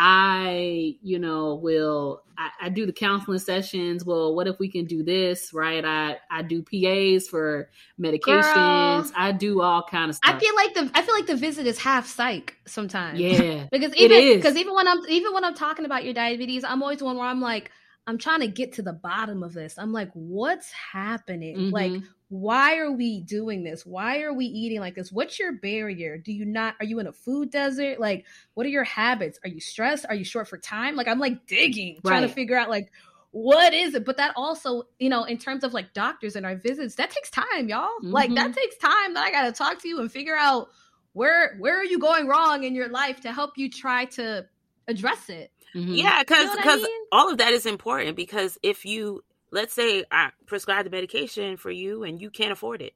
I, 0.00 0.94
you 1.02 1.18
know, 1.18 1.56
will 1.56 2.22
I, 2.36 2.50
I, 2.62 2.68
do 2.68 2.86
the 2.86 2.92
counseling 2.92 3.40
sessions. 3.40 4.04
Well, 4.04 4.32
what 4.32 4.46
if 4.46 4.60
we 4.60 4.68
can 4.68 4.84
do 4.84 5.02
this, 5.02 5.52
right? 5.52 5.84
I 5.84 6.18
I 6.30 6.42
do 6.42 6.62
PAs 6.62 7.26
for 7.26 7.68
medications. 8.00 8.54
Girl, 8.54 9.12
I 9.16 9.32
do 9.36 9.60
all 9.60 9.82
kind 9.82 10.10
of 10.10 10.14
stuff. 10.14 10.36
I 10.36 10.38
feel 10.38 10.54
like 10.54 10.74
the 10.74 10.88
I 10.94 11.02
feel 11.02 11.16
like 11.16 11.26
the 11.26 11.34
visit 11.34 11.66
is 11.66 11.80
half 11.80 12.06
psych 12.06 12.56
sometimes. 12.64 13.18
Yeah, 13.18 13.66
because 13.72 13.92
even 13.96 14.36
because 14.36 14.54
even 14.54 14.72
when 14.72 14.86
I'm 14.86 15.00
even 15.08 15.34
when 15.34 15.44
I'm 15.44 15.54
talking 15.54 15.84
about 15.84 16.04
your 16.04 16.14
diabetes, 16.14 16.62
I'm 16.62 16.80
always 16.80 17.02
one 17.02 17.16
where 17.16 17.26
I'm 17.26 17.40
like, 17.40 17.72
I'm 18.06 18.18
trying 18.18 18.40
to 18.40 18.48
get 18.48 18.74
to 18.74 18.82
the 18.82 18.92
bottom 18.92 19.42
of 19.42 19.52
this. 19.52 19.78
I'm 19.78 19.92
like, 19.92 20.10
what's 20.12 20.70
happening? 20.70 21.56
Mm-hmm. 21.56 21.74
Like, 21.74 22.02
why 22.28 22.76
are 22.76 22.92
we 22.92 23.20
doing 23.20 23.64
this? 23.64 23.86
Why 23.86 24.20
are 24.20 24.32
we 24.32 24.44
eating 24.44 24.80
like 24.80 24.94
this? 24.94 25.10
What's 25.10 25.38
your 25.38 25.52
barrier? 25.52 26.18
Do 26.18 26.32
you 26.32 26.44
not, 26.44 26.74
are 26.78 26.84
you 26.84 26.98
in 26.98 27.06
a 27.06 27.12
food 27.12 27.50
desert? 27.50 27.98
Like, 27.98 28.26
what 28.54 28.66
are 28.66 28.70
your 28.70 28.84
habits? 28.84 29.38
Are 29.44 29.48
you 29.48 29.60
stressed? 29.60 30.04
Are 30.08 30.14
you 30.14 30.24
short 30.24 30.46
for 30.48 30.58
time? 30.58 30.94
Like, 30.94 31.08
I'm 31.08 31.18
like 31.18 31.46
digging, 31.46 31.94
right. 32.04 32.10
trying 32.10 32.22
to 32.22 32.28
figure 32.28 32.56
out 32.56 32.68
like, 32.68 32.90
what 33.30 33.72
is 33.72 33.94
it? 33.94 34.04
But 34.04 34.18
that 34.18 34.32
also, 34.36 34.84
you 34.98 35.08
know, 35.08 35.24
in 35.24 35.38
terms 35.38 35.64
of 35.64 35.72
like 35.72 35.94
doctors 35.94 36.36
and 36.36 36.44
our 36.44 36.56
visits, 36.56 36.96
that 36.96 37.10
takes 37.10 37.30
time, 37.30 37.68
y'all. 37.68 37.88
Mm-hmm. 38.02 38.10
Like, 38.10 38.34
that 38.34 38.50
mm-hmm. 38.50 38.52
takes 38.52 38.76
time 38.76 39.14
that 39.14 39.24
I 39.24 39.30
got 39.30 39.44
to 39.44 39.52
talk 39.52 39.80
to 39.82 39.88
you 39.88 40.00
and 40.00 40.12
figure 40.12 40.36
out 40.36 40.68
where, 41.14 41.56
where 41.58 41.78
are 41.78 41.84
you 41.84 41.98
going 41.98 42.26
wrong 42.26 42.64
in 42.64 42.74
your 42.74 42.88
life 42.88 43.20
to 43.22 43.32
help 43.32 43.56
you 43.56 43.70
try 43.70 44.04
to 44.06 44.46
address 44.88 45.28
it. 45.28 45.52
Mm-hmm. 45.74 45.94
Yeah, 45.94 46.22
because 46.22 46.56
because 46.56 46.80
I 46.80 46.84
mean? 46.84 47.06
all 47.12 47.30
of 47.30 47.38
that 47.38 47.52
is 47.52 47.66
important. 47.66 48.16
Because 48.16 48.58
if 48.62 48.84
you 48.84 49.22
let's 49.50 49.74
say 49.74 50.04
I 50.10 50.30
prescribe 50.46 50.84
the 50.84 50.90
medication 50.90 51.56
for 51.56 51.70
you 51.70 52.04
and 52.04 52.20
you 52.20 52.30
can't 52.30 52.52
afford 52.52 52.82
it, 52.82 52.94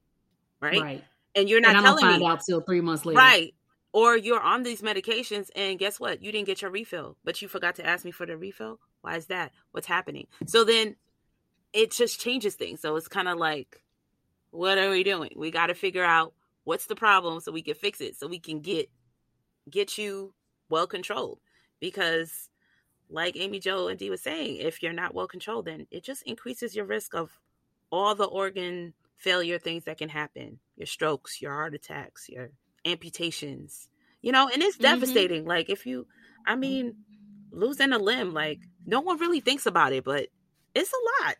right? 0.61 0.80
Right. 0.80 1.05
And 1.34 1.48
you're 1.48 1.61
not 1.61 1.76
and 1.76 1.84
telling 1.84 2.05
find 2.05 2.20
me 2.20 2.26
out 2.26 2.40
till 2.46 2.61
three 2.61 2.80
months 2.80 3.05
later, 3.05 3.18
right? 3.18 3.55
Or 3.92 4.16
you're 4.16 4.40
on 4.40 4.62
these 4.62 4.82
medications 4.82 5.48
and 5.55 5.78
guess 5.78 6.00
what? 6.00 6.22
You 6.22 6.32
didn't 6.32 6.46
get 6.46 6.62
your 6.62 6.70
refill, 6.70 7.16
but 7.24 7.40
you 7.42 7.48
forgot 7.48 7.76
to 7.76 7.86
ask 7.86 8.05
me 8.05 8.11
for 8.11 8.26
the 8.26 8.36
refill. 8.36 8.78
Why 9.00 9.16
is 9.16 9.26
that? 9.26 9.53
What's 9.72 9.86
happening? 9.86 10.26
So 10.46 10.64
then 10.64 10.96
it 11.72 11.90
just 11.90 12.20
changes 12.20 12.55
things. 12.55 12.80
So 12.80 12.96
it's 12.96 13.09
kind 13.09 13.28
of 13.28 13.38
like, 13.38 13.82
what 14.50 14.78
are 14.78 14.90
we 14.90 15.05
doing? 15.05 15.32
We 15.36 15.50
got 15.50 15.66
to 15.66 15.74
figure 15.74 16.05
out 16.05 16.34
what's 16.64 16.86
the 16.86 16.94
problem 16.94 17.40
so 17.40 17.53
we 17.53 17.62
can 17.62 17.74
fix 17.74 18.00
it, 18.00 18.16
so 18.16 18.26
we 18.26 18.38
can 18.38 18.61
get 18.61 18.90
get 19.68 19.98
you 19.98 20.34
well 20.68 20.86
controlled. 20.86 21.38
Because 21.80 22.48
like 23.12 23.36
Amy 23.36 23.60
Jo 23.60 23.88
and 23.88 23.98
Dee 23.98 24.10
was 24.10 24.22
saying, 24.22 24.56
if 24.56 24.82
you're 24.82 24.92
not 24.92 25.14
well 25.14 25.28
controlled, 25.28 25.66
then 25.66 25.86
it 25.90 26.02
just 26.02 26.22
increases 26.22 26.74
your 26.74 26.86
risk 26.86 27.14
of 27.14 27.38
all 27.90 28.14
the 28.14 28.24
organ 28.24 28.94
failure 29.16 29.58
things 29.58 29.84
that 29.84 29.98
can 29.98 30.08
happen 30.08 30.58
your 30.76 30.86
strokes, 30.86 31.40
your 31.40 31.52
heart 31.52 31.74
attacks, 31.74 32.28
your 32.28 32.50
amputations, 32.84 33.88
you 34.20 34.32
know, 34.32 34.48
and 34.52 34.62
it's 34.62 34.76
mm-hmm. 34.76 34.82
devastating. 34.84 35.44
Like, 35.44 35.70
if 35.70 35.86
you, 35.86 36.06
I 36.46 36.56
mean, 36.56 36.96
losing 37.52 37.92
a 37.92 37.98
limb, 37.98 38.32
like, 38.32 38.60
no 38.84 39.00
one 39.00 39.18
really 39.18 39.40
thinks 39.40 39.66
about 39.66 39.92
it, 39.92 40.04
but 40.04 40.28
it's 40.74 40.92
a 40.92 41.24
lot 41.24 41.36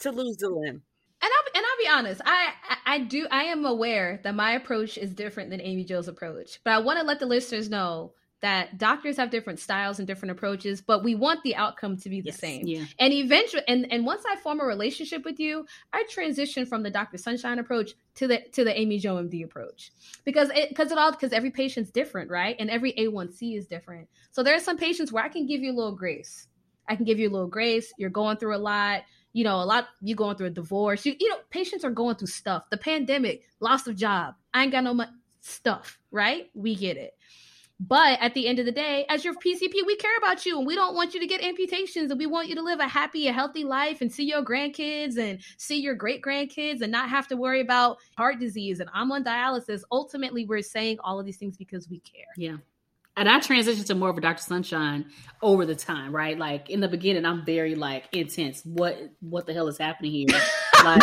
to 0.00 0.10
lose 0.10 0.42
a 0.42 0.48
limb. 0.48 0.82
And 1.22 1.30
I'll 1.30 1.52
and 1.54 1.64
I'll 1.66 1.84
be 1.84 1.98
honest, 1.98 2.22
I, 2.24 2.48
I 2.68 2.94
I 2.94 2.98
do 3.00 3.26
I 3.30 3.44
am 3.44 3.66
aware 3.66 4.20
that 4.24 4.34
my 4.34 4.52
approach 4.52 4.96
is 4.96 5.12
different 5.12 5.50
than 5.50 5.60
Amy 5.60 5.84
Jo's 5.84 6.08
approach, 6.08 6.60
but 6.64 6.72
I 6.72 6.78
want 6.78 6.98
to 6.98 7.04
let 7.04 7.20
the 7.20 7.26
listeners 7.26 7.68
know 7.68 8.14
that 8.40 8.78
doctors 8.78 9.16
have 9.18 9.30
different 9.30 9.58
styles 9.58 9.98
and 9.98 10.08
different 10.08 10.32
approaches, 10.32 10.80
but 10.80 11.04
we 11.04 11.14
want 11.14 11.42
the 11.42 11.54
outcome 11.56 11.96
to 11.98 12.08
be 12.08 12.20
the 12.20 12.28
yes, 12.30 12.38
same. 12.38 12.66
Yeah. 12.66 12.84
And 12.98 13.12
eventually, 13.12 13.62
and 13.68 13.86
and 13.92 14.06
once 14.06 14.22
I 14.26 14.36
form 14.36 14.60
a 14.60 14.64
relationship 14.64 15.24
with 15.24 15.38
you, 15.38 15.66
I 15.92 16.04
transition 16.08 16.64
from 16.64 16.82
the 16.82 16.90
Dr. 16.90 17.18
Sunshine 17.18 17.58
approach 17.58 17.92
to 18.16 18.26
the 18.26 18.40
to 18.52 18.64
the 18.64 18.78
Amy 18.78 18.98
Jo 18.98 19.16
MD 19.16 19.44
approach 19.44 19.92
because 20.24 20.48
it 20.50 20.70
because 20.70 20.90
it 20.90 20.98
all 20.98 21.10
because 21.10 21.32
every 21.32 21.50
patient's 21.50 21.90
different, 21.90 22.30
right? 22.30 22.56
And 22.58 22.70
every 22.70 22.92
A1C 22.94 23.58
is 23.58 23.66
different. 23.66 24.08
So 24.30 24.42
there 24.42 24.54
are 24.54 24.60
some 24.60 24.78
patients 24.78 25.12
where 25.12 25.24
I 25.24 25.28
can 25.28 25.46
give 25.46 25.60
you 25.62 25.72
a 25.72 25.76
little 25.76 25.94
grace. 25.94 26.48
I 26.88 26.96
can 26.96 27.04
give 27.04 27.18
you 27.18 27.28
a 27.28 27.32
little 27.32 27.48
grace. 27.48 27.92
You're 27.98 28.10
going 28.10 28.38
through 28.38 28.56
a 28.56 28.58
lot. 28.58 29.02
You 29.32 29.44
know, 29.44 29.56
a 29.56 29.64
lot. 29.64 29.86
You 30.00 30.16
going 30.16 30.36
through 30.36 30.48
a 30.48 30.50
divorce. 30.50 31.04
You, 31.04 31.14
you 31.20 31.28
know, 31.28 31.36
patients 31.50 31.84
are 31.84 31.90
going 31.90 32.16
through 32.16 32.28
stuff. 32.28 32.64
The 32.70 32.78
pandemic, 32.78 33.42
loss 33.60 33.86
of 33.86 33.96
job. 33.96 34.34
I 34.54 34.62
ain't 34.62 34.72
got 34.72 34.84
no 34.84 34.94
money. 34.94 35.12
Stuff, 35.42 35.98
right? 36.10 36.50
We 36.52 36.74
get 36.74 36.98
it 36.98 37.14
but 37.80 38.18
at 38.20 38.34
the 38.34 38.46
end 38.46 38.58
of 38.58 38.66
the 38.66 38.72
day, 38.72 39.06
as 39.08 39.24
your 39.24 39.32
PCP, 39.34 39.72
we 39.86 39.96
care 39.96 40.16
about 40.18 40.44
you 40.44 40.58
and 40.58 40.66
we 40.66 40.74
don't 40.74 40.94
want 40.94 41.14
you 41.14 41.20
to 41.20 41.26
get 41.26 41.42
amputations 41.42 42.10
and 42.10 42.18
we 42.18 42.26
want 42.26 42.48
you 42.48 42.54
to 42.54 42.62
live 42.62 42.78
a 42.78 42.86
happy, 42.86 43.26
a 43.26 43.32
healthy 43.32 43.64
life 43.64 44.02
and 44.02 44.12
see 44.12 44.24
your 44.24 44.44
grandkids 44.44 45.16
and 45.16 45.40
see 45.56 45.80
your 45.80 45.94
great 45.94 46.20
grandkids 46.20 46.82
and 46.82 46.92
not 46.92 47.08
have 47.08 47.26
to 47.28 47.36
worry 47.36 47.62
about 47.62 47.96
heart 48.18 48.38
disease 48.38 48.80
and 48.80 48.90
I'm 48.92 49.10
on 49.10 49.24
dialysis. 49.24 49.80
Ultimately, 49.90 50.44
we're 50.44 50.60
saying 50.60 50.98
all 51.02 51.18
of 51.18 51.24
these 51.24 51.38
things 51.38 51.56
because 51.56 51.88
we 51.88 52.00
care. 52.00 52.26
Yeah. 52.36 52.56
And 53.16 53.28
I 53.28 53.40
transitioned 53.40 53.86
to 53.86 53.94
more 53.94 54.10
of 54.10 54.18
a 54.18 54.20
Dr. 54.20 54.42
Sunshine 54.42 55.06
over 55.42 55.64
the 55.64 55.74
time, 55.74 56.14
right? 56.14 56.38
Like 56.38 56.68
in 56.68 56.80
the 56.80 56.88
beginning, 56.88 57.24
I'm 57.24 57.46
very 57.46 57.74
like 57.74 58.04
intense. 58.12 58.62
What 58.64 58.98
what 59.20 59.46
the 59.46 59.54
hell 59.54 59.68
is 59.68 59.78
happening 59.78 60.12
here? 60.12 60.26
like, 60.84 61.02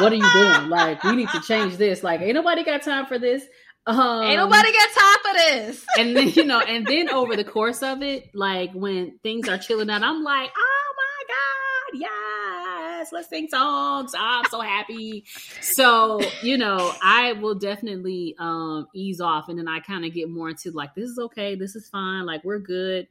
what 0.00 0.12
are 0.12 0.16
you 0.16 0.32
doing? 0.32 0.68
Like, 0.68 1.02
we 1.02 1.16
need 1.16 1.28
to 1.30 1.40
change 1.40 1.76
this. 1.76 2.02
Like, 2.02 2.20
ain't 2.20 2.34
nobody 2.34 2.64
got 2.64 2.82
time 2.82 3.06
for 3.06 3.18
this. 3.18 3.44
Um, 3.86 4.22
Ain't 4.22 4.36
nobody 4.36 4.72
got 4.72 4.88
time 4.92 5.18
for 5.22 5.38
this. 5.38 5.86
and 5.98 6.16
then 6.16 6.28
you 6.28 6.44
know, 6.44 6.60
and 6.60 6.86
then 6.86 7.08
over 7.12 7.34
the 7.34 7.44
course 7.44 7.82
of 7.82 8.02
it, 8.02 8.34
like 8.34 8.72
when 8.72 9.18
things 9.22 9.48
are 9.48 9.58
chilling 9.58 9.90
out, 9.90 10.02
I'm 10.02 10.22
like, 10.22 10.50
oh 10.56 10.94
my 10.96 11.98
god, 11.98 12.00
yes, 12.00 13.12
let's 13.12 13.28
sing 13.30 13.48
songs. 13.48 14.12
I'm 14.16 14.44
so 14.50 14.60
happy. 14.60 15.24
So 15.62 16.20
you 16.42 16.58
know, 16.58 16.92
I 17.02 17.32
will 17.32 17.54
definitely 17.54 18.36
um 18.38 18.86
ease 18.94 19.20
off, 19.20 19.48
and 19.48 19.58
then 19.58 19.66
I 19.66 19.80
kind 19.80 20.04
of 20.04 20.12
get 20.12 20.28
more 20.28 20.50
into 20.50 20.70
like, 20.72 20.94
this 20.94 21.08
is 21.08 21.18
okay, 21.18 21.54
this 21.54 21.74
is 21.74 21.88
fine, 21.88 22.26
like 22.26 22.44
we're 22.44 22.58
good. 22.58 23.08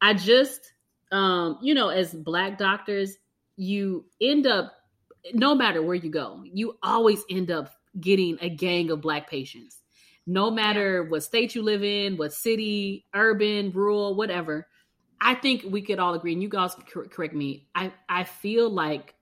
I 0.00 0.14
just, 0.14 0.72
um, 1.12 1.58
you 1.60 1.74
know, 1.74 1.88
as 1.88 2.14
black 2.14 2.56
doctors, 2.56 3.16
you 3.56 4.06
end 4.20 4.46
up, 4.46 4.72
no 5.34 5.54
matter 5.54 5.82
where 5.82 5.96
you 5.96 6.10
go, 6.10 6.42
you 6.44 6.78
always 6.82 7.22
end 7.28 7.50
up 7.50 7.70
getting 8.00 8.38
a 8.40 8.48
gang 8.48 8.90
of 8.90 9.00
black 9.02 9.28
patients 9.28 9.79
no 10.26 10.50
matter 10.50 11.04
what 11.04 11.22
state 11.22 11.54
you 11.54 11.62
live 11.62 11.82
in, 11.82 12.16
what 12.16 12.32
city, 12.32 13.06
urban, 13.14 13.72
rural, 13.72 14.14
whatever. 14.14 14.68
I 15.20 15.34
think 15.34 15.64
we 15.68 15.82
could 15.82 15.98
all 15.98 16.14
agree, 16.14 16.32
and 16.32 16.42
you 16.42 16.48
guys 16.48 16.74
correct 17.10 17.34
me. 17.34 17.66
I, 17.74 17.92
I 18.08 18.24
feel 18.24 18.70
like 18.70 19.14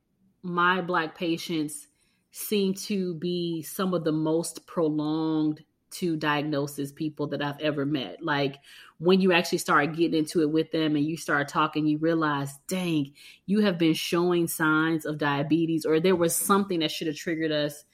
my 0.43 0.81
black 0.81 1.17
patients 1.17 1.89
seem 2.31 2.75
to 2.75 3.15
be 3.15 3.63
some 3.63 3.95
of 3.95 4.05
the 4.05 4.13
most 4.13 4.67
prolonged 4.67 5.65
to 5.91 6.17
diagnosis 6.17 6.93
people 6.93 7.27
that 7.29 7.43
I've 7.43 7.59
ever 7.61 7.87
met. 7.87 8.23
Like 8.23 8.57
when 8.99 9.21
you 9.21 9.33
actually 9.33 9.59
start 9.59 9.97
getting 9.97 10.19
into 10.19 10.43
it 10.43 10.51
with 10.51 10.71
them 10.71 10.97
and 10.97 11.05
you 11.05 11.17
start 11.17 11.49
talking, 11.49 11.87
you 11.87 11.99
realize, 11.99 12.59
dang, 12.69 13.13
you 13.47 13.61
have 13.61 13.79
been 13.79 13.95
showing 13.95 14.47
signs 14.47 15.07
of 15.07 15.19
diabetes, 15.19 15.87
or 15.87 15.99
there 15.99 16.17
was 16.17 16.37
something 16.37 16.81
that 16.81 16.91
should 16.91 17.07
have 17.07 17.17
triggered 17.17 17.53
us 17.53 17.85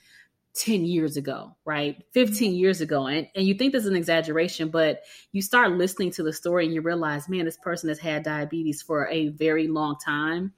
10 0.57 0.85
years 0.85 1.17
ago, 1.17 1.57
right? 1.65 2.03
15 2.13 2.55
years 2.55 2.81
ago. 2.81 3.07
And, 3.07 3.27
and 3.35 3.47
you 3.47 3.55
think 3.55 3.73
this 3.73 3.83
is 3.83 3.91
an 3.91 3.97
exaggeration, 3.97 4.69
but 4.69 5.03
you 5.33 5.43
start 5.43 5.73
listening 5.73 6.13
to 6.13 6.23
the 6.23 6.33
story 6.33 6.65
and 6.65 6.73
you 6.73 6.81
realize, 6.81 7.29
man, 7.29 7.45
this 7.45 7.59
person 7.59 7.89
has 7.89 7.99
had 7.99 8.23
diabetes 8.23 8.81
for 8.81 9.09
a 9.09 9.29
very 9.31 9.67
long 9.67 9.97
time. 10.05 10.53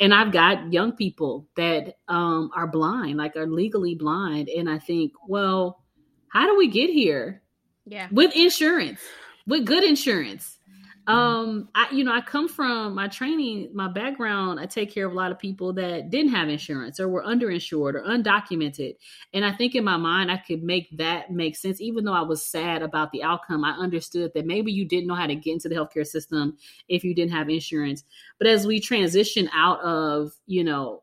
And 0.00 0.14
I've 0.14 0.32
got 0.32 0.72
young 0.72 0.92
people 0.92 1.46
that 1.56 1.96
um, 2.08 2.50
are 2.56 2.66
blind, 2.66 3.18
like 3.18 3.36
are 3.36 3.46
legally 3.46 3.94
blind. 3.94 4.48
And 4.48 4.68
I 4.68 4.78
think, 4.78 5.12
well, 5.28 5.84
how 6.28 6.46
do 6.46 6.56
we 6.56 6.68
get 6.68 6.90
here? 6.90 7.42
Yeah. 7.84 8.08
With 8.10 8.34
insurance, 8.34 9.00
with 9.46 9.66
good 9.66 9.84
insurance. 9.84 10.58
Um, 11.06 11.68
I 11.74 11.88
you 11.92 12.02
know, 12.02 12.12
I 12.12 12.22
come 12.22 12.48
from 12.48 12.94
my 12.94 13.08
training, 13.08 13.70
my 13.74 13.88
background, 13.88 14.58
I 14.58 14.64
take 14.64 14.90
care 14.90 15.04
of 15.06 15.12
a 15.12 15.14
lot 15.14 15.30
of 15.30 15.38
people 15.38 15.72
that 15.74 16.08
didn't 16.08 16.32
have 16.32 16.48
insurance 16.48 16.98
or 16.98 17.08
were 17.08 17.22
underinsured 17.22 17.94
or 17.94 18.02
undocumented. 18.02 18.96
And 19.34 19.44
I 19.44 19.52
think 19.52 19.74
in 19.74 19.84
my 19.84 19.98
mind 19.98 20.30
I 20.30 20.38
could 20.38 20.62
make 20.62 20.96
that 20.96 21.30
make 21.30 21.56
sense. 21.56 21.80
Even 21.80 22.04
though 22.04 22.14
I 22.14 22.22
was 22.22 22.42
sad 22.42 22.80
about 22.80 23.12
the 23.12 23.22
outcome, 23.22 23.64
I 23.64 23.72
understood 23.72 24.32
that 24.34 24.46
maybe 24.46 24.72
you 24.72 24.86
didn't 24.86 25.06
know 25.06 25.14
how 25.14 25.26
to 25.26 25.34
get 25.34 25.52
into 25.52 25.68
the 25.68 25.74
healthcare 25.74 26.06
system 26.06 26.56
if 26.88 27.04
you 27.04 27.14
didn't 27.14 27.32
have 27.32 27.50
insurance. 27.50 28.04
But 28.38 28.46
as 28.46 28.66
we 28.66 28.80
transition 28.80 29.50
out 29.52 29.80
of, 29.80 30.32
you 30.46 30.64
know, 30.64 31.02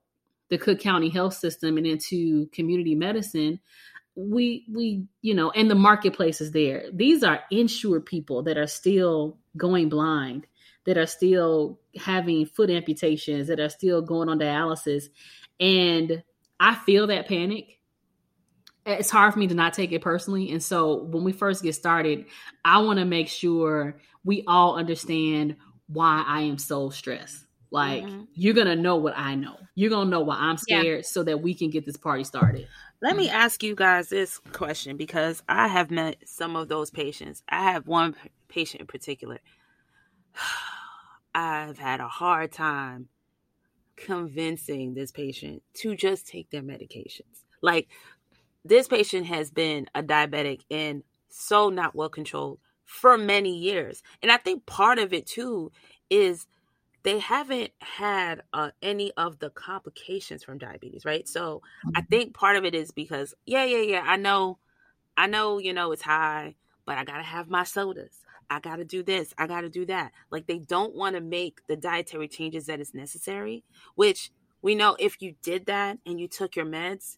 the 0.49 0.57
Cook 0.57 0.79
County 0.79 1.09
health 1.09 1.35
system 1.35 1.77
and 1.77 1.87
into 1.87 2.47
community 2.47 2.93
medicine, 2.95 3.59
we 4.15 4.65
we 4.71 5.05
you 5.21 5.33
know 5.33 5.51
and 5.51 5.69
the 5.69 5.75
marketplace 5.75 6.41
is 6.41 6.51
there. 6.51 6.85
These 6.93 7.23
are 7.23 7.41
insured 7.49 8.05
people 8.05 8.43
that 8.43 8.57
are 8.57 8.67
still 8.67 9.37
going 9.57 9.89
blind 9.89 10.47
that 10.85 10.97
are 10.97 11.05
still 11.05 11.79
having 11.95 12.45
foot 12.45 12.69
amputations 12.69 13.47
that 13.47 13.59
are 13.59 13.69
still 13.69 14.01
going 14.01 14.29
on 14.29 14.39
dialysis. 14.39 15.05
And 15.59 16.23
i 16.59 16.75
feel 16.75 17.07
that 17.07 17.27
panic. 17.27 17.77
It's 18.83 19.11
hard 19.11 19.33
for 19.33 19.39
me 19.39 19.47
to 19.47 19.53
not 19.53 19.73
take 19.73 19.91
it 19.91 20.01
personally. 20.01 20.51
And 20.51 20.63
so 20.63 21.03
when 21.03 21.23
we 21.23 21.31
first 21.31 21.63
get 21.63 21.75
started 21.75 22.25
i 22.65 22.79
want 22.79 22.99
to 22.99 23.05
make 23.05 23.27
sure 23.27 23.99
we 24.23 24.43
all 24.47 24.75
understand 24.75 25.55
why 25.87 26.23
i 26.25 26.41
am 26.41 26.57
so 26.57 26.89
stressed 26.89 27.45
like 27.71 28.03
mm-hmm. 28.03 28.23
you're 28.33 28.53
gonna 28.53 28.75
know 28.75 28.97
what 28.97 29.17
i 29.17 29.33
know 29.33 29.55
you're 29.75 29.89
gonna 29.89 30.09
know 30.09 30.21
why 30.21 30.35
i'm 30.35 30.57
scared 30.57 30.97
yeah. 30.97 31.01
so 31.01 31.23
that 31.23 31.41
we 31.41 31.53
can 31.53 31.69
get 31.69 31.85
this 31.85 31.97
party 31.97 32.23
started 32.23 32.67
let 33.01 33.15
me 33.15 33.29
ask 33.29 33.63
you 33.63 33.73
guys 33.73 34.09
this 34.09 34.37
question 34.53 34.95
because 34.95 35.41
I 35.49 35.67
have 35.67 35.89
met 35.89 36.17
some 36.25 36.55
of 36.55 36.67
those 36.67 36.91
patients. 36.91 37.41
I 37.49 37.71
have 37.71 37.87
one 37.87 38.15
patient 38.47 38.81
in 38.81 38.87
particular. 38.87 39.39
I've 41.35 41.79
had 41.79 41.99
a 41.99 42.07
hard 42.07 42.51
time 42.51 43.07
convincing 43.95 44.93
this 44.93 45.11
patient 45.11 45.63
to 45.75 45.95
just 45.95 46.27
take 46.27 46.51
their 46.51 46.61
medications. 46.61 47.43
Like, 47.61 47.87
this 48.63 48.87
patient 48.87 49.25
has 49.25 49.49
been 49.49 49.87
a 49.95 50.03
diabetic 50.03 50.61
and 50.69 51.01
so 51.29 51.69
not 51.69 51.95
well 51.95 52.09
controlled 52.09 52.59
for 52.85 53.17
many 53.17 53.57
years. 53.57 54.03
And 54.21 54.31
I 54.31 54.37
think 54.37 54.67
part 54.67 54.99
of 54.99 55.11
it 55.11 55.25
too 55.25 55.71
is 56.11 56.45
they 57.03 57.19
haven't 57.19 57.71
had 57.79 58.43
uh, 58.53 58.71
any 58.81 59.11
of 59.17 59.39
the 59.39 59.49
complications 59.49 60.43
from 60.43 60.57
diabetes, 60.57 61.05
right? 61.05 61.27
So 61.27 61.61
I 61.95 62.01
mm-hmm. 62.01 62.07
think 62.09 62.33
part 62.33 62.57
of 62.57 62.65
it 62.65 62.75
is 62.75 62.91
because, 62.91 63.33
yeah, 63.45 63.63
yeah, 63.63 63.81
yeah, 63.81 64.03
I 64.05 64.17
know, 64.17 64.59
I 65.17 65.27
know, 65.27 65.57
you 65.57 65.73
know, 65.73 65.91
it's 65.91 66.03
high, 66.03 66.55
but 66.85 66.97
I 66.97 67.03
gotta 67.03 67.23
have 67.23 67.49
my 67.49 67.63
sodas. 67.63 68.19
I 68.49 68.59
gotta 68.59 68.83
do 68.83 69.01
this. 69.01 69.33
I 69.37 69.47
gotta 69.47 69.69
do 69.69 69.85
that. 69.85 70.11
Like 70.29 70.45
they 70.45 70.59
don't 70.59 70.93
want 70.95 71.15
to 71.15 71.21
make 71.21 71.65
the 71.67 71.75
dietary 71.75 72.27
changes 72.27 72.65
that 72.65 72.79
is 72.79 72.93
necessary, 72.93 73.63
which 73.95 74.31
we 74.61 74.75
know 74.75 74.95
if 74.99 75.21
you 75.21 75.35
did 75.41 75.65
that 75.67 75.97
and 76.05 76.19
you 76.19 76.27
took 76.27 76.55
your 76.55 76.65
meds, 76.65 77.17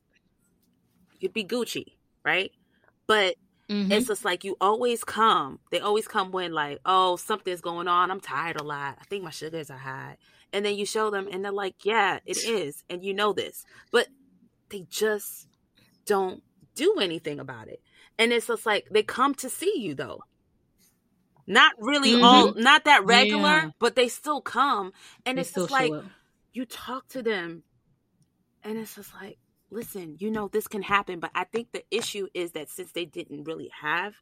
you'd 1.20 1.34
be 1.34 1.44
Gucci, 1.44 1.96
right? 2.24 2.52
But 3.08 3.36
Mm-hmm. 3.70 3.91
It's 3.91 4.07
just 4.07 4.26
like 4.26 4.43
you 4.43 4.57
always 4.59 5.03
come. 5.03 5.59
They 5.72 5.80
always 5.80 6.07
come 6.07 6.32
when 6.32 6.51
like, 6.51 6.80
oh, 6.86 7.16
something's 7.16 7.61
going 7.61 7.88
on. 7.88 8.11
I'm 8.11 8.20
tired 8.20 8.59
a 8.59 8.64
lot. 8.64 8.97
I 8.99 9.03
think 9.05 9.24
my 9.24 9.32
sugars 9.32 9.70
are 9.70 9.78
high. 9.78 10.18
And 10.51 10.66
then 10.66 10.76
you 10.76 10.86
show 10.86 11.09
them 11.09 11.28
and 11.32 11.43
they're 11.43 11.51
like, 11.51 11.84
yeah, 11.84 12.20
it 12.26 12.43
is. 12.43 12.84
And 12.89 13.03
you 13.03 13.14
know 13.14 13.34
this. 13.34 13.66
But 13.91 14.07
they 14.70 14.86
just 14.89 15.47
don't 16.05 16.43
do 16.76 16.97
anything 16.99 17.39
about 17.39 17.68
it. 17.68 17.82
And 18.20 18.32
it's 18.32 18.47
just 18.47 18.66
like 18.66 18.88
they 18.91 19.03
come 19.03 19.34
to 19.36 19.49
see 19.49 19.74
you 19.78 19.95
though. 19.95 20.22
Not 21.47 21.74
really 21.80 22.14
mm-hmm. 22.14 22.24
all 22.24 22.53
not 22.53 22.86
that 22.86 23.05
regular, 23.05 23.41
yeah. 23.41 23.70
but 23.80 23.95
they 23.95 24.07
still 24.07 24.41
come. 24.41 24.93
And 25.26 25.38
they 25.38 25.41
it's 25.41 25.53
just 25.53 25.72
like 25.72 25.91
you 26.53 26.66
talk 26.66 27.07
to 27.09 27.22
them 27.22 27.64
and 28.64 28.78
it's 28.78 28.95
just 28.95 29.14
like 29.14 29.38
listen, 29.74 30.15
you 30.19 30.32
know, 30.32 30.47
this 30.47 30.67
can 30.67 30.82
happen. 30.82 31.19
But 31.19 31.32
I 31.36 31.43
think 31.43 31.71
the 31.71 31.84
issue 31.91 32.28
is 32.34 32.51
that 32.51 32.69
since 32.69 32.91
they 32.91 33.05
didn't 33.05 33.43
really 33.43 33.71
have 33.82 34.13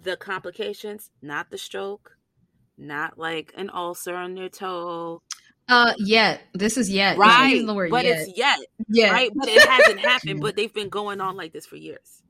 the 0.00 0.16
complications, 0.16 1.10
not 1.20 1.50
the 1.50 1.58
stroke, 1.58 2.16
not 2.78 3.18
like 3.18 3.52
an 3.56 3.70
ulcer 3.70 4.14
on 4.14 4.34
their 4.34 4.48
toe. 4.48 5.22
Uh, 5.68 5.92
yet 5.98 6.42
this 6.54 6.76
is 6.76 6.90
yet 6.90 7.16
right, 7.16 7.64
the 7.64 7.72
word 7.72 7.90
but 7.90 8.04
yet. 8.04 8.18
it's 8.18 8.36
yet, 8.36 8.58
yeah, 8.88 9.12
right. 9.12 9.30
But 9.34 9.48
it 9.48 9.68
hasn't 9.68 10.00
happened. 10.04 10.40
But 10.40 10.56
they've 10.56 10.72
been 10.72 10.88
going 10.88 11.20
on 11.20 11.36
like 11.36 11.52
this 11.52 11.66
for 11.66 11.76
years, 11.76 12.22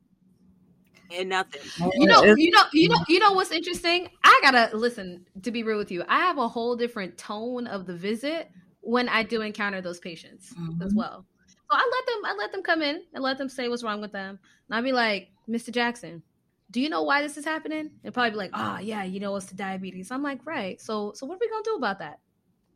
and 1.17 1.31
nothing. 1.31 1.63
You 1.95 2.07
know, 2.07 2.23
you 2.23 2.51
know, 2.51 2.65
you 2.73 2.89
know, 2.91 2.99
you 3.09 3.19
know 3.19 3.33
what's 3.33 3.51
interesting? 3.51 4.09
I 4.23 4.39
gotta 4.43 4.77
listen. 4.77 5.27
To 5.43 5.51
be 5.51 5.63
real 5.63 5.79
with 5.79 5.91
you, 5.91 6.05
I 6.07 6.19
have 6.21 6.37
a 6.37 6.47
whole 6.47 6.77
different 6.77 7.17
tone 7.17 7.67
of 7.67 7.87
the 7.87 7.97
visit 7.97 8.51
when 8.83 9.09
I 9.09 9.23
do 9.23 9.41
encounter 9.41 9.81
those 9.81 9.99
patients 9.99 10.53
mm-hmm. 10.53 10.83
as 10.83 10.93
well. 10.95 11.25
So 11.73 11.79
I 11.79 11.91
let 11.91 12.07
them 12.07 12.25
I 12.27 12.35
let 12.37 12.53
them 12.53 12.63
come 12.63 12.83
in 12.83 13.03
and 13.15 13.25
let 13.25 13.39
them 13.39 13.49
say 13.49 13.67
what's 13.69 13.83
wrong 13.83 14.03
with 14.03 14.13
them. 14.13 14.39
And 14.69 14.77
I'd 14.77 14.85
be 14.85 14.93
like, 14.93 15.31
Mr. 15.49 15.73
Jackson, 15.73 16.23
do 16.71 16.83
you 16.83 16.91
know 16.91 17.03
why 17.03 17.23
this 17.23 17.39
is 17.39 17.47
happening? 17.47 17.93
And 18.05 18.13
probably 18.13 18.33
be 18.33 18.37
like, 18.37 18.51
oh 18.53 18.79
yeah, 18.79 19.05
you 19.05 19.21
know 19.21 19.35
it's 19.37 19.47
the 19.47 19.55
diabetes. 19.55 20.11
I'm 20.11 20.23
like, 20.23 20.45
right. 20.45 20.79
So 20.79 21.13
so 21.15 21.25
what 21.25 21.37
are 21.37 21.39
we 21.41 21.49
gonna 21.49 21.63
do 21.65 21.77
about 21.77 22.01
that? 22.01 22.19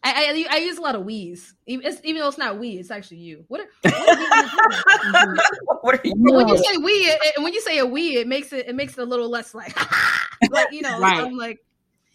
I, 0.02 0.46
I, 0.50 0.56
I 0.56 0.56
use 0.58 0.78
a 0.78 0.80
lot 0.80 0.94
of 0.94 1.04
we's, 1.04 1.54
even, 1.66 1.92
even 2.04 2.20
though 2.22 2.28
it's 2.28 2.38
not 2.38 2.58
we, 2.58 2.70
it's 2.78 2.92
actually 2.92 3.16
you. 3.16 3.44
What 3.48 3.62
are, 3.62 3.90
what 3.90 5.14
are, 5.14 5.36
what 5.80 5.94
are 5.96 6.00
you? 6.04 6.14
When 6.16 6.46
you 6.46 6.56
say 6.56 6.76
we, 6.76 6.92
it, 6.92 7.42
when 7.42 7.52
you 7.52 7.60
say 7.60 7.78
a 7.78 7.86
we, 7.86 8.16
it 8.16 8.28
makes 8.28 8.52
it 8.52 8.68
it 8.68 8.76
makes 8.76 8.96
it 8.96 9.02
a 9.02 9.04
little 9.04 9.28
less 9.28 9.54
like, 9.54 9.76
like 10.50 10.72
you 10.72 10.80
know. 10.80 10.98
right. 11.00 11.22
I'm 11.22 11.36
like, 11.36 11.58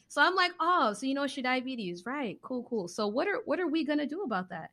so 0.08 0.22
I'm 0.22 0.36
like, 0.36 0.52
oh, 0.60 0.94
so 0.94 1.06
you 1.06 1.14
know 1.14 1.24
it's 1.24 1.38
your 1.38 1.44
diabetes, 1.44 2.06
right? 2.08 2.40
Cool, 2.42 2.64
cool. 2.64 2.88
So 2.88 3.06
what 3.08 3.28
are 3.28 3.42
what 3.46 3.60
are 3.60 3.68
we 3.68 3.86
gonna 3.86 4.08
do 4.08 4.24
about 4.24 4.50
that? 4.50 4.72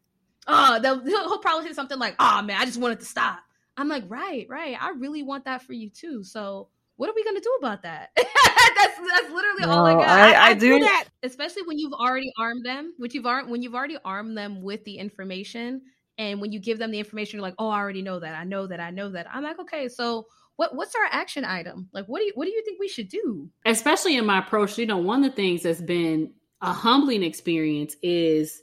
Oh, 0.48 0.80
he'll, 0.80 1.04
he'll 1.04 1.38
probably 1.38 1.68
say 1.68 1.74
something 1.74 1.98
like, 1.98 2.16
oh 2.18 2.42
man, 2.42 2.60
I 2.60 2.64
just 2.64 2.80
wanted 2.80 3.00
to 3.00 3.06
stop. 3.06 3.40
I'm 3.76 3.88
like, 3.88 4.04
right, 4.08 4.46
right. 4.48 4.76
I 4.80 4.90
really 4.90 5.22
want 5.22 5.44
that 5.44 5.62
for 5.62 5.72
you 5.72 5.90
too. 5.90 6.24
So 6.24 6.68
what 6.96 7.08
are 7.08 7.14
we 7.14 7.22
gonna 7.22 7.40
do 7.40 7.56
about 7.60 7.82
that? 7.82 8.10
that's 8.16 8.98
that's 8.98 9.30
literally 9.30 9.62
no, 9.62 9.70
all 9.70 9.86
I 9.86 9.94
got. 9.94 10.08
I, 10.08 10.32
I, 10.32 10.46
I 10.48 10.54
do 10.54 10.80
that, 10.80 11.04
especially 11.22 11.62
when 11.62 11.78
you've 11.78 11.92
already 11.92 12.32
armed 12.36 12.64
them. 12.64 12.94
Which 12.98 13.14
you've 13.14 13.24
when 13.24 13.62
you've 13.62 13.74
already 13.74 13.98
armed 14.04 14.36
them 14.36 14.62
with 14.62 14.84
the 14.84 14.98
information, 14.98 15.82
and 16.18 16.40
when 16.40 16.50
you 16.50 16.58
give 16.58 16.78
them 16.78 16.90
the 16.90 16.98
information, 16.98 17.36
you're 17.36 17.42
like, 17.42 17.54
oh, 17.58 17.68
I 17.68 17.78
already 17.78 18.02
know 18.02 18.18
that. 18.18 18.34
I 18.34 18.42
know 18.42 18.66
that. 18.66 18.80
I 18.80 18.90
know 18.90 19.10
that. 19.10 19.28
I'm 19.32 19.44
like, 19.44 19.60
okay, 19.60 19.88
so 19.88 20.26
what 20.56 20.74
what's 20.74 20.96
our 20.96 21.08
action 21.12 21.44
item? 21.44 21.88
Like, 21.92 22.06
what 22.06 22.18
do 22.18 22.24
you 22.24 22.32
what 22.34 22.46
do 22.46 22.50
you 22.50 22.64
think 22.64 22.80
we 22.80 22.88
should 22.88 23.08
do? 23.08 23.48
Especially 23.64 24.16
in 24.16 24.26
my 24.26 24.40
approach, 24.40 24.76
you 24.76 24.86
know, 24.86 24.98
one 24.98 25.24
of 25.24 25.30
the 25.30 25.36
things 25.36 25.62
that's 25.62 25.80
been 25.80 26.32
a 26.60 26.72
humbling 26.72 27.22
experience 27.22 27.94
is 28.02 28.60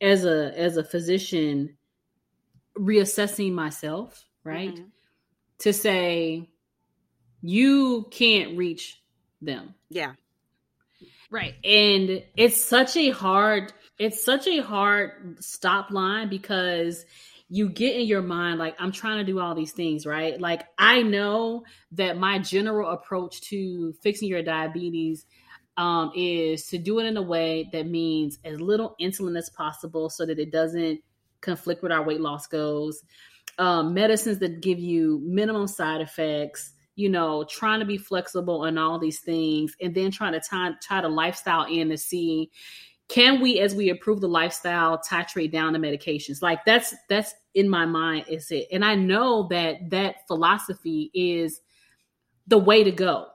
as 0.00 0.24
a 0.24 0.52
as 0.58 0.76
a 0.76 0.84
physician 0.84 1.76
reassessing 2.76 3.52
myself 3.52 4.24
right 4.44 4.74
mm-hmm. 4.74 4.84
to 5.58 5.72
say 5.72 6.48
you 7.42 8.06
can't 8.10 8.56
reach 8.56 9.00
them. 9.40 9.74
Yeah. 9.90 10.14
Right. 11.30 11.54
And 11.64 12.24
it's 12.36 12.62
such 12.62 12.96
a 12.96 13.10
hard 13.10 13.72
it's 13.98 14.24
such 14.24 14.46
a 14.46 14.60
hard 14.60 15.42
stop 15.42 15.90
line 15.90 16.28
because 16.28 17.04
you 17.50 17.68
get 17.68 17.96
in 17.96 18.06
your 18.06 18.22
mind 18.22 18.58
like 18.58 18.76
I'm 18.78 18.92
trying 18.92 19.18
to 19.18 19.30
do 19.30 19.40
all 19.40 19.54
these 19.54 19.72
things, 19.72 20.06
right? 20.06 20.40
Like 20.40 20.66
I 20.78 21.02
know 21.02 21.64
that 21.92 22.16
my 22.16 22.38
general 22.38 22.90
approach 22.90 23.40
to 23.42 23.92
fixing 24.02 24.28
your 24.28 24.42
diabetes 24.42 25.26
um, 25.78 26.10
is 26.14 26.66
to 26.66 26.76
do 26.76 26.98
it 26.98 27.06
in 27.06 27.16
a 27.16 27.22
way 27.22 27.70
that 27.72 27.86
means 27.86 28.38
as 28.44 28.60
little 28.60 28.96
insulin 29.00 29.38
as 29.38 29.48
possible 29.48 30.10
so 30.10 30.26
that 30.26 30.38
it 30.38 30.50
doesn't 30.50 31.00
conflict 31.40 31.82
with 31.82 31.92
our 31.92 32.02
weight 32.02 32.20
loss 32.20 32.48
goals. 32.48 33.02
Um, 33.58 33.94
medicines 33.94 34.38
that 34.40 34.60
give 34.60 34.78
you 34.78 35.22
minimum 35.24 35.68
side 35.68 36.00
effects, 36.00 36.72
you 36.96 37.08
know, 37.08 37.44
trying 37.44 37.78
to 37.78 37.86
be 37.86 37.96
flexible 37.96 38.64
and 38.64 38.78
all 38.78 38.98
these 38.98 39.20
things, 39.20 39.74
and 39.80 39.94
then 39.94 40.10
trying 40.10 40.32
to 40.32 40.40
tie, 40.40 40.72
tie 40.82 41.00
the 41.00 41.08
lifestyle 41.08 41.64
in 41.64 41.88
to 41.88 41.96
see 41.96 42.50
can 43.08 43.40
we 43.40 43.58
as 43.58 43.74
we 43.74 43.88
improve 43.88 44.20
the 44.20 44.28
lifestyle 44.28 44.98
titrate 44.98 45.50
down 45.50 45.72
the 45.72 45.78
medications? 45.78 46.42
Like 46.42 46.62
that's 46.66 46.94
that's 47.08 47.32
in 47.54 47.66
my 47.66 47.86
mind 47.86 48.26
is 48.28 48.50
it. 48.50 48.66
And 48.70 48.84
i 48.84 48.94
know 48.94 49.48
that 49.50 49.88
that 49.88 50.26
philosophy 50.26 51.10
is 51.14 51.62
the 52.46 52.58
way 52.58 52.84
to 52.84 52.90
go 52.90 53.28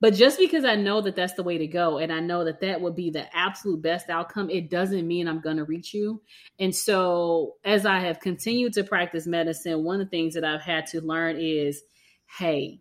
but 0.00 0.14
just 0.14 0.38
because 0.38 0.64
i 0.64 0.74
know 0.74 1.00
that 1.00 1.16
that's 1.16 1.34
the 1.34 1.42
way 1.42 1.58
to 1.58 1.66
go 1.66 1.98
and 1.98 2.12
i 2.12 2.20
know 2.20 2.44
that 2.44 2.60
that 2.60 2.80
would 2.80 2.94
be 2.94 3.10
the 3.10 3.24
absolute 3.36 3.80
best 3.82 4.08
outcome 4.10 4.50
it 4.50 4.70
doesn't 4.70 5.06
mean 5.06 5.28
i'm 5.28 5.40
going 5.40 5.56
to 5.56 5.64
reach 5.64 5.94
you 5.94 6.20
and 6.58 6.74
so 6.74 7.54
as 7.64 7.86
i 7.86 7.98
have 7.98 8.20
continued 8.20 8.72
to 8.72 8.84
practice 8.84 9.26
medicine 9.26 9.84
one 9.84 10.00
of 10.00 10.06
the 10.06 10.10
things 10.10 10.34
that 10.34 10.44
i've 10.44 10.62
had 10.62 10.86
to 10.86 11.00
learn 11.00 11.36
is 11.38 11.82
hey 12.38 12.80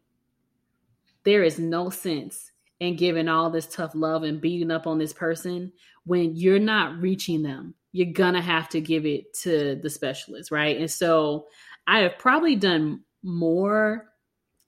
there 1.25 1.43
is 1.43 1.59
no 1.59 1.89
sense 1.89 2.51
in 2.79 2.95
giving 2.95 3.27
all 3.27 3.49
this 3.49 3.67
tough 3.67 3.91
love 3.95 4.23
and 4.23 4.41
beating 4.41 4.71
up 4.71 4.87
on 4.87 4.97
this 4.97 5.13
person 5.13 5.71
when 6.05 6.35
you're 6.35 6.59
not 6.59 7.01
reaching 7.01 7.41
them. 7.41 7.73
You're 7.91 8.13
gonna 8.13 8.41
have 8.41 8.69
to 8.69 8.81
give 8.81 9.05
it 9.05 9.33
to 9.41 9.79
the 9.81 9.89
specialist, 9.89 10.51
right? 10.51 10.77
And 10.77 10.91
so 10.91 11.47
I 11.87 11.99
have 11.99 12.17
probably 12.17 12.55
done 12.55 13.01
more. 13.23 14.07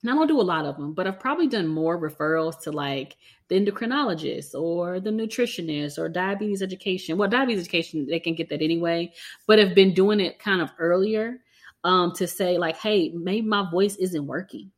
And 0.02 0.10
I 0.10 0.14
don't 0.14 0.28
do 0.28 0.40
a 0.40 0.42
lot 0.42 0.64
of 0.64 0.76
them, 0.76 0.94
but 0.94 1.06
I've 1.06 1.18
probably 1.18 1.48
done 1.48 1.66
more 1.66 2.00
referrals 2.00 2.60
to 2.62 2.72
like 2.72 3.16
the 3.48 3.58
endocrinologist 3.58 4.54
or 4.54 5.00
the 5.00 5.10
nutritionist 5.10 5.98
or 5.98 6.08
diabetes 6.08 6.62
education. 6.62 7.18
Well, 7.18 7.28
diabetes 7.28 7.62
education, 7.62 8.06
they 8.06 8.20
can 8.20 8.34
get 8.34 8.48
that 8.50 8.62
anyway, 8.62 9.12
but 9.46 9.58
have 9.58 9.74
been 9.74 9.94
doing 9.94 10.20
it 10.20 10.38
kind 10.38 10.60
of 10.60 10.70
earlier 10.78 11.38
um, 11.82 12.12
to 12.12 12.28
say, 12.28 12.58
like, 12.58 12.76
hey, 12.76 13.10
maybe 13.14 13.46
my 13.46 13.68
voice 13.70 13.96
isn't 13.96 14.26
working 14.26 14.70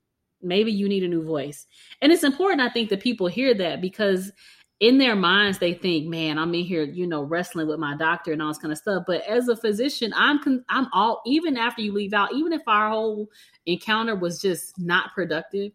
maybe 0.42 0.72
you 0.72 0.88
need 0.88 1.02
a 1.02 1.08
new 1.08 1.22
voice 1.22 1.66
and 2.00 2.12
it's 2.12 2.24
important 2.24 2.60
i 2.60 2.68
think 2.68 2.88
that 2.88 3.00
people 3.00 3.26
hear 3.26 3.54
that 3.54 3.80
because 3.80 4.32
in 4.80 4.98
their 4.98 5.14
minds 5.14 5.58
they 5.58 5.74
think 5.74 6.06
man 6.08 6.38
i'm 6.38 6.54
in 6.54 6.64
here 6.64 6.84
you 6.84 7.06
know 7.06 7.22
wrestling 7.22 7.68
with 7.68 7.78
my 7.78 7.96
doctor 7.96 8.32
and 8.32 8.40
all 8.40 8.48
this 8.48 8.58
kind 8.58 8.72
of 8.72 8.78
stuff. 8.78 9.04
But 9.06 9.22
as 9.26 9.48
a 9.48 9.56
physician 9.56 10.12
i'm 10.16 10.42
con- 10.42 10.64
i'm 10.68 10.88
all 10.92 11.22
even 11.26 11.56
after 11.56 11.82
you 11.82 11.92
leave 11.92 12.14
out 12.14 12.32
even 12.32 12.52
if 12.52 12.62
our 12.66 12.90
whole 12.90 13.28
encounter 13.66 14.16
was 14.16 14.40
just 14.40 14.78
not 14.78 15.14
productive 15.14 15.72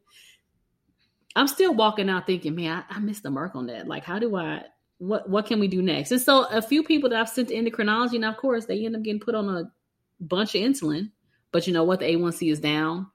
i'm 1.35 1.47
still 1.47 1.73
walking 1.73 2.09
out 2.09 2.25
thinking 2.25 2.55
man 2.55 2.83
i, 2.89 2.95
I 2.95 2.99
missed 2.99 3.23
the 3.23 3.31
mark 3.31 3.55
on 3.55 3.67
that. 3.67 3.87
Like 3.87 4.03
how 4.03 4.19
do 4.19 4.35
i 4.35 4.63
what 4.97 5.29
what 5.29 5.45
can 5.45 5.59
we 5.59 5.67
do 5.67 5.81
next? 5.81 6.11
And 6.11 6.21
so 6.21 6.45
a 6.45 6.61
few 6.61 6.81
people 6.81 7.09
that 7.09 7.19
i've 7.19 7.29
sent 7.29 7.49
to 7.49 7.55
endocrinology 7.55 8.19
now 8.19 8.31
of 8.31 8.37
course 8.37 8.65
they 8.65 8.85
end 8.85 8.95
up 8.95 9.03
getting 9.03 9.19
put 9.19 9.35
on 9.35 9.49
a 9.49 9.71
bunch 10.19 10.55
of 10.55 10.61
insulin 10.61 11.11
but 11.55 11.67
you 11.67 11.71
know 11.71 11.85
what? 11.85 12.01
The 12.01 12.05
a1c 12.13 12.51
is 12.51 12.59
down. 12.59 13.07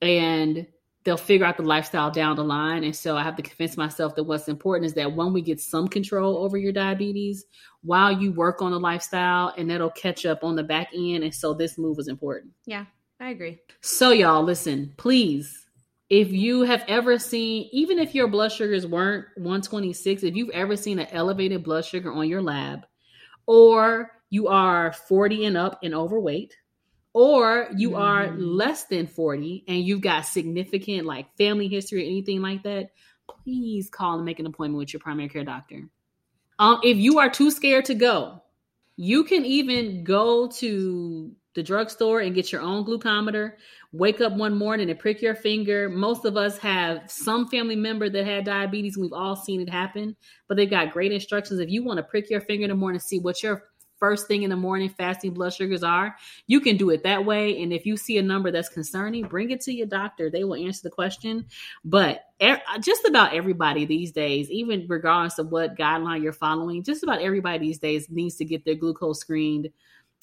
And 0.00 0.66
they'll 1.04 1.16
figure 1.16 1.46
out 1.46 1.56
the 1.56 1.62
lifestyle 1.62 2.10
down 2.10 2.36
the 2.36 2.44
line. 2.44 2.84
And 2.84 2.94
so 2.94 3.16
I 3.16 3.22
have 3.22 3.36
to 3.36 3.42
convince 3.42 3.76
myself 3.76 4.14
that 4.16 4.24
what's 4.24 4.48
important 4.48 4.86
is 4.86 4.94
that 4.94 5.14
when 5.14 5.32
we 5.32 5.40
get 5.40 5.60
some 5.60 5.88
control 5.88 6.38
over 6.38 6.58
your 6.58 6.72
diabetes 6.72 7.44
while 7.82 8.12
you 8.12 8.32
work 8.32 8.60
on 8.60 8.72
the 8.72 8.80
lifestyle 8.80 9.54
and 9.56 9.70
that'll 9.70 9.90
catch 9.90 10.26
up 10.26 10.44
on 10.44 10.56
the 10.56 10.62
back 10.62 10.88
end. 10.94 11.24
And 11.24 11.34
so 11.34 11.54
this 11.54 11.78
move 11.78 11.98
is 11.98 12.08
important. 12.08 12.52
Yeah, 12.66 12.84
I 13.20 13.30
agree. 13.30 13.60
So 13.80 14.10
y'all 14.10 14.42
listen, 14.42 14.92
please. 14.96 15.66
If 16.10 16.32
you 16.32 16.62
have 16.62 16.84
ever 16.88 17.18
seen, 17.18 17.68
even 17.70 17.98
if 17.98 18.14
your 18.14 18.28
blood 18.28 18.50
sugars 18.50 18.86
weren't 18.86 19.26
126, 19.36 20.22
if 20.22 20.34
you've 20.34 20.50
ever 20.50 20.74
seen 20.74 20.98
an 20.98 21.08
elevated 21.10 21.62
blood 21.62 21.84
sugar 21.84 22.10
on 22.10 22.28
your 22.28 22.40
lab, 22.40 22.86
or 23.46 24.10
you 24.30 24.48
are 24.48 24.92
40 24.92 25.44
and 25.44 25.56
up 25.56 25.78
and 25.82 25.94
overweight, 25.94 26.56
or 27.18 27.66
you 27.76 27.90
mm. 27.90 27.98
are 27.98 28.30
less 28.36 28.84
than 28.84 29.08
40 29.08 29.64
and 29.66 29.78
you've 29.78 30.02
got 30.02 30.20
significant 30.20 31.04
like 31.04 31.36
family 31.36 31.66
history 31.66 32.04
or 32.04 32.06
anything 32.06 32.40
like 32.40 32.62
that, 32.62 32.90
please 33.42 33.90
call 33.90 34.14
and 34.14 34.24
make 34.24 34.38
an 34.38 34.46
appointment 34.46 34.78
with 34.78 34.92
your 34.92 35.00
primary 35.00 35.28
care 35.28 35.42
doctor. 35.42 35.88
Um, 36.60 36.78
if 36.84 36.96
you 36.96 37.18
are 37.18 37.28
too 37.28 37.50
scared 37.50 37.86
to 37.86 37.96
go, 37.96 38.40
you 38.94 39.24
can 39.24 39.44
even 39.44 40.04
go 40.04 40.46
to 40.46 41.32
the 41.56 41.62
drugstore 41.64 42.20
and 42.20 42.36
get 42.36 42.52
your 42.52 42.60
own 42.60 42.84
glucometer. 42.84 43.54
Wake 43.90 44.20
up 44.20 44.34
one 44.34 44.56
morning 44.56 44.88
and 44.88 44.98
prick 45.00 45.20
your 45.20 45.34
finger. 45.34 45.88
Most 45.88 46.24
of 46.24 46.36
us 46.36 46.56
have 46.58 47.10
some 47.10 47.48
family 47.48 47.74
member 47.74 48.08
that 48.08 48.26
had 48.26 48.44
diabetes. 48.44 48.94
and 48.94 49.02
We've 49.02 49.12
all 49.12 49.34
seen 49.34 49.60
it 49.60 49.68
happen, 49.68 50.14
but 50.46 50.56
they've 50.56 50.70
got 50.70 50.92
great 50.92 51.10
instructions. 51.10 51.58
If 51.58 51.68
you 51.68 51.82
want 51.82 51.96
to 51.96 52.04
prick 52.04 52.30
your 52.30 52.42
finger 52.42 52.62
in 52.62 52.70
the 52.70 52.76
morning, 52.76 53.00
see 53.00 53.18
what 53.18 53.42
your 53.42 53.64
first 53.98 54.26
thing 54.26 54.42
in 54.42 54.50
the 54.50 54.56
morning 54.56 54.88
fasting 54.88 55.34
blood 55.34 55.52
sugars 55.52 55.82
are, 55.82 56.16
you 56.46 56.60
can 56.60 56.76
do 56.76 56.90
it 56.90 57.02
that 57.04 57.24
way. 57.24 57.62
And 57.62 57.72
if 57.72 57.86
you 57.86 57.96
see 57.96 58.18
a 58.18 58.22
number 58.22 58.50
that's 58.50 58.68
concerning, 58.68 59.26
bring 59.26 59.50
it 59.50 59.60
to 59.62 59.72
your 59.72 59.86
doctor. 59.86 60.30
They 60.30 60.44
will 60.44 60.54
answer 60.54 60.82
the 60.84 60.90
question. 60.90 61.46
But 61.84 62.24
just 62.80 63.04
about 63.04 63.34
everybody 63.34 63.84
these 63.84 64.12
days, 64.12 64.50
even 64.50 64.86
regardless 64.88 65.38
of 65.38 65.50
what 65.50 65.76
guideline 65.76 66.22
you're 66.22 66.32
following, 66.32 66.82
just 66.82 67.02
about 67.02 67.20
everybody 67.20 67.58
these 67.58 67.78
days 67.78 68.08
needs 68.10 68.36
to 68.36 68.44
get 68.44 68.64
their 68.64 68.74
glucose 68.74 69.20
screened 69.20 69.70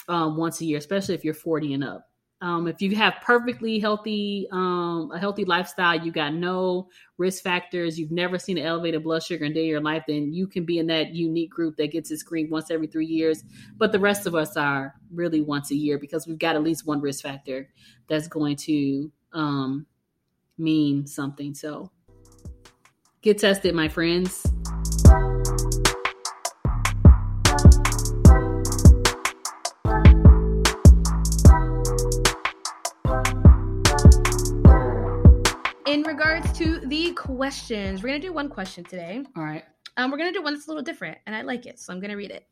um, 0.08 0.38
once 0.38 0.62
a 0.62 0.66
year, 0.66 0.78
especially 0.78 1.16
if 1.16 1.24
you're 1.24 1.34
40 1.34 1.74
and 1.74 1.84
up. 1.84 2.10
Um, 2.42 2.68
if 2.68 2.82
you 2.82 2.96
have 2.96 3.16
perfectly 3.24 3.80
healthy, 3.80 4.48
um, 4.52 5.10
a 5.14 5.20
healthy 5.20 5.46
lifestyle, 5.46 6.00
you 6.00 6.12
got 6.12 6.34
no 6.34 6.90
risk 7.18 7.42
factors, 7.42 7.98
you've 7.98 8.12
never 8.12 8.38
seen 8.38 8.58
an 8.58 8.66
elevated 8.66 9.04
blood 9.04 9.24
sugar 9.24 9.46
in 9.46 9.54
day 9.54 9.62
of 9.62 9.68
your 9.68 9.82
life, 9.82 10.04
then 10.08 10.34
you 10.34 10.46
can 10.46 10.66
be 10.66 10.78
in 10.78 10.88
that 10.88 11.16
unique 11.16 11.50
group 11.50 11.78
that 11.78 11.92
gets 11.92 12.12
it 12.12 12.18
screened 12.18 12.52
once 12.52 12.70
every 12.70 12.88
three 12.88 13.06
years. 13.06 13.44
But 13.78 13.94
the 13.94 14.00
rest 14.00 14.28
of 14.28 14.36
us 14.36 14.58
are 14.58 14.96
really 15.14 15.42
once 15.42 15.72
a 15.72 15.76
year 15.76 15.98
because 15.98 16.28
we've 16.28 16.38
got 16.38 16.56
at 16.56 16.64
least 16.64 16.86
one 16.86 17.00
risk 17.00 17.24
factor 17.24 17.70
that's 18.08 18.28
going 18.28 18.58
to 18.58 19.12
um, 19.32 19.86
mean 20.58 21.08
something. 21.08 21.54
So 21.54 21.90
get 23.22 23.38
tested, 23.40 23.74
my 23.74 23.88
friends. 23.88 24.46
Regards 36.04 36.52
to 36.58 36.80
the 36.80 37.12
questions, 37.14 38.02
we're 38.02 38.10
gonna 38.10 38.20
do 38.20 38.34
one 38.34 38.50
question 38.50 38.84
today. 38.84 39.24
All 39.36 39.44
right. 39.44 39.64
Um, 39.98 40.12
we're 40.12 40.18
gonna 40.18 40.34
do 40.34 40.42
one 40.42 40.54
that's 40.54 40.68
a 40.68 40.70
little 40.70 40.84
different, 40.84 41.18
and 41.26 41.36
I 41.36 41.42
like 41.42 41.66
it, 41.66 41.80
so 41.80 41.94
I'm 41.94 42.00
gonna 42.00 42.18
read 42.18 42.32
it. 42.32 42.48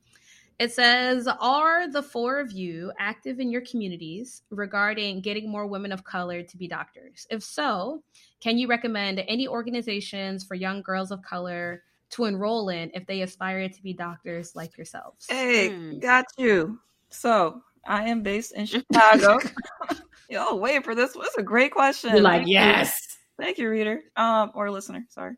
It 0.59 0.71
says, 0.71 1.27
Are 1.27 1.89
the 1.91 2.03
four 2.03 2.39
of 2.39 2.51
you 2.51 2.91
active 2.99 3.39
in 3.39 3.49
your 3.49 3.61
communities 3.61 4.43
regarding 4.49 5.21
getting 5.21 5.49
more 5.49 5.65
women 5.65 5.91
of 5.91 6.03
color 6.03 6.43
to 6.43 6.57
be 6.57 6.67
doctors? 6.67 7.25
If 7.29 7.43
so, 7.43 8.03
can 8.39 8.57
you 8.57 8.67
recommend 8.67 9.23
any 9.27 9.47
organizations 9.47 10.43
for 10.43 10.55
young 10.55 10.81
girls 10.81 11.11
of 11.11 11.21
color 11.23 11.83
to 12.11 12.25
enroll 12.25 12.69
in 12.69 12.91
if 12.93 13.07
they 13.07 13.21
aspire 13.21 13.67
to 13.67 13.81
be 13.81 13.93
doctors 13.93 14.55
like 14.55 14.77
yourselves? 14.77 15.25
Hey, 15.27 15.69
hmm. 15.69 15.99
got 15.99 16.25
you. 16.37 16.79
So 17.09 17.61
I 17.85 18.09
am 18.09 18.21
based 18.21 18.53
in 18.53 18.65
Chicago. 18.67 19.39
Yo, 20.29 20.55
wait 20.55 20.83
for 20.83 20.95
this. 20.95 21.15
What's 21.15 21.37
a 21.37 21.43
great 21.43 21.71
question. 21.71 22.11
You're 22.11 22.21
like, 22.21 22.47
yes. 22.47 23.12
Thank 23.43 23.57
you, 23.57 23.69
reader. 23.69 24.03
Um, 24.15 24.51
or 24.55 24.71
listener, 24.71 25.05
sorry. 25.09 25.35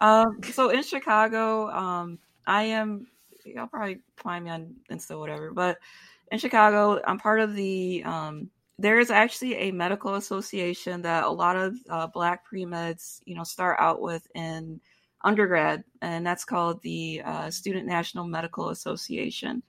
Um, 0.00 0.38
so 0.52 0.70
in 0.70 0.84
Chicago, 0.84 1.68
um, 1.70 2.20
I 2.46 2.62
am 2.62 3.08
y'all 3.44 3.66
probably 3.66 3.98
find 4.16 4.44
me 4.44 4.50
on 4.52 4.76
Insta, 4.92 5.18
whatever. 5.18 5.50
But 5.50 5.78
in 6.30 6.38
Chicago, 6.38 7.00
I'm 7.04 7.18
part 7.18 7.40
of 7.40 7.56
the 7.56 8.04
um 8.04 8.48
there 8.78 9.00
is 9.00 9.10
actually 9.10 9.56
a 9.56 9.72
medical 9.72 10.14
association 10.14 11.02
that 11.02 11.24
a 11.24 11.30
lot 11.30 11.56
of 11.56 11.74
uh, 11.90 12.06
black 12.06 12.44
pre-meds, 12.44 13.22
you 13.24 13.34
know, 13.34 13.42
start 13.42 13.76
out 13.80 14.00
with 14.00 14.24
in 14.36 14.80
undergrad, 15.22 15.82
and 16.00 16.24
that's 16.24 16.44
called 16.44 16.80
the 16.82 17.22
uh, 17.24 17.50
Student 17.50 17.86
National 17.88 18.24
Medical 18.24 18.68
Association. 18.68 19.64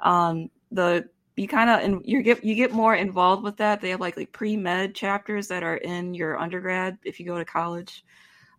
Um, 0.00 0.50
the 0.70 1.08
you 1.36 1.46
kind 1.46 1.68
of 1.68 1.80
and 1.80 2.00
you 2.04 2.22
get 2.22 2.42
you 2.42 2.54
get 2.54 2.72
more 2.72 2.94
involved 2.94 3.42
with 3.42 3.56
that. 3.58 3.80
They 3.80 3.90
have 3.90 4.00
like 4.00 4.16
like 4.16 4.32
pre 4.32 4.56
med 4.56 4.94
chapters 4.94 5.48
that 5.48 5.62
are 5.62 5.76
in 5.76 6.14
your 6.14 6.38
undergrad 6.38 6.98
if 7.04 7.20
you 7.20 7.26
go 7.26 7.38
to 7.38 7.44
college, 7.44 8.04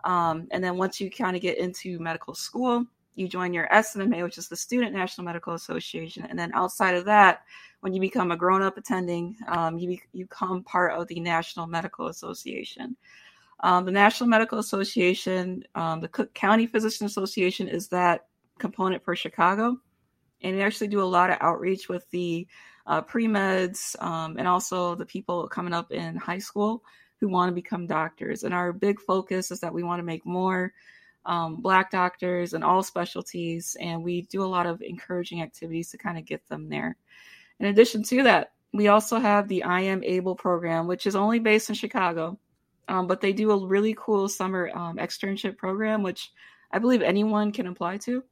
um, 0.03 0.47
and 0.51 0.63
then 0.63 0.77
once 0.77 1.01
you 1.01 1.09
kind 1.09 1.35
of 1.35 1.41
get 1.41 1.57
into 1.57 1.99
medical 1.99 2.35
school, 2.35 2.85
you 3.15 3.27
join 3.27 3.51
your 3.51 3.67
SNMA, 3.69 4.23
which 4.23 4.37
is 4.37 4.47
the 4.47 4.55
Student 4.55 4.93
National 4.93 5.25
Medical 5.25 5.55
Association, 5.55 6.25
and 6.29 6.37
then 6.37 6.51
outside 6.53 6.93
of 6.93 7.05
that, 7.05 7.41
when 7.81 7.93
you 7.93 7.99
become 7.99 8.31
a 8.31 8.37
grown 8.37 8.61
up 8.61 8.77
attending, 8.77 9.35
um, 9.47 9.79
you 9.79 9.97
you 10.13 10.25
become 10.25 10.63
part 10.63 10.93
of 10.93 11.07
the 11.07 11.19
National 11.19 11.65
Medical 11.65 12.07
Association. 12.07 12.95
Um, 13.61 13.85
the 13.85 13.91
National 13.91 14.29
Medical 14.29 14.59
Association, 14.59 15.63
um, 15.73 15.99
the 15.99 16.07
Cook 16.07 16.31
County 16.35 16.67
Physician 16.67 17.07
Association 17.07 17.67
is 17.67 17.87
that 17.87 18.27
component 18.59 19.03
for 19.03 19.15
Chicago. 19.15 19.79
And 20.41 20.55
we 20.55 20.61
actually 20.61 20.87
do 20.87 21.01
a 21.01 21.03
lot 21.03 21.29
of 21.29 21.37
outreach 21.41 21.89
with 21.89 22.09
the 22.11 22.47
uh, 22.85 23.01
pre 23.01 23.27
meds 23.27 24.01
um, 24.01 24.37
and 24.37 24.47
also 24.47 24.95
the 24.95 25.05
people 25.05 25.47
coming 25.47 25.73
up 25.73 25.91
in 25.91 26.15
high 26.15 26.37
school 26.39 26.83
who 27.19 27.27
want 27.27 27.49
to 27.49 27.55
become 27.55 27.87
doctors. 27.87 28.43
And 28.43 28.53
our 28.53 28.71
big 28.71 28.99
focus 28.99 29.51
is 29.51 29.59
that 29.61 29.73
we 29.73 29.83
want 29.83 29.99
to 29.99 30.05
make 30.05 30.25
more 30.25 30.73
um, 31.25 31.57
Black 31.57 31.91
doctors 31.91 32.53
and 32.53 32.63
all 32.63 32.81
specialties. 32.83 33.75
And 33.79 34.03
we 34.03 34.23
do 34.23 34.43
a 34.43 34.45
lot 34.45 34.65
of 34.65 34.81
encouraging 34.81 35.41
activities 35.41 35.91
to 35.91 35.97
kind 35.97 36.17
of 36.17 36.25
get 36.25 36.47
them 36.47 36.69
there. 36.69 36.95
In 37.59 37.67
addition 37.67 38.03
to 38.03 38.23
that, 38.23 38.53
we 38.73 38.87
also 38.87 39.19
have 39.19 39.47
the 39.47 39.63
I 39.63 39.81
Am 39.81 40.03
Able 40.03 40.35
program, 40.35 40.87
which 40.87 41.07
is 41.07 41.15
only 41.15 41.39
based 41.39 41.69
in 41.69 41.75
Chicago. 41.75 42.39
Um, 42.87 43.07
but 43.07 43.19
they 43.19 43.33
do 43.33 43.51
a 43.51 43.67
really 43.67 43.95
cool 43.97 44.29
summer 44.29 44.71
um, 44.73 44.97
externship 44.97 45.57
program, 45.57 46.03
which 46.03 46.31
I 46.71 46.79
believe 46.79 47.01
anyone 47.01 47.51
can 47.51 47.67
apply 47.67 47.97
to. 47.97 48.23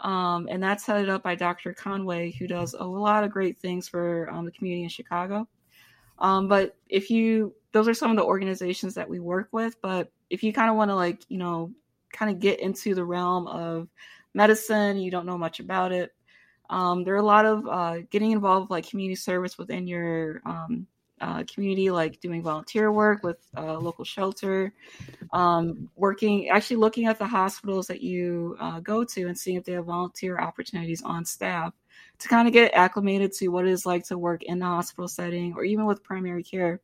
Um, 0.00 0.48
and 0.50 0.62
that's 0.62 0.86
headed 0.86 1.08
up 1.08 1.22
by 1.22 1.34
Dr. 1.34 1.74
Conway, 1.74 2.32
who 2.32 2.46
does 2.46 2.74
a 2.74 2.84
lot 2.84 3.24
of 3.24 3.30
great 3.30 3.58
things 3.58 3.88
for 3.88 4.30
um, 4.30 4.44
the 4.44 4.50
community 4.50 4.82
in 4.82 4.88
Chicago. 4.88 5.46
Um, 6.18 6.48
but 6.48 6.76
if 6.88 7.10
you, 7.10 7.54
those 7.72 7.88
are 7.88 7.94
some 7.94 8.10
of 8.10 8.16
the 8.16 8.24
organizations 8.24 8.94
that 8.94 9.08
we 9.08 9.20
work 9.20 9.48
with. 9.52 9.80
But 9.80 10.10
if 10.28 10.42
you 10.42 10.52
kind 10.52 10.70
of 10.70 10.76
want 10.76 10.90
to, 10.90 10.94
like, 10.94 11.22
you 11.28 11.38
know, 11.38 11.72
kind 12.12 12.30
of 12.30 12.40
get 12.40 12.60
into 12.60 12.94
the 12.94 13.04
realm 13.04 13.46
of 13.46 13.88
medicine, 14.34 14.98
you 14.98 15.10
don't 15.10 15.26
know 15.26 15.38
much 15.38 15.60
about 15.60 15.92
it. 15.92 16.12
Um, 16.68 17.04
there 17.04 17.14
are 17.14 17.18
a 17.18 17.22
lot 17.22 17.46
of 17.46 17.66
uh, 17.66 17.98
getting 18.10 18.30
involved 18.30 18.64
with 18.64 18.70
like 18.70 18.88
community 18.88 19.16
service 19.16 19.58
within 19.58 19.86
your 19.86 20.40
um, 20.46 20.86
uh, 21.20 21.44
community, 21.44 21.90
like 21.90 22.20
doing 22.20 22.42
volunteer 22.42 22.90
work 22.90 23.22
with 23.22 23.38
a 23.54 23.74
local 23.74 24.04
shelter, 24.04 24.72
um, 25.32 25.88
working, 25.96 26.48
actually 26.48 26.76
looking 26.76 27.06
at 27.06 27.18
the 27.18 27.26
hospitals 27.26 27.86
that 27.86 28.00
you 28.02 28.56
uh, 28.60 28.80
go 28.80 29.04
to 29.04 29.26
and 29.26 29.38
seeing 29.38 29.56
if 29.56 29.64
they 29.64 29.72
have 29.72 29.84
volunteer 29.84 30.38
opportunities 30.38 31.02
on 31.02 31.24
staff 31.24 31.74
to 32.18 32.28
kind 32.28 32.46
of 32.46 32.54
get 32.54 32.72
acclimated 32.74 33.32
to 33.32 33.48
what 33.48 33.66
it 33.66 33.70
is 33.70 33.86
like 33.86 34.04
to 34.04 34.18
work 34.18 34.42
in 34.42 34.58
the 34.58 34.64
hospital 34.64 35.08
setting 35.08 35.54
or 35.54 35.64
even 35.64 35.86
with 35.86 36.02
primary 36.02 36.42
care. 36.42 36.80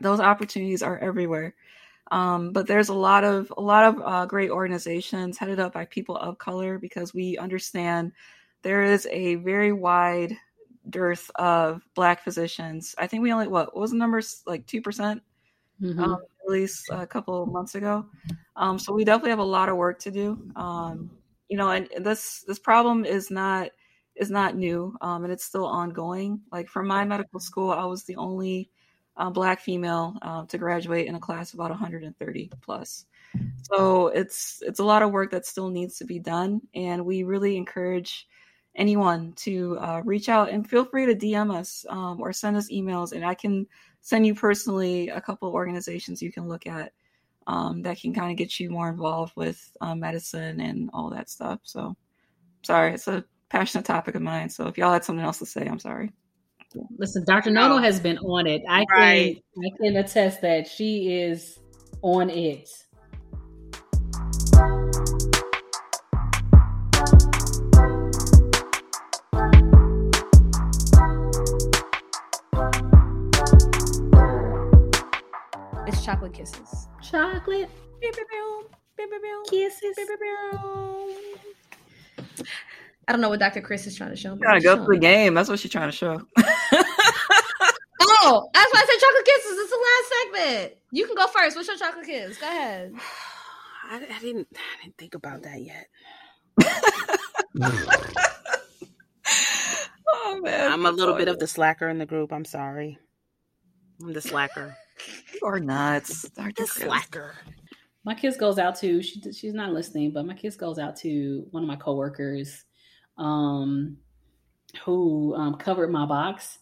Those 0.00 0.20
opportunities 0.20 0.82
are 0.82 0.98
everywhere. 0.98 1.54
Um, 2.10 2.52
but 2.52 2.66
there's 2.66 2.88
a 2.88 2.94
lot 2.94 3.24
of 3.24 3.52
a 3.56 3.60
lot 3.60 3.84
of 3.84 4.02
uh, 4.04 4.26
great 4.26 4.50
organizations 4.50 5.38
headed 5.38 5.58
up 5.58 5.72
by 5.72 5.86
people 5.86 6.16
of 6.16 6.38
color 6.38 6.78
because 6.78 7.12
we 7.12 7.36
understand 7.36 8.12
there 8.62 8.84
is 8.84 9.08
a 9.10 9.36
very 9.36 9.72
wide 9.72 10.36
dearth 10.88 11.30
of 11.36 11.82
black 11.94 12.22
physicians. 12.22 12.94
I 12.98 13.06
think 13.06 13.22
we 13.22 13.32
only 13.32 13.48
what, 13.48 13.74
what 13.74 13.80
was 13.80 13.90
the 13.90 13.96
numbers 13.96 14.42
like 14.46 14.66
two 14.66 14.82
percent, 14.82 15.22
mm-hmm. 15.80 16.02
um, 16.02 16.18
released 16.46 16.88
a 16.90 17.06
couple 17.06 17.46
months 17.46 17.74
ago. 17.74 18.06
Um, 18.56 18.78
so 18.78 18.92
we 18.92 19.04
definitely 19.04 19.30
have 19.30 19.38
a 19.38 19.44
lot 19.44 19.68
of 19.68 19.76
work 19.76 19.98
to 20.00 20.10
do. 20.10 20.50
Um, 20.56 21.10
you 21.48 21.56
know, 21.56 21.70
and 21.70 21.88
this 22.00 22.44
this 22.46 22.58
problem 22.58 23.04
is 23.04 23.30
not 23.30 23.70
is 24.16 24.30
not 24.30 24.56
new, 24.56 24.96
um, 25.00 25.24
and 25.24 25.32
it's 25.32 25.44
still 25.44 25.66
ongoing. 25.66 26.40
Like 26.50 26.68
for 26.68 26.82
my 26.82 27.04
medical 27.04 27.40
school, 27.40 27.70
I 27.70 27.84
was 27.84 28.04
the 28.04 28.16
only 28.16 28.70
uh, 29.16 29.30
black 29.30 29.60
female 29.60 30.16
uh, 30.22 30.44
to 30.46 30.58
graduate 30.58 31.06
in 31.06 31.14
a 31.14 31.20
class 31.20 31.52
of 31.52 31.58
about 31.58 31.70
130 31.70 32.50
plus. 32.60 33.06
So 33.62 34.08
it's 34.08 34.62
it's 34.62 34.80
a 34.80 34.84
lot 34.84 35.02
of 35.02 35.10
work 35.10 35.30
that 35.32 35.46
still 35.46 35.68
needs 35.68 35.98
to 35.98 36.04
be 36.04 36.18
done, 36.18 36.60
and 36.74 37.04
we 37.04 37.22
really 37.22 37.56
encourage 37.56 38.26
anyone 38.76 39.32
to 39.36 39.78
uh, 39.80 40.02
reach 40.04 40.28
out 40.28 40.50
and 40.50 40.68
feel 40.68 40.84
free 40.84 41.06
to 41.06 41.14
DM 41.14 41.54
us 41.54 41.84
um, 41.88 42.20
or 42.20 42.32
send 42.32 42.56
us 42.56 42.70
emails, 42.70 43.12
and 43.12 43.24
I 43.24 43.34
can 43.34 43.66
send 44.00 44.26
you 44.26 44.34
personally 44.34 45.08
a 45.08 45.20
couple 45.20 45.52
organizations 45.52 46.22
you 46.22 46.30
can 46.30 46.48
look 46.48 46.66
at 46.66 46.92
um, 47.46 47.82
that 47.82 48.00
can 48.00 48.14
kind 48.14 48.30
of 48.30 48.36
get 48.36 48.58
you 48.60 48.70
more 48.70 48.88
involved 48.88 49.32
with 49.36 49.76
uh, 49.80 49.94
medicine 49.94 50.60
and 50.60 50.90
all 50.92 51.10
that 51.10 51.30
stuff. 51.30 51.60
So, 51.62 51.96
sorry, 52.62 52.94
it's 52.94 53.08
a 53.08 53.24
passionate 53.48 53.84
topic 53.84 54.14
of 54.14 54.22
mine. 54.22 54.50
So, 54.50 54.66
if 54.68 54.78
y'all 54.78 54.92
had 54.92 55.04
something 55.04 55.24
else 55.24 55.38
to 55.38 55.46
say, 55.46 55.66
I'm 55.66 55.78
sorry. 55.78 56.12
Listen, 56.98 57.24
Dr. 57.24 57.50
Nono 57.50 57.78
has 57.78 58.00
been 58.00 58.18
on 58.18 58.46
it. 58.46 58.62
I 58.68 58.84
right. 58.90 59.42
can 59.54 59.64
I 59.64 59.76
can 59.76 59.96
attest 59.96 60.42
that 60.42 60.66
she 60.66 61.12
is 61.12 61.58
on 62.02 62.28
it. 62.28 62.68
Chocolate 76.06 76.32
kisses. 76.32 76.86
Chocolate. 77.02 77.68
Kisses. 79.50 79.98
I 83.08 83.12
don't 83.12 83.20
know 83.20 83.28
what 83.28 83.40
Dr. 83.40 83.60
Chris 83.60 83.88
is 83.88 83.96
trying 83.96 84.10
to 84.10 84.16
show 84.16 84.36
me. 84.36 84.40
Gotta 84.40 84.60
go 84.60 84.84
for 84.84 84.94
the 84.94 85.00
game. 85.00 85.34
That's 85.34 85.48
what 85.48 85.58
she's 85.58 85.72
trying 85.72 85.90
to 85.90 85.96
show. 85.96 86.12
oh, 86.38 86.44
that's 88.54 88.72
why 88.72 88.80
I 88.80 88.86
said 88.86 89.00
chocolate 89.00 89.24
kisses. 89.24 89.58
It's 89.58 89.70
the 89.70 89.80
last 89.82 90.08
segment. 90.14 90.74
You 90.92 91.06
can 91.06 91.16
go 91.16 91.26
first. 91.26 91.56
What's 91.56 91.66
your 91.66 91.76
chocolate 91.76 92.06
kiss? 92.06 92.38
Go 92.38 92.46
ahead. 92.46 92.92
I, 93.90 93.96
I 93.96 94.20
didn't. 94.20 94.46
I 94.54 94.84
didn't 94.84 94.96
think 94.96 95.16
about 95.16 95.42
that 95.42 95.60
yet. 95.60 95.88
oh 100.08 100.40
man, 100.40 100.72
I'm 100.72 100.86
a 100.86 100.90
little 100.92 101.14
bit 101.14 101.26
of 101.28 101.40
the 101.40 101.48
slacker 101.48 101.88
in 101.88 101.98
the 101.98 102.06
group. 102.06 102.32
I'm 102.32 102.44
sorry. 102.44 102.96
I'm 104.00 104.12
the 104.12 104.20
slacker. 104.20 104.76
You 105.34 105.40
are 105.44 105.60
nuts. 105.60 106.28
Dr. 106.30 106.66
slacker. 106.66 107.34
My 108.04 108.14
kiss 108.14 108.36
goes 108.36 108.58
out 108.58 108.76
to 108.76 109.02
she 109.02 109.20
she's 109.32 109.54
not 109.54 109.72
listening, 109.72 110.12
but 110.12 110.26
my 110.26 110.34
kiss 110.34 110.56
goes 110.56 110.78
out 110.78 110.96
to 110.98 111.46
one 111.50 111.62
of 111.62 111.68
my 111.68 111.76
coworkers 111.76 112.64
um 113.18 113.96
who 114.84 115.34
um, 115.34 115.54
covered 115.54 115.90
my 115.90 116.04
box 116.04 116.58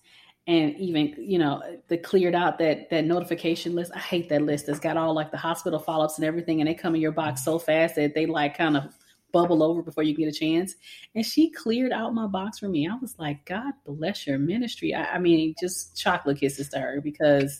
and 0.46 0.76
even 0.76 1.14
you 1.18 1.38
know 1.38 1.62
they 1.88 1.96
cleared 1.96 2.34
out 2.34 2.58
that 2.58 2.90
that 2.90 3.04
notification 3.04 3.74
list 3.74 3.90
i 3.94 3.98
hate 3.98 4.28
that 4.28 4.42
list 4.42 4.66
that's 4.66 4.78
got 4.78 4.96
all 4.96 5.14
like 5.14 5.30
the 5.30 5.36
hospital 5.36 5.78
follow-ups 5.78 6.18
and 6.18 6.24
everything 6.26 6.60
and 6.60 6.68
they 6.68 6.74
come 6.74 6.94
in 6.94 7.00
your 7.00 7.12
box 7.12 7.44
so 7.44 7.58
fast 7.58 7.96
that 7.96 8.14
they 8.14 8.26
like 8.26 8.56
kind 8.56 8.76
of 8.76 8.94
bubble 9.32 9.62
over 9.62 9.82
before 9.82 10.04
you 10.04 10.14
get 10.14 10.28
a 10.28 10.32
chance 10.32 10.74
and 11.14 11.24
she 11.26 11.50
cleared 11.50 11.92
out 11.92 12.14
my 12.14 12.26
box 12.26 12.58
for 12.58 12.68
me 12.68 12.86
i 12.86 12.94
was 12.96 13.16
like 13.18 13.44
god 13.46 13.72
bless 13.84 14.26
your 14.26 14.38
ministry 14.38 14.94
i, 14.94 15.14
I 15.14 15.18
mean 15.18 15.54
just 15.58 15.96
chocolate 15.96 16.38
kisses 16.38 16.68
to 16.68 16.78
her 16.78 17.00
because 17.00 17.58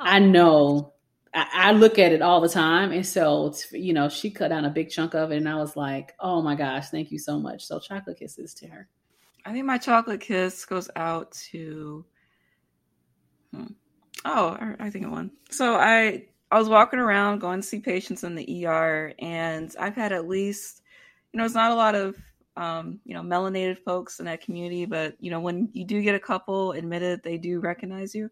I 0.00 0.18
know 0.18 0.94
I, 1.32 1.72
look 1.72 1.98
at 1.98 2.12
it 2.12 2.22
all 2.22 2.40
the 2.40 2.48
time. 2.48 2.90
And 2.90 3.06
so, 3.06 3.54
you 3.70 3.92
know, 3.92 4.08
she 4.08 4.30
cut 4.30 4.48
down 4.48 4.64
a 4.64 4.70
big 4.70 4.90
chunk 4.90 5.14
of 5.14 5.30
it. 5.30 5.36
And 5.36 5.48
I 5.48 5.56
was 5.56 5.76
like, 5.76 6.14
oh 6.18 6.42
my 6.42 6.54
gosh, 6.54 6.88
thank 6.88 7.12
you 7.12 7.18
so 7.18 7.38
much. 7.38 7.64
So, 7.64 7.78
chocolate 7.78 8.18
kisses 8.18 8.54
to 8.54 8.66
her. 8.68 8.88
I 9.44 9.52
think 9.52 9.64
my 9.64 9.78
chocolate 9.78 10.20
kiss 10.20 10.64
goes 10.64 10.90
out 10.96 11.32
to. 11.50 12.04
Hmm. 13.54 13.66
Oh, 14.24 14.56
I 14.78 14.90
think 14.90 15.04
it 15.04 15.10
won. 15.10 15.30
So 15.50 15.76
I 15.76 16.26
I 16.50 16.58
was 16.58 16.68
walking 16.68 16.98
around 16.98 17.38
going 17.38 17.60
to 17.60 17.66
see 17.66 17.80
patients 17.80 18.24
in 18.24 18.34
the 18.34 18.66
ER, 18.66 19.14
and 19.18 19.74
I've 19.78 19.94
had 19.94 20.12
at 20.12 20.28
least, 20.28 20.82
you 21.32 21.38
know, 21.38 21.44
it's 21.44 21.54
not 21.54 21.70
a 21.70 21.76
lot 21.76 21.94
of, 21.94 22.16
um, 22.56 23.00
you 23.04 23.14
know, 23.14 23.22
melanated 23.22 23.78
folks 23.78 24.18
in 24.18 24.26
that 24.26 24.42
community, 24.42 24.84
but 24.84 25.16
you 25.20 25.30
know, 25.30 25.40
when 25.40 25.70
you 25.72 25.84
do 25.86 26.02
get 26.02 26.14
a 26.14 26.20
couple 26.20 26.72
admitted, 26.72 27.22
they 27.22 27.38
do 27.38 27.60
recognize 27.60 28.14
you. 28.14 28.30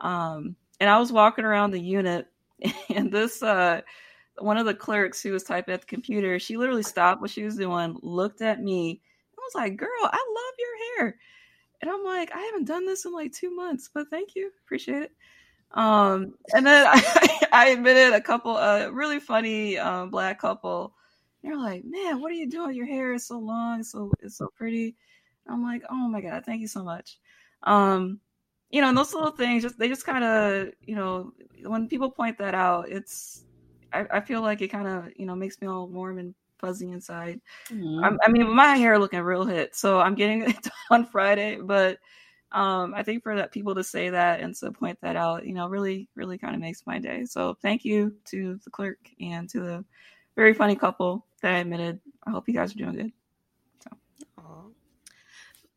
Um, 0.00 0.56
and 0.80 0.88
I 0.88 0.98
was 0.98 1.12
walking 1.12 1.44
around 1.44 1.70
the 1.70 1.80
unit, 1.80 2.26
and 2.94 3.12
this 3.12 3.42
uh, 3.42 3.82
one 4.38 4.56
of 4.56 4.66
the 4.66 4.74
clerks 4.74 5.22
who 5.22 5.32
was 5.32 5.44
typing 5.44 5.74
at 5.74 5.82
the 5.82 5.86
computer, 5.86 6.38
she 6.38 6.56
literally 6.56 6.82
stopped 6.82 7.20
what 7.20 7.30
she 7.30 7.44
was 7.44 7.56
doing, 7.56 7.98
looked 8.02 8.42
at 8.42 8.62
me, 8.62 8.90
and 8.90 9.36
was 9.36 9.54
like, 9.54 9.76
"Girl, 9.76 9.88
I 10.02 10.34
love 10.34 10.54
your 10.58 10.98
hair." 10.98 11.18
And 11.82 11.90
I'm 11.90 12.04
like, 12.04 12.30
I 12.34 12.40
haven't 12.40 12.66
done 12.66 12.84
this 12.84 13.04
in 13.04 13.12
like 13.12 13.32
two 13.32 13.54
months, 13.54 13.88
but 13.92 14.08
thank 14.08 14.34
you, 14.34 14.50
appreciate 14.64 15.04
it. 15.04 15.12
Um, 15.72 16.34
and 16.54 16.66
then 16.66 16.86
I, 16.90 17.46
I 17.52 17.68
admitted 17.68 18.12
a 18.14 18.20
couple, 18.20 18.56
a 18.56 18.90
really 18.92 19.20
funny 19.20 19.78
um, 19.78 20.10
black 20.10 20.40
couple. 20.40 20.94
They're 21.42 21.56
like, 21.56 21.84
"Man, 21.84 22.20
what 22.20 22.30
are 22.30 22.34
you 22.34 22.48
doing? 22.48 22.74
Your 22.74 22.86
hair 22.86 23.14
is 23.14 23.26
so 23.26 23.38
long, 23.38 23.82
so 23.82 24.12
it's 24.20 24.36
so 24.36 24.48
pretty." 24.56 24.96
I'm 25.48 25.62
like, 25.62 25.82
"Oh 25.90 26.08
my 26.08 26.20
god, 26.20 26.44
thank 26.44 26.60
you 26.60 26.68
so 26.68 26.84
much." 26.84 27.18
Um, 27.62 28.20
you 28.70 28.80
know, 28.80 28.88
and 28.88 28.96
those 28.96 29.12
little 29.12 29.30
things 29.32 29.62
just 29.62 29.78
they 29.78 29.88
just 29.88 30.06
kind 30.06 30.24
of 30.24 30.72
you 30.86 30.94
know 30.94 31.32
when 31.64 31.88
people 31.88 32.10
point 32.10 32.38
that 32.38 32.54
out, 32.54 32.88
it's 32.88 33.44
I, 33.92 34.06
I 34.10 34.20
feel 34.20 34.40
like 34.42 34.62
it 34.62 34.68
kind 34.68 34.86
of 34.88 35.08
you 35.16 35.26
know 35.26 35.34
makes 35.34 35.60
me 35.60 35.68
all 35.68 35.88
warm 35.88 36.18
and 36.18 36.34
fuzzy 36.58 36.90
inside. 36.90 37.40
Mm-hmm. 37.70 38.16
I 38.24 38.30
mean, 38.30 38.54
my 38.54 38.76
hair 38.76 38.98
looking 38.98 39.20
real 39.20 39.44
hit, 39.44 39.74
so 39.74 40.00
I'm 40.00 40.14
getting 40.14 40.42
it 40.50 40.68
on 40.90 41.06
Friday, 41.06 41.58
but 41.60 41.98
um, 42.52 42.94
I 42.94 43.02
think 43.02 43.22
for 43.22 43.36
that 43.36 43.52
people 43.52 43.74
to 43.74 43.84
say 43.84 44.10
that 44.10 44.40
and 44.40 44.54
to 44.56 44.72
point 44.72 44.98
that 45.02 45.16
out, 45.16 45.46
you 45.46 45.54
know, 45.54 45.68
really, 45.68 46.08
really 46.16 46.36
kind 46.36 46.54
of 46.54 46.60
makes 46.60 46.84
my 46.86 46.98
day. 46.98 47.24
So 47.24 47.56
thank 47.62 47.84
you 47.84 48.14
to 48.26 48.58
the 48.64 48.70
clerk 48.70 48.98
and 49.20 49.48
to 49.50 49.60
the 49.60 49.84
very 50.34 50.52
funny 50.52 50.74
couple 50.74 51.26
that 51.42 51.54
I 51.54 51.58
admitted. 51.58 52.00
I 52.26 52.30
hope 52.30 52.48
you 52.48 52.54
guys 52.54 52.74
are 52.74 52.78
doing 52.78 52.96
good. 52.96 53.12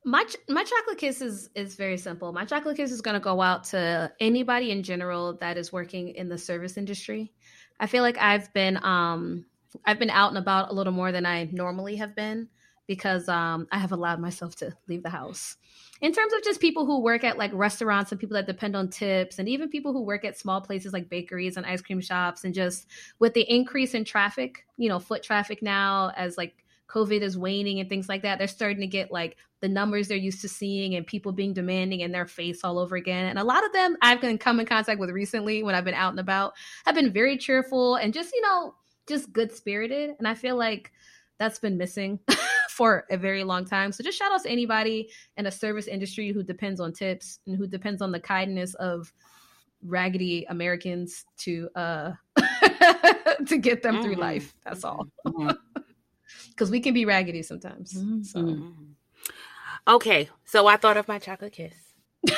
My 0.06 0.26
my 0.50 0.64
chocolate 0.64 0.98
kiss 0.98 1.22
is 1.22 1.50
is 1.56 1.76
very 1.76 1.98
simple. 1.98 2.34
My 2.34 2.46
chocolate 2.46 2.78
kiss 2.78 2.92
is 2.92 3.02
going 3.02 3.14
to 3.14 3.24
go 3.24 3.42
out 3.42 3.64
to 3.66 4.12
anybody 4.20 4.72
in 4.72 4.84
general 4.84 5.38
that 5.38 5.58
is 5.58 5.72
working 5.72 6.10
in 6.10 6.28
the 6.28 6.38
service 6.38 6.78
industry. 6.78 7.32
I 7.80 7.88
feel 7.88 8.04
like 8.04 8.18
I've 8.18 8.52
been 8.54 8.78
um 8.84 9.46
I've 9.86 10.00
been 10.00 10.10
out 10.10 10.30
and 10.30 10.38
about 10.38 10.72
a 10.72 10.74
little 10.74 10.94
more 10.94 11.12
than 11.12 11.26
I 11.26 11.50
normally 11.52 11.96
have 11.98 12.16
been 12.16 12.50
because 12.86 13.30
um 13.30 13.68
I 13.72 13.80
have 13.80 13.94
allowed 13.94 14.20
myself 14.20 14.56
to 14.58 14.76
leave 14.90 15.04
the 15.04 15.10
house. 15.10 15.56
In 16.02 16.12
terms 16.12 16.34
of 16.34 16.44
just 16.44 16.60
people 16.60 16.86
who 16.86 17.02
work 17.02 17.24
at 17.24 17.38
like 17.38 17.52
restaurants 17.54 18.12
and 18.12 18.20
people 18.20 18.36
that 18.36 18.46
depend 18.46 18.76
on 18.76 18.90
tips 18.90 19.40
and 19.40 19.48
even 19.48 19.70
people 19.70 19.94
who 19.94 20.02
work 20.04 20.26
at 20.26 20.38
small 20.38 20.60
places 20.60 20.92
like 20.92 21.08
bakeries 21.10 21.56
and 21.56 21.66
ice 21.66 21.82
cream 21.82 22.02
shops 22.02 22.44
and 22.44 22.54
just 22.54 22.88
with 23.20 23.34
the 23.34 23.50
increase 23.50 23.94
in 23.94 24.04
traffic, 24.04 24.66
you 24.76 24.90
know, 24.90 25.00
foot 25.00 25.24
traffic 25.24 25.62
now 25.62 26.12
as 26.18 26.38
like 26.38 26.63
COVID 26.90 27.22
is 27.22 27.38
waning 27.38 27.80
and 27.80 27.90
things 27.90 28.10
like 28.10 28.22
that, 28.24 28.38
they're 28.38 28.48
starting 28.48 28.82
to 28.82 28.88
get 28.88 29.12
like 29.12 29.38
the 29.62 29.68
numbers 29.68 30.08
they're 30.08 30.18
used 30.18 30.42
to 30.42 30.50
seeing 30.50 30.96
and 30.96 31.08
people 31.08 31.32
being 31.32 31.54
demanding 31.54 32.02
in 32.02 32.12
their 32.12 32.26
face 32.26 32.64
all 32.64 32.78
over 32.78 32.96
again. 32.96 33.28
And 33.28 33.40
a 33.40 33.44
lot 33.44 33.66
of 33.66 33.72
them 33.74 33.96
I've 34.02 34.22
been 34.22 34.38
come 34.38 34.60
in 34.60 34.66
contact 34.66 35.00
with 35.00 35.10
recently 35.10 35.64
when 35.64 35.76
I've 35.76 35.86
been 35.86 35.94
out 35.94 36.12
and 36.12 36.20
about 36.20 36.54
have 36.86 36.96
been 36.96 37.14
very 37.14 37.38
cheerful 37.38 37.96
and 37.96 38.14
just, 38.14 38.34
you 38.34 38.42
know, 38.42 38.76
just 39.08 39.32
good 39.32 39.52
spirited. 39.52 40.12
And 40.20 40.28
I 40.28 40.34
feel 40.34 40.58
like 40.58 40.92
that's 41.40 41.60
been 41.60 41.78
missing 41.78 42.20
for 42.70 43.06
a 43.10 43.18
very 43.18 43.44
long 43.44 43.66
time. 43.66 43.92
So 43.92 44.04
just 44.04 44.18
shout 44.18 44.32
out 44.32 44.44
to 44.44 44.50
anybody 44.50 45.10
in 45.38 45.46
a 45.46 45.52
service 45.52 45.88
industry 45.88 46.32
who 46.32 46.44
depends 46.44 46.80
on 46.80 46.94
tips 46.94 47.40
and 47.48 47.58
who 47.58 47.68
depends 47.68 48.02
on 48.02 48.12
the 48.12 48.20
kindness 48.20 48.74
of 48.76 49.12
raggedy 49.86 50.46
Americans 50.50 51.26
to 51.38 51.70
uh 51.76 52.12
to 53.46 53.58
get 53.58 53.82
them 53.82 53.96
mm-hmm. 53.96 54.04
through 54.04 54.16
life. 54.16 54.56
That's 54.64 54.84
all. 54.84 55.08
Mm-hmm 55.26 55.73
because 56.50 56.72
we 56.72 56.80
can 56.80 56.94
be 56.94 57.06
raggedy 57.06 57.44
sometimes. 57.44 57.94
Mm-hmm. 57.94 58.24
So. 58.24 58.40
Mm-hmm. 58.40 58.84
Okay, 59.88 60.30
so 60.46 60.68
I 60.68 60.78
thought 60.78 60.98
of 60.98 61.08
my 61.08 61.20
chocolate 61.20 61.54
kiss. 61.54 61.74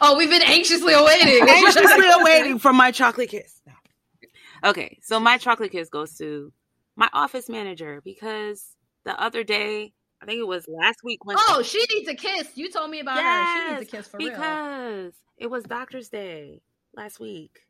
oh, 0.00 0.16
we've 0.16 0.30
been 0.30 0.42
anxiously 0.42 0.92
awaiting. 0.92 1.42
anxiously 1.48 2.06
awaiting 2.20 2.58
for 2.58 2.72
my 2.72 2.92
chocolate 2.92 3.30
kiss. 3.30 3.60
No. 3.66 4.70
Okay, 4.70 4.98
so 5.02 5.18
my 5.18 5.36
chocolate 5.36 5.72
kiss 5.72 5.88
goes 5.88 6.16
to 6.18 6.52
my 6.96 7.08
office 7.12 7.48
manager 7.48 8.00
because 8.04 8.64
the 9.04 9.20
other 9.20 9.42
day, 9.42 9.92
I 10.22 10.26
think 10.26 10.38
it 10.38 10.46
was 10.46 10.66
last 10.68 11.02
week 11.02 11.24
when 11.24 11.36
Oh, 11.38 11.62
she 11.62 11.84
needs 11.92 12.08
a 12.08 12.14
kiss. 12.14 12.48
You 12.54 12.70
told 12.70 12.90
me 12.90 13.00
about 13.00 13.16
yes, 13.16 13.24
her. 13.24 13.68
She 13.68 13.74
needs 13.74 13.92
a 13.92 13.96
kiss 13.96 14.08
for 14.08 14.18
because 14.18 15.12
real. 15.12 15.12
It 15.38 15.50
was 15.50 15.64
Doctor's 15.64 16.08
Day 16.08 16.62
last 16.96 17.18
week. 17.18 17.60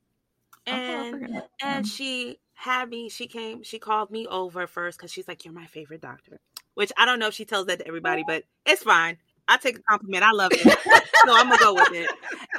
Oh, 0.66 0.72
and 0.72 1.36
oh, 1.36 1.42
and 1.62 1.86
she 1.86 2.38
had 2.54 2.88
me, 2.88 3.08
she 3.08 3.26
came, 3.26 3.62
she 3.62 3.78
called 3.78 4.10
me 4.10 4.26
over 4.26 4.66
first 4.66 4.98
because 4.98 5.12
she's 5.12 5.28
like, 5.28 5.44
You're 5.44 5.54
my 5.54 5.66
favorite 5.66 6.00
doctor. 6.00 6.40
Which 6.74 6.92
I 6.96 7.04
don't 7.04 7.18
know 7.18 7.28
if 7.28 7.34
she 7.34 7.44
tells 7.44 7.66
that 7.66 7.78
to 7.80 7.86
everybody, 7.86 8.24
but 8.26 8.44
it's 8.66 8.82
fine. 8.82 9.18
I 9.46 9.58
take 9.58 9.78
a 9.78 9.82
compliment. 9.82 10.24
I 10.24 10.32
love 10.32 10.52
it. 10.52 10.60
so 10.62 11.34
I'm 11.36 11.48
gonna 11.48 11.58
go 11.58 11.74
with 11.74 11.92
it. 11.92 12.10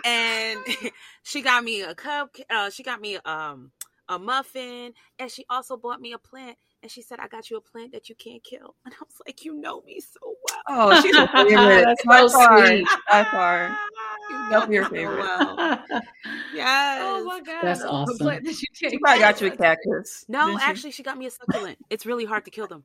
And 0.05 0.91
she 1.23 1.41
got 1.41 1.63
me 1.63 1.81
a 1.81 1.95
cup. 1.95 2.35
Uh, 2.49 2.69
she 2.69 2.83
got 2.83 3.01
me 3.01 3.17
um 3.25 3.71
a 4.07 4.19
muffin, 4.19 4.93
and 5.19 5.31
she 5.31 5.45
also 5.49 5.77
bought 5.77 5.99
me 5.99 6.13
a 6.13 6.19
plant. 6.19 6.57
And 6.85 6.91
she 6.91 7.01
said, 7.01 7.17
"I 7.19 7.27
got 7.27 7.49
you 7.49 7.57
a 7.57 7.61
plant 7.61 7.93
that 7.93 8.09
you 8.09 8.15
can't 8.15 8.43
kill." 8.43 8.75
And 8.85 8.93
I 8.93 8.97
was 9.03 9.19
like, 9.25 9.43
"You 9.43 9.55
know 9.55 9.81
me 9.87 9.99
so 9.99 10.19
well." 10.21 10.59
Oh, 10.69 11.01
she's 11.01 11.15
a 11.15 11.27
favorite. 11.33 11.83
That's 11.83 12.05
by 12.05 12.27
so 12.27 12.29
far, 12.29 12.67
sweet. 12.67 12.87
by 13.09 13.23
far. 13.23 13.75
That's 14.51 14.69
your 14.69 14.85
favorite. 14.85 15.17
Wow. 15.17 15.79
yes. 16.53 16.99
Oh 17.01 17.23
my 17.25 17.41
god, 17.41 17.63
that's 17.63 17.81
awesome. 17.81 18.27
That 18.27 18.43
you 18.45 18.53
she 18.53 18.97
probably 18.99 19.19
got 19.19 19.41
you 19.41 19.47
a 19.47 19.57
cactus. 19.57 20.25
No, 20.27 20.59
actually, 20.61 20.91
she 20.91 21.01
got 21.01 21.17
me 21.17 21.25
a 21.25 21.31
succulent. 21.31 21.79
It's 21.89 22.05
really 22.05 22.25
hard 22.25 22.45
to 22.45 22.51
kill 22.51 22.67
them. 22.67 22.83